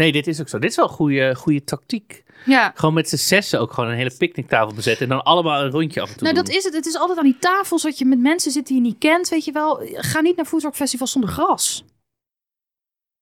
Nee, 0.00 0.12
dit 0.12 0.26
is 0.26 0.40
ook 0.40 0.48
zo. 0.48 0.58
Dit 0.58 0.70
is 0.70 0.76
wel 0.76 0.84
een 0.88 0.94
goede, 0.94 1.34
goede 1.34 1.64
tactiek. 1.64 2.24
Ja. 2.46 2.72
Gewoon 2.74 2.94
met 2.94 3.08
z'n 3.08 3.16
zessen 3.16 3.60
ook 3.60 3.72
gewoon 3.72 3.90
een 3.90 3.96
hele 3.96 4.16
picknicktafel 4.18 4.74
bezetten. 4.74 5.02
En 5.08 5.12
dan 5.16 5.24
allemaal 5.24 5.62
een 5.64 5.70
rondje 5.70 6.00
af 6.00 6.08
en 6.10 6.14
toe 6.16 6.22
Nou, 6.22 6.34
doen. 6.34 6.44
dat 6.44 6.54
is 6.54 6.64
het. 6.64 6.74
Het 6.74 6.86
is 6.86 6.96
altijd 6.96 7.18
aan 7.18 7.24
die 7.24 7.38
tafels 7.38 7.82
dat 7.82 7.98
je 7.98 8.04
met 8.04 8.18
mensen 8.18 8.50
zit 8.52 8.66
die 8.66 8.76
je 8.76 8.82
niet 8.82 8.98
kent. 8.98 9.28
Weet 9.28 9.44
je 9.44 9.52
wel. 9.52 9.80
Ga 9.92 10.20
niet 10.20 10.36
naar 10.36 10.44
foodtruckfestivals 10.46 11.12
zonder 11.12 11.30
gras. 11.30 11.84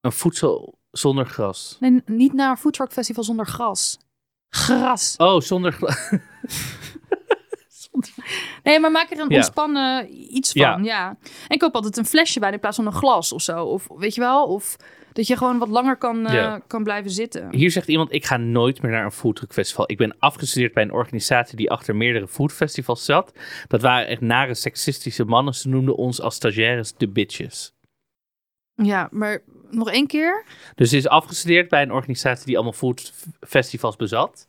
Een 0.01 0.13
voedsel 0.13 0.79
zonder 0.91 1.27
gras. 1.27 1.77
Nee, 1.81 2.03
niet 2.07 2.33
naar 2.33 2.51
een 2.51 2.57
foodtruckfestival 2.57 3.25
zonder 3.25 3.47
gras. 3.47 3.99
Gras. 4.49 5.15
Oh, 5.17 5.41
zonder 5.41 5.73
gras. 5.73 5.97
Nee, 8.63 8.81
maar 8.81 8.91
maak 8.91 9.11
er 9.11 9.19
een 9.19 9.29
Ja. 9.29 9.37
ontspannen 9.37 10.09
iets 10.37 10.53
van. 10.53 10.61
Ja. 10.63 10.79
Ja. 10.83 11.17
En 11.49 11.59
koop 11.59 11.75
altijd 11.75 11.97
een 11.97 12.07
flesje 12.07 12.41
wijn 12.41 12.53
in 12.53 12.61
plaats 12.61 12.77
van 12.77 12.87
een 12.87 12.93
glas 12.93 13.33
of 13.33 13.43
zo. 13.43 13.65
Of 13.65 13.87
weet 13.97 14.15
je 14.15 14.21
wel? 14.21 14.47
Of 14.47 14.77
dat 15.19 15.27
je 15.27 15.37
gewoon 15.37 15.59
wat 15.59 15.69
langer 15.69 15.97
kan, 15.97 16.27
eh, 16.27 16.35
Ja. 16.35 16.61
kan 16.67 16.83
blijven 16.83 17.11
zitten. 17.11 17.49
Hier 17.55 17.71
zegt 17.71 17.89
iemand, 17.89 18.13
ik 18.13 18.25
ga 18.25 18.37
nooit 18.37 18.83
meer 18.83 18.91
naar 18.91 19.05
een 19.05 19.13
foodtruckfestival. 19.13 19.91
Ik 19.91 19.97
ben 19.97 20.17
afgestudeerd 20.19 20.73
bij 20.75 20.83
een 20.83 20.93
organisatie 20.93 21.57
die 21.57 21.71
achter 21.71 21.97
meerdere 21.97 22.29
foodfestivals 22.29 23.05
zat. 23.05 23.33
Dat 23.69 23.83
waren 23.83 24.09
echt 24.09 24.21
nare 24.21 24.55
seksistische 24.55 25.25
mannen. 25.25 25.55
Ze 25.55 25.69
noemden 25.69 25.97
ons 25.97 26.21
als 26.21 26.35
stagiaires 26.35 26.95
de 26.97 27.09
bitches. 27.09 27.73
Ja, 28.75 29.09
maar 29.11 29.43
nog 29.71 29.91
één 29.91 30.07
keer. 30.07 30.45
Dus 30.75 30.91
ze 30.91 30.97
is 30.97 31.09
afgestudeerd 31.09 31.69
bij 31.69 31.83
een 31.83 31.93
organisatie 31.93 32.47
die 32.47 32.55
allemaal 32.55 32.73
foodfestivals 32.73 33.97
bezat. 33.97 34.49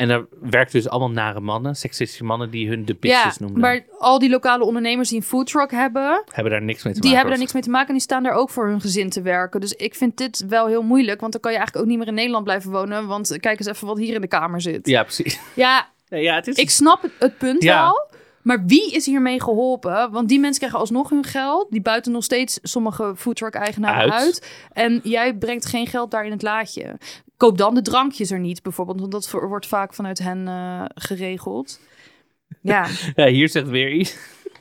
En 0.00 0.08
daar 0.08 0.24
werkten 0.40 0.80
dus 0.80 0.88
allemaal 0.90 1.10
nare 1.10 1.40
mannen, 1.40 1.76
seksistische 1.76 2.24
mannen 2.24 2.50
die 2.50 2.68
hun 2.68 2.84
de 2.84 2.94
bitches 3.00 3.22
ja, 3.22 3.44
noemden. 3.44 3.60
maar 3.60 3.84
al 3.98 4.18
die 4.18 4.30
lokale 4.30 4.64
ondernemers 4.64 5.08
die 5.08 5.18
een 5.18 5.24
foodtruck 5.24 5.70
hebben, 5.70 6.22
Hebben 6.32 6.52
daar 6.52 6.62
niks 6.62 6.82
mee 6.84 6.94
te 6.94 7.00
die 7.00 7.10
maken. 7.10 7.10
hebben 7.10 7.30
daar 7.30 7.38
niks 7.38 7.52
mee 7.52 7.62
te 7.62 7.70
maken 7.70 7.86
en 7.88 7.94
die 7.94 8.02
staan 8.02 8.22
daar 8.22 8.32
ook 8.32 8.50
voor 8.50 8.66
hun 8.68 8.80
gezin 8.80 9.10
te 9.10 9.22
werken. 9.22 9.60
Dus 9.60 9.72
ik 9.72 9.94
vind 9.94 10.16
dit 10.16 10.44
wel 10.48 10.66
heel 10.66 10.82
moeilijk, 10.82 11.20
want 11.20 11.32
dan 11.32 11.40
kan 11.40 11.50
je 11.52 11.56
eigenlijk 11.58 11.86
ook 11.86 11.90
niet 11.92 12.00
meer 12.00 12.10
in 12.10 12.14
Nederland 12.18 12.44
blijven 12.44 12.70
wonen. 12.70 13.06
Want 13.06 13.36
kijk 13.40 13.58
eens 13.58 13.68
even 13.68 13.86
wat 13.86 13.98
hier 13.98 14.14
in 14.14 14.20
de 14.20 14.26
kamer 14.28 14.60
zit. 14.60 14.86
Ja, 14.88 15.02
precies. 15.02 15.40
Ja, 15.54 15.88
Nee, 16.08 16.22
ja, 16.22 16.34
het 16.34 16.46
is... 16.46 16.56
ik 16.56 16.70
snap 16.70 17.02
het, 17.02 17.12
het 17.18 17.38
punt 17.38 17.62
Ja. 17.62 17.82
wel. 17.82 18.08
Maar 18.42 18.64
wie 18.66 18.92
is 18.92 19.06
hiermee 19.06 19.40
geholpen? 19.42 20.10
Want 20.10 20.28
die 20.28 20.38
mensen 20.40 20.58
krijgen 20.58 20.78
alsnog 20.78 21.10
hun 21.10 21.24
geld. 21.24 21.66
Die 21.70 21.80
buiten 21.82 22.12
nog 22.12 22.24
steeds 22.24 22.58
sommige 22.62 23.12
foodtruck-eigenaren 23.16 24.12
Uit. 24.12 24.22
uit. 24.22 24.46
En 24.72 25.00
jij 25.02 25.34
brengt 25.34 25.66
geen 25.66 25.86
geld 25.86 26.10
daar 26.10 26.24
in 26.24 26.30
het 26.30 26.42
laadje. 26.42 26.96
Koop 27.40 27.58
dan 27.58 27.74
de 27.74 27.82
drankjes 27.82 28.30
er 28.30 28.38
niet, 28.40 28.62
bijvoorbeeld. 28.62 29.00
Want 29.00 29.12
dat 29.12 29.30
wordt 29.30 29.66
vaak 29.66 29.94
vanuit 29.94 30.18
hen 30.18 30.48
eh, 30.48 30.84
geregeld. 30.94 31.80
Ja, 32.60 32.86
Ja, 33.14 33.26
hier 33.26 33.48
zegt 33.48 33.68
weer, 33.68 33.92
i- 33.92 34.08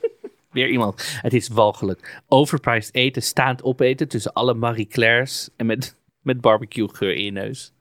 weer 0.52 0.70
iemand. 0.70 1.20
Het 1.22 1.34
is 1.34 1.48
walgelijk. 1.48 2.22
Overpriced 2.28 2.96
eten, 2.96 3.22
staand 3.22 3.64
opeten 3.64 4.08
tussen 4.08 4.34
alle 4.34 4.54
Marie 4.54 4.88
Claire's 4.88 5.50
en 5.56 5.66
met, 5.66 5.98
met 6.30 6.42
barbecue 6.42 6.90
geur 6.94 7.16
in 7.16 7.24
je 7.24 7.32
neus. 7.32 7.74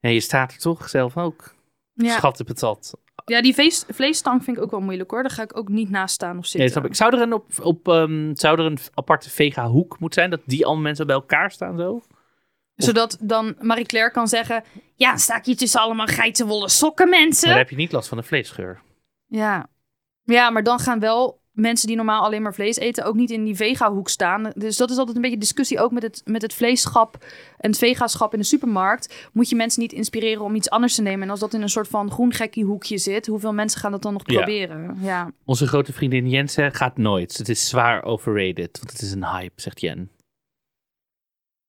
Ja, 0.00 0.08
je 0.10 0.20
staat 0.20 0.52
er 0.52 0.58
toch 0.58 0.88
zelf 0.88 1.16
ook. 1.16 1.54
ja. 1.94 2.14
Schat 2.16 2.36
de 2.36 2.44
patat. 2.44 2.98
ja 3.24 3.42
die 3.42 3.54
vlees, 3.54 3.84
vleesstang 3.88 4.44
vind 4.44 4.56
ik 4.56 4.62
ook 4.62 4.70
wel 4.70 4.80
moeilijk 4.80 5.10
hoor. 5.10 5.22
Daar 5.22 5.30
ga 5.32 5.42
ik 5.42 5.56
ook 5.58 5.68
niet 5.68 5.90
naast 5.90 6.14
staan 6.14 6.38
of 6.38 6.46
zitten. 6.46 6.84
ik. 6.84 6.94
Zou 6.94 7.14
er 7.16 7.22
een, 7.22 7.32
op, 7.32 7.46
op, 7.62 7.88
ehm, 7.88 8.34
zou 8.34 8.58
er 8.58 8.64
een 8.64 8.78
aparte 8.94 9.30
vega 9.30 9.68
hoek 9.68 9.98
moeten 9.98 10.18
zijn? 10.20 10.30
Dat 10.30 10.40
die 10.46 10.64
allemaal 10.64 10.82
mensen 10.82 11.06
bij 11.06 11.14
elkaar 11.16 11.50
staan 11.50 11.78
zo? 11.78 12.02
Zodat 12.76 13.18
dan 13.20 13.54
Marie 13.60 13.86
Claire 13.86 14.10
kan 14.12 14.28
zeggen... 14.28 14.64
Ja, 14.94 15.10
dan 15.10 15.18
sta 15.18 15.36
ik 15.36 15.44
hier 15.44 15.56
tussen 15.56 15.80
allemaal 15.80 16.06
geitenwolle 16.06 16.68
sokken, 16.68 17.08
mensen. 17.08 17.48
Maar 17.48 17.56
dan 17.56 17.66
heb 17.66 17.70
je 17.70 17.76
niet 17.82 17.92
last 17.92 18.08
van 18.08 18.18
de 18.18 18.24
vleesgeur. 18.24 18.80
Ja. 19.26 19.66
ja, 20.24 20.50
maar 20.50 20.62
dan 20.62 20.78
gaan 20.78 21.00
wel 21.00 21.40
mensen 21.52 21.86
die 21.86 21.96
normaal 21.96 22.22
alleen 22.22 22.42
maar 22.42 22.54
vlees 22.54 22.76
eten... 22.76 23.04
ook 23.04 23.14
niet 23.14 23.30
in 23.30 23.44
die 23.44 23.56
vega-hoek 23.56 24.08
staan. 24.08 24.52
Dus 24.54 24.76
dat 24.76 24.90
is 24.90 24.96
altijd 24.96 25.16
een 25.16 25.22
beetje 25.22 25.38
discussie 25.38 25.80
ook 25.80 25.92
met 25.92 26.02
het, 26.02 26.22
met 26.24 26.42
het 26.42 26.54
vleesschap... 26.54 27.24
en 27.58 27.70
het 27.70 27.78
vegaschap 27.78 28.32
in 28.32 28.38
de 28.38 28.44
supermarkt. 28.44 29.28
Moet 29.32 29.48
je 29.48 29.56
mensen 29.56 29.80
niet 29.80 29.92
inspireren 29.92 30.42
om 30.44 30.54
iets 30.54 30.70
anders 30.70 30.94
te 30.94 31.02
nemen? 31.02 31.22
En 31.22 31.30
als 31.30 31.40
dat 31.40 31.54
in 31.54 31.62
een 31.62 31.68
soort 31.68 31.88
van 31.88 32.10
groen 32.10 32.32
gekkie 32.32 32.64
hoekje 32.64 32.98
zit... 32.98 33.26
hoeveel 33.26 33.52
mensen 33.52 33.80
gaan 33.80 33.90
dat 33.90 34.02
dan 34.02 34.12
nog 34.12 34.22
Ja. 34.26 34.36
proberen? 34.36 34.98
Ja. 35.00 35.30
Onze 35.44 35.66
grote 35.66 35.92
vriendin 35.92 36.28
Jensen 36.28 36.74
gaat 36.74 36.96
nooit. 36.96 37.36
Het 37.36 37.48
is 37.48 37.68
zwaar 37.68 38.02
overrated, 38.02 38.78
want 38.78 38.90
het 38.92 39.00
is 39.00 39.12
een 39.12 39.26
hype, 39.26 39.60
zegt 39.60 39.80
Jen. 39.80 40.10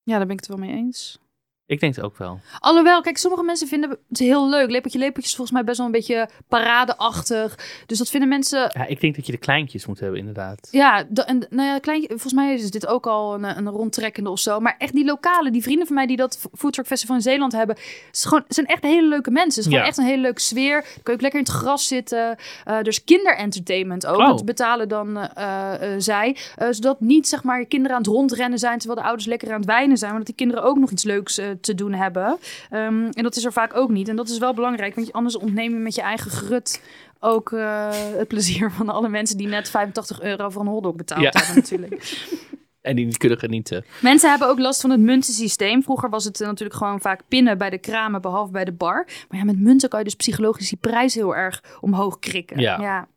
Ja, 0.07 0.17
daar 0.17 0.25
ben 0.25 0.35
ik 0.35 0.39
het 0.39 0.47
wel 0.47 0.57
mee 0.57 0.75
eens. 0.75 1.19
Ik 1.67 1.79
denk 1.79 1.95
het 1.95 2.03
ook 2.05 2.17
wel. 2.17 2.39
Alhoewel, 2.59 3.01
kijk, 3.01 3.17
sommige 3.17 3.43
mensen 3.43 3.67
vinden 3.67 3.97
het 4.09 4.19
heel 4.19 4.49
leuk. 4.49 4.69
Lepeltje 4.69 4.99
lepeltje 4.99 5.29
is 5.29 5.35
volgens 5.35 5.51
mij 5.57 5.63
best 5.65 5.77
wel 5.77 5.85
een 5.85 5.91
beetje 5.91 6.29
paradeachtig. 6.47 7.59
Dus 7.85 7.97
dat 7.97 8.09
vinden 8.09 8.29
mensen... 8.29 8.59
Ja, 8.73 8.85
ik 8.85 8.99
denk 9.01 9.15
dat 9.15 9.25
je 9.25 9.31
de 9.31 9.37
kleintjes 9.37 9.85
moet 9.85 9.99
hebben, 9.99 10.19
inderdaad. 10.19 10.67
Ja, 10.71 11.05
en, 11.25 11.45
nou 11.49 11.67
ja, 11.69 11.79
klein, 11.79 12.05
volgens 12.07 12.33
mij 12.33 12.53
is 12.53 12.71
dit 12.71 12.87
ook 12.87 13.07
al 13.07 13.33
een, 13.33 13.43
een 13.43 13.69
rondtrekkende 13.69 14.29
of 14.29 14.39
zo. 14.39 14.59
Maar 14.59 14.75
echt 14.77 14.93
die 14.93 15.05
lokale, 15.05 15.51
die 15.51 15.63
vrienden 15.63 15.85
van 15.87 15.95
mij 15.95 16.05
die 16.07 16.17
dat 16.17 16.47
Foodtruck 16.53 16.85
Festival 16.87 17.15
in 17.15 17.21
Zeeland 17.21 17.51
hebben... 17.51 17.75
is 18.11 18.25
gewoon, 18.25 18.43
zijn 18.47 18.65
echt 18.65 18.83
hele 18.83 19.07
leuke 19.07 19.31
mensen. 19.31 19.49
Het 19.49 19.57
is 19.57 19.63
gewoon 19.65 19.79
Ja. 19.81 19.87
echt 19.87 19.97
een 19.97 20.05
hele 20.05 20.21
leuke 20.21 20.41
sfeer. 20.41 20.81
Dan 20.81 20.89
kun 20.93 21.01
je 21.03 21.11
ook 21.13 21.21
lekker 21.21 21.39
in 21.39 21.45
het 21.45 21.55
gras 21.55 21.87
zitten. 21.87 22.35
Eh 22.65 22.75
er 22.77 22.87
is 22.87 23.03
kinderentertainment 23.03 24.05
ook. 24.05 24.17
Oh. 24.17 24.27
Dat 24.27 24.45
betalen 24.45 24.89
dan 24.89 25.17
eh, 25.17 25.71
zij. 25.97 26.37
Zodat 26.69 26.99
niet, 27.01 27.27
zeg 27.27 27.43
maar, 27.43 27.59
je 27.59 27.65
kinderen 27.65 27.95
aan 27.97 28.01
het 28.03 28.11
rondrennen 28.11 28.59
zijn... 28.59 28.77
terwijl 28.77 28.99
de 28.99 29.05
ouders 29.07 29.27
lekker 29.27 29.49
aan 29.51 29.55
het 29.59 29.65
wijnen 29.65 29.97
zijn. 29.97 30.09
Maar 30.09 30.19
dat 30.19 30.27
die 30.27 30.35
kinderen 30.35 30.63
ook 30.63 30.77
nog 30.77 30.91
iets 30.91 31.03
leuks 31.03 31.41
te 31.59 31.75
doen 31.75 31.93
hebben. 31.93 32.37
Ehm, 32.69 33.05
en 33.11 33.23
dat 33.23 33.35
is 33.35 33.45
er 33.45 33.51
vaak 33.53 33.75
ook 33.75 33.89
niet. 33.89 34.07
En 34.07 34.15
dat 34.15 34.29
is 34.29 34.37
wel 34.37 34.53
belangrijk, 34.53 34.95
want 34.95 35.13
anders 35.13 35.37
ontneem 35.37 35.71
je 35.73 35.79
met 35.79 35.95
je 35.95 36.01
eigen 36.01 36.31
grut... 36.31 36.81
ook 37.19 37.51
eh, 37.51 37.89
het 38.17 38.27
plezier 38.27 38.71
van 38.71 38.89
alle 38.89 39.09
mensen 39.09 39.37
die 39.37 39.47
net 39.47 39.69
85 39.69 40.21
euro 40.21 40.49
voor 40.49 40.61
een 40.61 40.67
hotdog 40.67 40.95
betaald 40.95 41.21
Ja. 41.21 41.31
hebben 41.33 41.55
natuurlijk. 41.55 42.03
En 42.81 42.95
die 42.95 43.05
niet 43.05 43.17
kunnen 43.17 43.37
genieten. 43.39 43.85
Mensen 44.01 44.29
hebben 44.29 44.47
ook 44.47 44.59
last 44.59 44.81
van 44.81 44.89
het 44.89 44.99
muntensysteem. 44.99 45.83
Vroeger 45.83 46.09
was 46.09 46.23
het 46.23 46.41
eh, 46.41 46.47
natuurlijk 46.47 46.77
gewoon 46.79 47.01
vaak 47.01 47.21
pinnen 47.27 47.57
bij 47.57 47.69
de 47.69 47.77
kramen, 47.77 48.21
behalve 48.21 48.51
bij 48.51 48.65
de 48.65 48.71
bar. 48.71 49.07
Maar 49.29 49.39
ja, 49.39 49.45
met 49.45 49.59
munten 49.59 49.89
kan 49.89 49.99
je 49.99 50.05
dus 50.05 50.15
psychologisch 50.15 50.69
die 50.69 50.77
prijs 50.81 51.13
heel 51.13 51.35
erg 51.35 51.63
omhoog 51.81 52.19
krikken. 52.19 52.59
Ja. 52.59 52.81
ja. 52.81 53.07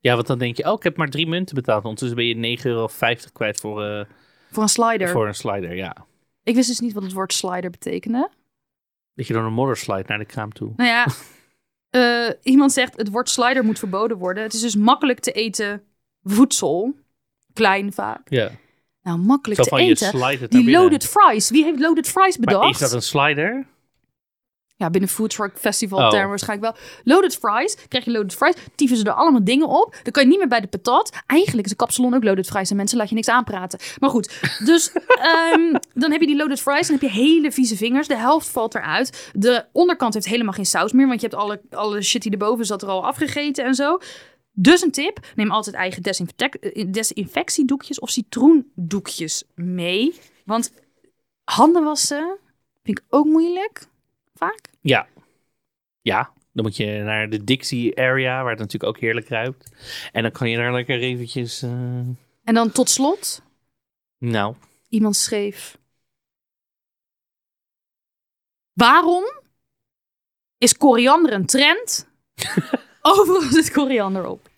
Ja, 0.00 0.14
want 0.14 0.26
dan 0.26 0.38
denk 0.38 0.56
je, 0.56 0.66
oh, 0.66 0.72
ik 0.72 0.82
heb 0.82 0.96
maar 0.96 1.08
drie 1.10 1.26
munten 1.26 1.54
betaald. 1.54 1.82
Ondertussen 1.84 2.16
ben 2.16 2.26
je 2.26 2.56
9,50 2.58 2.62
euro 2.64 2.88
kwijt 3.32 3.60
voor, 3.60 3.84
eh, 3.84 4.04
Voor 4.50 4.62
een 4.62 4.68
slider. 4.68 5.08
voor 5.08 5.26
een 5.26 5.34
slider, 5.34 5.74
ja. 5.74 5.96
Ik 6.44 6.54
wist 6.54 6.68
dus 6.68 6.80
niet 6.80 6.92
wat 6.92 7.02
het 7.02 7.12
woord 7.12 7.32
slider 7.32 7.70
betekende. 7.70 8.30
Dat 9.14 9.26
je 9.26 9.32
dan 9.32 9.44
een 9.44 9.52
modder 9.52 9.76
slide 9.76 10.04
naar 10.06 10.18
de 10.18 10.24
kraam 10.24 10.52
toe. 10.52 10.72
Nou 10.76 10.88
ja, 10.88 11.06
eh, 12.26 12.34
iemand 12.42 12.72
zegt 12.72 12.96
het 12.96 13.10
woord 13.10 13.28
slider 13.28 13.64
moet 13.64 13.78
verboden 13.78 14.16
worden. 14.18 14.42
Het 14.42 14.52
is 14.52 14.60
dus 14.60 14.76
makkelijk 14.76 15.20
te 15.20 15.32
eten 15.32 15.82
voedsel. 16.22 16.94
Klein 17.52 17.92
vaak. 17.92 18.30
Ja. 18.30 18.50
Nou, 19.02 19.18
makkelijk 19.18 19.58
Zo 19.58 19.64
te 19.64 19.68
van 19.68 19.84
je 19.84 19.90
eten. 19.90 20.50
Die 20.50 20.64
binnen. 20.64 20.80
loaded 20.80 21.06
fries. 21.06 21.50
Wie 21.50 21.64
heeft 21.64 21.80
loaded 21.80 22.08
fries 22.08 22.38
bedacht? 22.38 22.60
Maar 22.62 22.70
is 22.70 22.78
dat 22.78 22.92
een 22.92 23.02
slider? 23.02 23.66
Ja, 24.84 24.90
binnen 24.90 25.10
Food 25.10 25.30
Truck 25.30 25.58
Festival 25.58 25.98
Oh. 25.98 26.10
termen 26.10 26.28
waarschijnlijk 26.28 26.72
wel. 26.72 26.84
Loaded 27.04 27.36
fries, 27.36 27.76
krijg 27.88 28.04
je 28.04 28.10
loaded 28.10 28.34
fries, 28.34 28.54
tyfen 28.74 28.96
ze 28.96 29.04
er 29.04 29.12
allemaal 29.12 29.44
dingen 29.44 29.68
op. 29.68 29.96
Dan 30.02 30.12
kan 30.12 30.22
je 30.22 30.28
niet 30.28 30.38
meer 30.38 30.48
bij 30.48 30.60
de 30.60 30.66
patat. 30.66 31.12
Eigenlijk 31.26 31.64
is 31.66 31.70
een 31.72 31.76
kapsalon 31.76 32.14
ook 32.14 32.24
loaded 32.24 32.46
fries 32.46 32.70
en 32.70 32.76
mensen 32.76 32.98
laat 32.98 33.08
je 33.08 33.14
niks 33.14 33.28
aanpraten. 33.28 33.78
Maar 33.98 34.10
goed, 34.10 34.40
dus 34.64 34.92
ehm, 35.32 35.74
dan 35.94 36.10
heb 36.10 36.20
je 36.20 36.26
die 36.26 36.36
loaded 36.36 36.60
fries 36.60 36.88
en 36.88 36.92
heb 36.92 37.02
je 37.02 37.10
hele 37.10 37.52
vieze 37.52 37.76
vingers. 37.76 38.08
De 38.08 38.16
helft 38.16 38.48
valt 38.48 38.74
eruit. 38.74 39.30
De 39.32 39.64
onderkant 39.72 40.14
heeft 40.14 40.26
helemaal 40.26 40.52
geen 40.52 40.66
saus 40.66 40.92
meer, 40.92 41.06
want 41.06 41.20
je 41.20 41.26
hebt 41.26 41.40
alle, 41.40 41.60
alle 41.70 42.02
shit 42.02 42.22
die 42.22 42.32
erboven 42.32 42.66
zat 42.66 42.82
er 42.82 42.88
al 42.88 43.06
afgegeten 43.06 43.64
en 43.64 43.74
zo. 43.74 43.98
Dus 44.52 44.82
een 44.82 44.90
tip, 44.90 45.18
neem 45.34 45.50
altijd 45.50 45.76
eigen 45.76 46.02
eh, 46.02 46.84
desinfectiedoekjes 46.92 48.00
of 48.00 48.10
citroendoekjes 48.10 49.44
mee. 49.54 50.14
Want 50.44 50.72
handen 51.44 51.84
wassen 51.84 52.38
vind 52.82 52.98
ik 52.98 53.04
ook 53.08 53.24
moeilijk, 53.24 53.86
vaak. 54.34 54.60
Ja. 54.80 55.06
Ja. 56.00 56.32
Dan 56.52 56.64
moet 56.64 56.76
je 56.76 56.86
naar 57.02 57.30
de 57.30 57.44
Dixie 57.44 57.96
area, 58.00 58.40
waar 58.42 58.50
het 58.50 58.58
natuurlijk 58.58 58.96
ook 58.96 59.00
heerlijk 59.02 59.28
ruikt. 59.28 59.72
En 60.12 60.22
dan 60.22 60.30
kan 60.30 60.50
je 60.50 60.56
daar 60.56 60.72
lekker 60.72 60.98
eventjes... 61.00 61.62
eh, 61.62 61.70
En 62.44 62.54
dan 62.54 62.70
tot 62.72 62.88
slot, 62.90 63.42
Nou, 64.18 64.54
iemand 64.88 65.16
schreef... 65.16 65.78
Waarom 68.72 69.24
is 70.58 70.76
koriander 70.76 71.32
een 71.32 71.46
trend? 71.46 72.08
Overal 73.02 73.40
zit 73.42 73.70
koriander 73.70 74.26
op. 74.26 74.48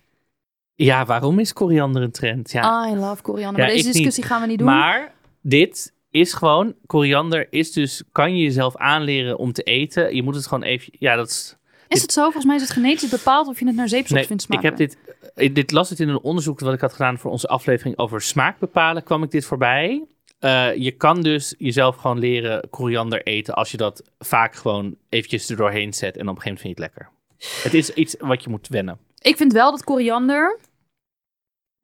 ja, 0.75 1.05
waarom 1.05 1.39
is 1.39 1.53
koriander 1.53 2.01
een 2.01 2.11
trend? 2.11 2.51
Ja, 2.51 2.87
I 2.89 2.95
love 2.95 3.21
koriander. 3.21 3.59
Ja, 3.61 3.65
maar 3.65 3.75
deze 3.75 3.85
niet. 3.85 3.93
discussie 3.95 4.23
gaan 4.23 4.41
we 4.41 4.47
niet 4.47 4.57
doen. 4.57 4.67
Maar 4.67 5.13
dit 5.41 5.93
is 6.19 6.33
gewoon, 6.33 6.73
koriander 6.85 7.47
is 7.49 7.71
dus, 7.71 8.03
kan 8.11 8.35
je 8.37 8.43
jezelf 8.43 8.75
aanleren 8.75 9.37
om 9.37 9.51
te 9.51 9.63
eten. 9.63 10.15
Je 10.15 10.23
moet 10.23 10.35
het 10.35 10.47
gewoon 10.47 10.63
even, 10.63 10.93
ja 10.99 11.15
dat 11.15 11.27
is... 11.27 11.55
is 11.87 12.01
het 12.01 12.11
zo? 12.11 12.21
Volgens 12.23 12.45
mij 12.45 12.55
is 12.55 12.61
het 12.61 12.71
genetisch 12.71 13.09
bepaald 13.09 13.47
of 13.47 13.59
je 13.59 13.65
het 13.65 13.75
naar 13.75 13.89
zeepsop 13.89 14.15
Nee, 14.17 14.25
vindt 14.25 14.43
ik 14.43 14.49
smaken. 14.49 14.67
heb 14.69 14.77
dit, 14.77 14.97
ik- 15.35 15.55
dit 15.55 15.71
las 15.71 15.89
het 15.89 15.99
in 15.99 16.09
een 16.09 16.19
onderzoek 16.21 16.59
wat 16.59 16.73
ik 16.73 16.81
had 16.81 16.91
gedaan 16.93 17.17
voor 17.17 17.31
onze 17.31 17.47
aflevering 17.47 17.97
over 17.97 18.21
smaak 18.21 18.59
bepalen, 18.59 19.03
kwam 19.03 19.23
ik 19.23 19.31
dit 19.31 19.45
voorbij. 19.45 20.05
Eh, 20.39 20.75
je 20.75 20.91
kan 20.91 21.21
dus 21.21 21.55
jezelf 21.57 21.95
gewoon 21.95 22.19
leren 22.19 22.69
koriander 22.69 23.23
eten 23.23 23.53
als 23.53 23.71
je 23.71 23.77
dat 23.77 24.11
vaak 24.19 24.55
gewoon 24.55 24.95
eventjes 25.09 25.49
er 25.49 25.55
doorheen 25.57 25.93
zet 25.93 26.17
en 26.17 26.29
op 26.29 26.35
een 26.35 26.41
gegeven 26.41 26.61
moment 26.63 26.77
vind 26.77 26.77
je 26.77 26.83
het 26.83 27.09
lekker. 27.37 27.63
Het 27.63 27.73
is 27.73 27.93
iets 27.93 28.15
wat 28.19 28.43
je 28.43 28.49
moet 28.49 28.67
wennen. 28.67 28.97
Ik 29.19 29.37
vind 29.37 29.53
wel 29.53 29.71
dat 29.71 29.83
koriander 29.83 30.57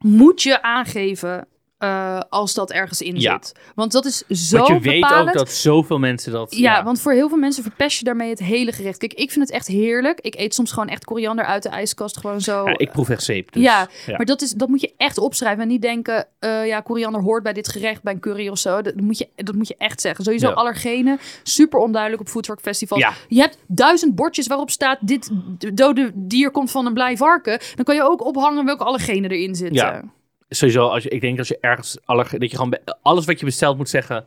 moet 0.06 0.42
je 0.42 0.62
aangeven 0.62 1.48
eh, 1.78 2.20
als 2.30 2.54
dat 2.54 2.72
ergens 2.72 3.02
in 3.02 3.20
Ja. 3.20 3.32
zit. 3.32 3.56
Want 3.76 3.92
dat 3.92 4.06
is 4.06 4.24
zo 4.28 4.58
Want 4.58 4.68
je 4.68 4.80
weet 4.80 5.12
ook 5.14 5.34
dat 5.34 5.52
zoveel 5.52 6.00
mensen 6.00 6.32
dat... 6.32 6.56
Ja, 6.56 6.84
want 6.84 7.02
voor 7.02 7.12
heel 7.12 7.30
veel 7.30 7.38
mensen 7.38 7.64
verpest 7.64 7.98
je 7.98 8.04
daarmee 8.04 8.30
het 8.30 8.40
hele 8.40 8.72
gerecht. 8.72 8.98
Kijk, 8.98 9.14
ik 9.14 9.32
vind 9.32 9.46
het 9.46 9.56
echt 9.56 9.68
heerlijk. 9.68 10.20
Ik 10.22 10.36
eet 10.36 10.54
soms 10.54 10.72
gewoon 10.72 10.88
echt 10.88 11.06
koriander 11.06 11.46
uit 11.46 11.64
de 11.64 11.70
ijskast. 11.70 12.18
Gewoon 12.18 12.42
zo. 12.42 12.68
Ja, 12.68 12.78
ik 12.78 12.92
proef 12.92 13.10
echt 13.10 13.24
zeep. 13.24 13.52
Dus, 13.52 13.64
ja, 13.64 13.88
maar 14.08 14.26
dat, 14.26 14.42
is, 14.42 14.52
dat 14.52 14.70
moet 14.70 14.82
je 14.82 14.94
echt 14.98 15.18
opschrijven. 15.18 15.62
En 15.62 15.68
niet 15.68 15.82
denken, 15.82 16.28
eh, 16.40 16.68
ja, 16.68 16.80
koriander 16.82 17.22
hoort 17.22 17.44
bij 17.44 17.54
dit 17.54 17.68
gerecht, 17.68 18.04
bij 18.04 18.14
een 18.14 18.20
curry 18.20 18.48
of 18.48 18.58
zo. 18.58 18.82
Dat 18.82 18.96
moet 18.96 19.18
je, 19.18 19.30
dat 19.36 19.56
moet 19.56 19.68
je 19.68 19.76
echt 19.78 20.02
zeggen. 20.02 20.24
Sowieso 20.24 20.50
allergenen, 20.50 21.20
super 21.44 21.80
onduidelijk 21.80 22.22
op 22.22 22.30
Foodtruck 22.30 22.60
Festival. 22.62 22.98
Ja. 22.98 23.14
Je 23.28 23.40
hebt 23.40 23.58
duizend 23.68 24.16
bordjes 24.16 24.48
waarop 24.48 24.70
staat, 24.70 24.98
dit 25.02 25.30
dode 25.74 26.12
dier 26.14 26.52
komt 26.52 26.72
van 26.72 26.86
een 26.86 26.94
blij 26.94 27.18
varken. 27.18 27.60
Dan 27.76 27.86
kan 27.86 27.96
je 27.96 28.04
ook 28.04 28.26
ophangen 28.26 28.66
welke 28.66 28.84
allergenen 28.84 29.32
erin 29.32 29.56
zitten. 29.56 30.12
Sowieso, 30.56 30.88
als 30.88 31.04
je, 31.04 31.10
ik 31.10 31.22
denk 31.22 31.38
als 31.40 31.48
je 31.48 31.58
ergens 31.60 31.98
aller, 32.06 32.40
dat 32.40 32.52
je 32.52 32.58
gewoon 32.58 32.78
alles 33.02 33.26
wat 33.26 33.40
je 33.40 33.46
bestelt 33.46 33.78
moet 33.78 33.90
zeggen. 33.90 34.26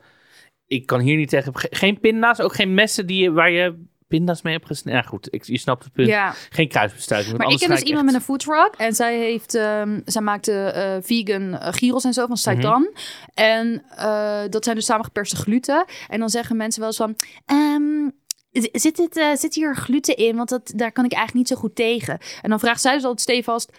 Ik 0.66 0.86
kan 0.86 1.00
hier 1.00 1.16
niet 1.16 1.28
tegen. 1.28 1.58
ge- 1.58 1.68
Geen 1.70 2.00
pinda's, 2.00 2.40
ook 2.40 2.54
geen 2.54 2.74
messen 2.74 3.06
die 3.06 3.22
je, 3.22 3.32
waar 3.32 3.50
je 3.50 3.84
pinda's 4.08 4.42
mee 4.42 4.52
hebt 4.54 4.66
gesneden. 4.66 5.00
Ja, 5.00 5.06
goed, 5.06 5.28
ik, 5.30 5.44
je 5.44 5.58
snapt 5.58 5.84
het 5.84 5.92
punt. 5.92 6.08
Ja. 6.08 6.34
Geen 6.50 6.68
kruisbestuiving. 6.68 7.36
Maar 7.38 7.46
ik 7.50 7.58
ken 7.58 7.68
dus 7.68 7.82
iemand 7.82 8.04
met 8.06 8.14
een 8.14 8.20
foodtruck 8.20 8.74
en 8.76 8.92
zij 8.94 9.18
heeft, 9.18 9.54
ehm, 9.54 10.00
zij 10.04 10.22
maakte 10.22 10.52
eh, 10.52 10.96
vegan 11.02 11.54
eh, 11.58 11.72
gyros 11.72 12.04
en 12.04 12.12
zo 12.12 12.26
van. 12.26 12.54
Mhm. 12.56 12.82
En 13.34 13.82
eh, 13.96 14.42
dat 14.50 14.64
zijn 14.64 14.76
dus 14.76 14.84
samengeperste 14.84 15.36
gluten. 15.36 15.84
En 16.08 16.18
dan 16.20 16.30
zeggen 16.30 16.56
mensen 16.56 16.80
wel 16.80 16.88
eens 16.88 16.98
van, 16.98 17.16
ehm, 17.44 18.08
zit, 18.72 18.96
dit, 18.96 19.38
zit 19.40 19.54
hier 19.54 19.76
gluten 19.76 20.16
in? 20.16 20.36
Want 20.36 20.48
dat, 20.48 20.72
daar 20.74 20.92
kan 20.92 21.04
ik 21.04 21.12
eigenlijk 21.12 21.48
niet 21.48 21.56
zo 21.58 21.62
goed 21.62 21.74
tegen. 21.74 22.18
En 22.42 22.50
dan 22.50 22.60
vraagt 22.60 22.80
zij 22.80 22.94
dus 22.94 23.02
altijd 23.04 23.20
stevast, 23.20 23.72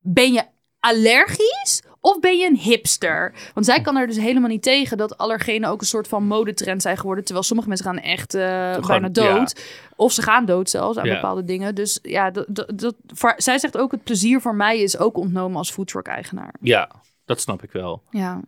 ben 0.00 0.32
je 0.32 0.42
allergisch? 0.80 1.82
Of 2.00 2.20
ben 2.20 2.38
je 2.38 2.46
een 2.46 2.56
hipster? 2.56 3.34
Want 3.54 3.66
zij 3.66 3.80
kan 3.80 3.96
er 3.96 4.06
dus 4.06 4.16
helemaal 4.16 4.48
niet 4.48 4.62
tegen 4.62 4.96
dat 4.96 5.18
allergenen 5.18 5.70
ook 5.70 5.80
een 5.80 5.86
soort 5.86 6.08
van 6.08 6.24
modetrend 6.26 6.82
zijn 6.82 6.96
geworden. 6.96 7.24
Terwijl 7.24 7.46
sommige 7.46 7.68
mensen 7.68 7.86
gaan 7.86 7.98
echt 7.98 8.34
eh, 8.34 8.78
bijna 8.86 9.08
dood. 9.08 9.62
Of 9.96 10.12
ze 10.12 10.22
gaan 10.22 10.44
dood 10.44 10.70
zelfs 10.70 10.98
aan 10.98 11.06
Ja. 11.06 11.14
bepaalde 11.14 11.44
dingen. 11.44 11.74
Dus 11.74 11.98
ja, 12.02 12.30
dat, 12.30 12.44
dat, 12.48 12.78
dat, 12.78 12.94
voor- 13.06 13.34
zij 13.36 13.58
zegt 13.58 13.78
ook 13.78 13.90
het 13.92 14.02
plezier 14.04 14.40
voor 14.40 14.54
mij 14.54 14.78
is 14.78 14.98
ook 14.98 15.16
ontnomen 15.16 15.56
als 15.56 15.70
foodtruck-eigenaar. 15.70 16.54
Ja, 16.60 16.90
dat 17.24 17.40
snap 17.40 17.62
ik 17.62 17.72
wel. 17.72 18.02
Ja, 18.10 18.40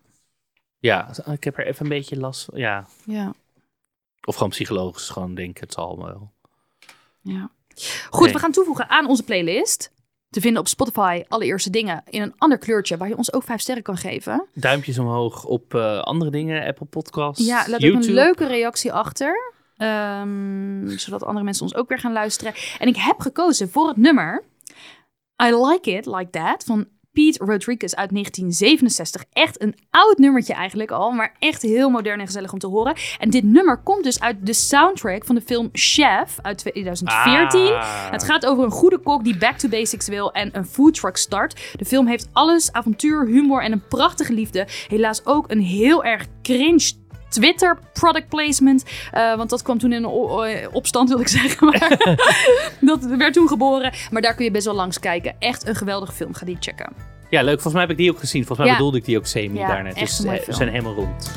Ja, 0.79 1.11
ik 1.31 1.45
heb 1.45 1.59
er 1.59 1.67
even 1.67 1.83
een 1.83 1.89
beetje 1.91 2.17
last 2.19 2.45
van. 2.45 2.59
Ja. 2.59 2.87
ja, 3.05 3.33
Of 4.25 4.35
gewoon 4.35 4.51
psychologisch 4.51 5.09
gewoon 5.09 5.35
denken, 5.35 5.65
het 5.65 5.73
zal 5.73 5.99
wel. 6.03 6.31
ja. 7.21 7.51
Goed, 8.11 8.25
Nee. 8.25 8.33
we 8.33 8.39
gaan 8.39 8.53
toevoegen 8.53 8.89
aan 8.89 9.07
onze 9.07 9.23
playlist. 9.23 9.93
Te 10.31 10.41
vinden 10.41 10.61
op 10.61 10.69
Spotify. 10.69 11.23
Allereerste 11.29 11.71
dingen 11.71 12.03
in 12.09 12.23
een 12.23 12.35
ander 12.39 12.59
kleurtje 12.59 12.97
waar 12.97 13.09
je 13.09 13.17
ons 13.17 13.33
ook 13.33 13.43
vijf 13.43 13.61
sterren 13.61 13.83
kan 13.83 13.97
geven. 13.97 14.47
Duimpjes 14.55 14.99
omhoog 14.99 15.45
op 15.45 15.75
eh, 15.75 16.01
andere 16.01 16.31
dingen, 16.31 16.67
Apple 16.67 16.87
Podcasts, 16.87 17.47
Ja, 17.47 17.57
laat 17.57 17.75
ook 17.75 17.81
YouTube. 17.81 18.07
een 18.07 18.13
leuke 18.13 18.47
reactie 18.47 18.93
achter. 18.93 19.53
ehm, 19.77 20.89
zodat 20.89 21.25
andere 21.25 21.45
mensen 21.45 21.63
ons 21.63 21.75
ook 21.75 21.89
weer 21.89 21.99
gaan 21.99 22.13
luisteren. 22.13 22.53
En 22.79 22.89
ik 22.89 22.97
heb 22.97 23.21
gekozen 23.21 23.71
voor 23.71 23.89
het 23.89 23.97
nummer 23.97 24.43
I 25.43 25.55
Like 25.55 25.91
It 25.91 26.07
Like 26.07 26.31
That 26.31 26.65
van 26.65 26.87
Pete 27.21 27.45
Rodriguez 27.45 27.93
uit 27.95 28.11
1967. 28.11 29.25
Echt 29.33 29.63
een 29.63 29.75
oud 29.91 30.19
nummertje 30.19 30.55
eigenlijk 30.55 30.91
al, 30.91 31.11
maar 31.11 31.37
echt 31.39 31.63
heel 31.63 31.91
modern 31.91 32.21
en 32.21 32.27
gezellig 32.27 32.53
om 32.53 32.59
te 32.59 32.67
horen. 32.67 32.97
En 33.19 33.31
dit 33.31 33.45
nummer 33.45 33.77
komt 33.77 34.05
dus 34.05 34.21
uit 34.21 34.47
de 34.47 34.53
soundtrack 34.53 35.25
van 35.25 35.35
de 35.35 35.41
film 35.41 35.69
Chef 35.73 36.39
uit 36.43 36.59
2014. 36.59 37.61
Ah. 37.61 38.11
Het 38.11 38.25
gaat 38.25 38.47
over 38.47 38.65
een 38.65 38.71
goede 38.71 38.99
kok 38.99 39.25
die 39.25 39.39
back 39.39 39.59
to 39.59 39.69
basics 39.69 40.09
wil 40.09 40.33
en 40.33 40.51
een 40.53 40.67
foodtruck 40.67 41.17
start. 41.17 41.75
De 41.77 41.85
film 41.85 42.07
heeft 42.07 42.29
alles, 42.33 42.73
avontuur, 42.73 43.27
humor 43.27 43.63
en 43.63 43.73
een 43.73 43.87
prachtige 43.89 44.33
liefde. 44.33 44.67
Helaas 44.89 45.27
ook 45.27 45.51
een 45.51 45.61
heel 45.61 46.05
erg 46.05 46.27
cringe 46.43 46.93
Twitter 47.31 47.79
product 47.93 48.29
placement. 48.29 48.85
Eh, 49.13 49.37
want 49.37 49.51
dat 49.51 49.63
kwam 49.63 49.79
toen 49.79 49.93
in 49.93 50.05
een 50.05 50.69
opstand, 50.73 51.09
wil 51.09 51.21
ik 51.21 51.29
zeggen. 51.29 51.67
Maar 51.67 51.99
dat 52.81 53.05
werd 53.05 53.33
toen 53.35 53.49
geboren. 53.49 53.93
Maar 54.11 54.23
daar 54.23 54.35
kun 54.35 54.45
je 54.45 54.51
best 54.51 54.65
wel 54.65 54.75
langs 54.75 54.99
kijken. 55.01 55.35
Echt 55.39 55.67
een 55.67 55.75
geweldige 55.75 56.13
film. 56.13 56.35
Ga 56.35 56.47
die 56.47 56.57
checken. 56.61 56.93
Ja, 57.31 57.41
leuk. 57.43 57.53
Volgens 57.53 57.73
mij 57.73 57.83
heb 57.83 57.91
ik 57.91 57.97
die 57.97 58.11
ook 58.11 58.19
gezien. 58.19 58.45
Volgens 58.47 58.59
mij 58.59 58.67
Ja. 58.69 58.73
bedoelde 58.77 58.99
ik 58.99 59.05
die 59.05 59.19
ook 59.19 59.27
semi 59.27 59.59
Ja, 59.59 59.67
daarnet. 59.67 59.99
Dus 59.99 60.21
mooie 60.21 60.41
eh, 60.45 60.55
zijn 60.55 60.69
helemaal 60.69 60.95
rond. 60.95 61.31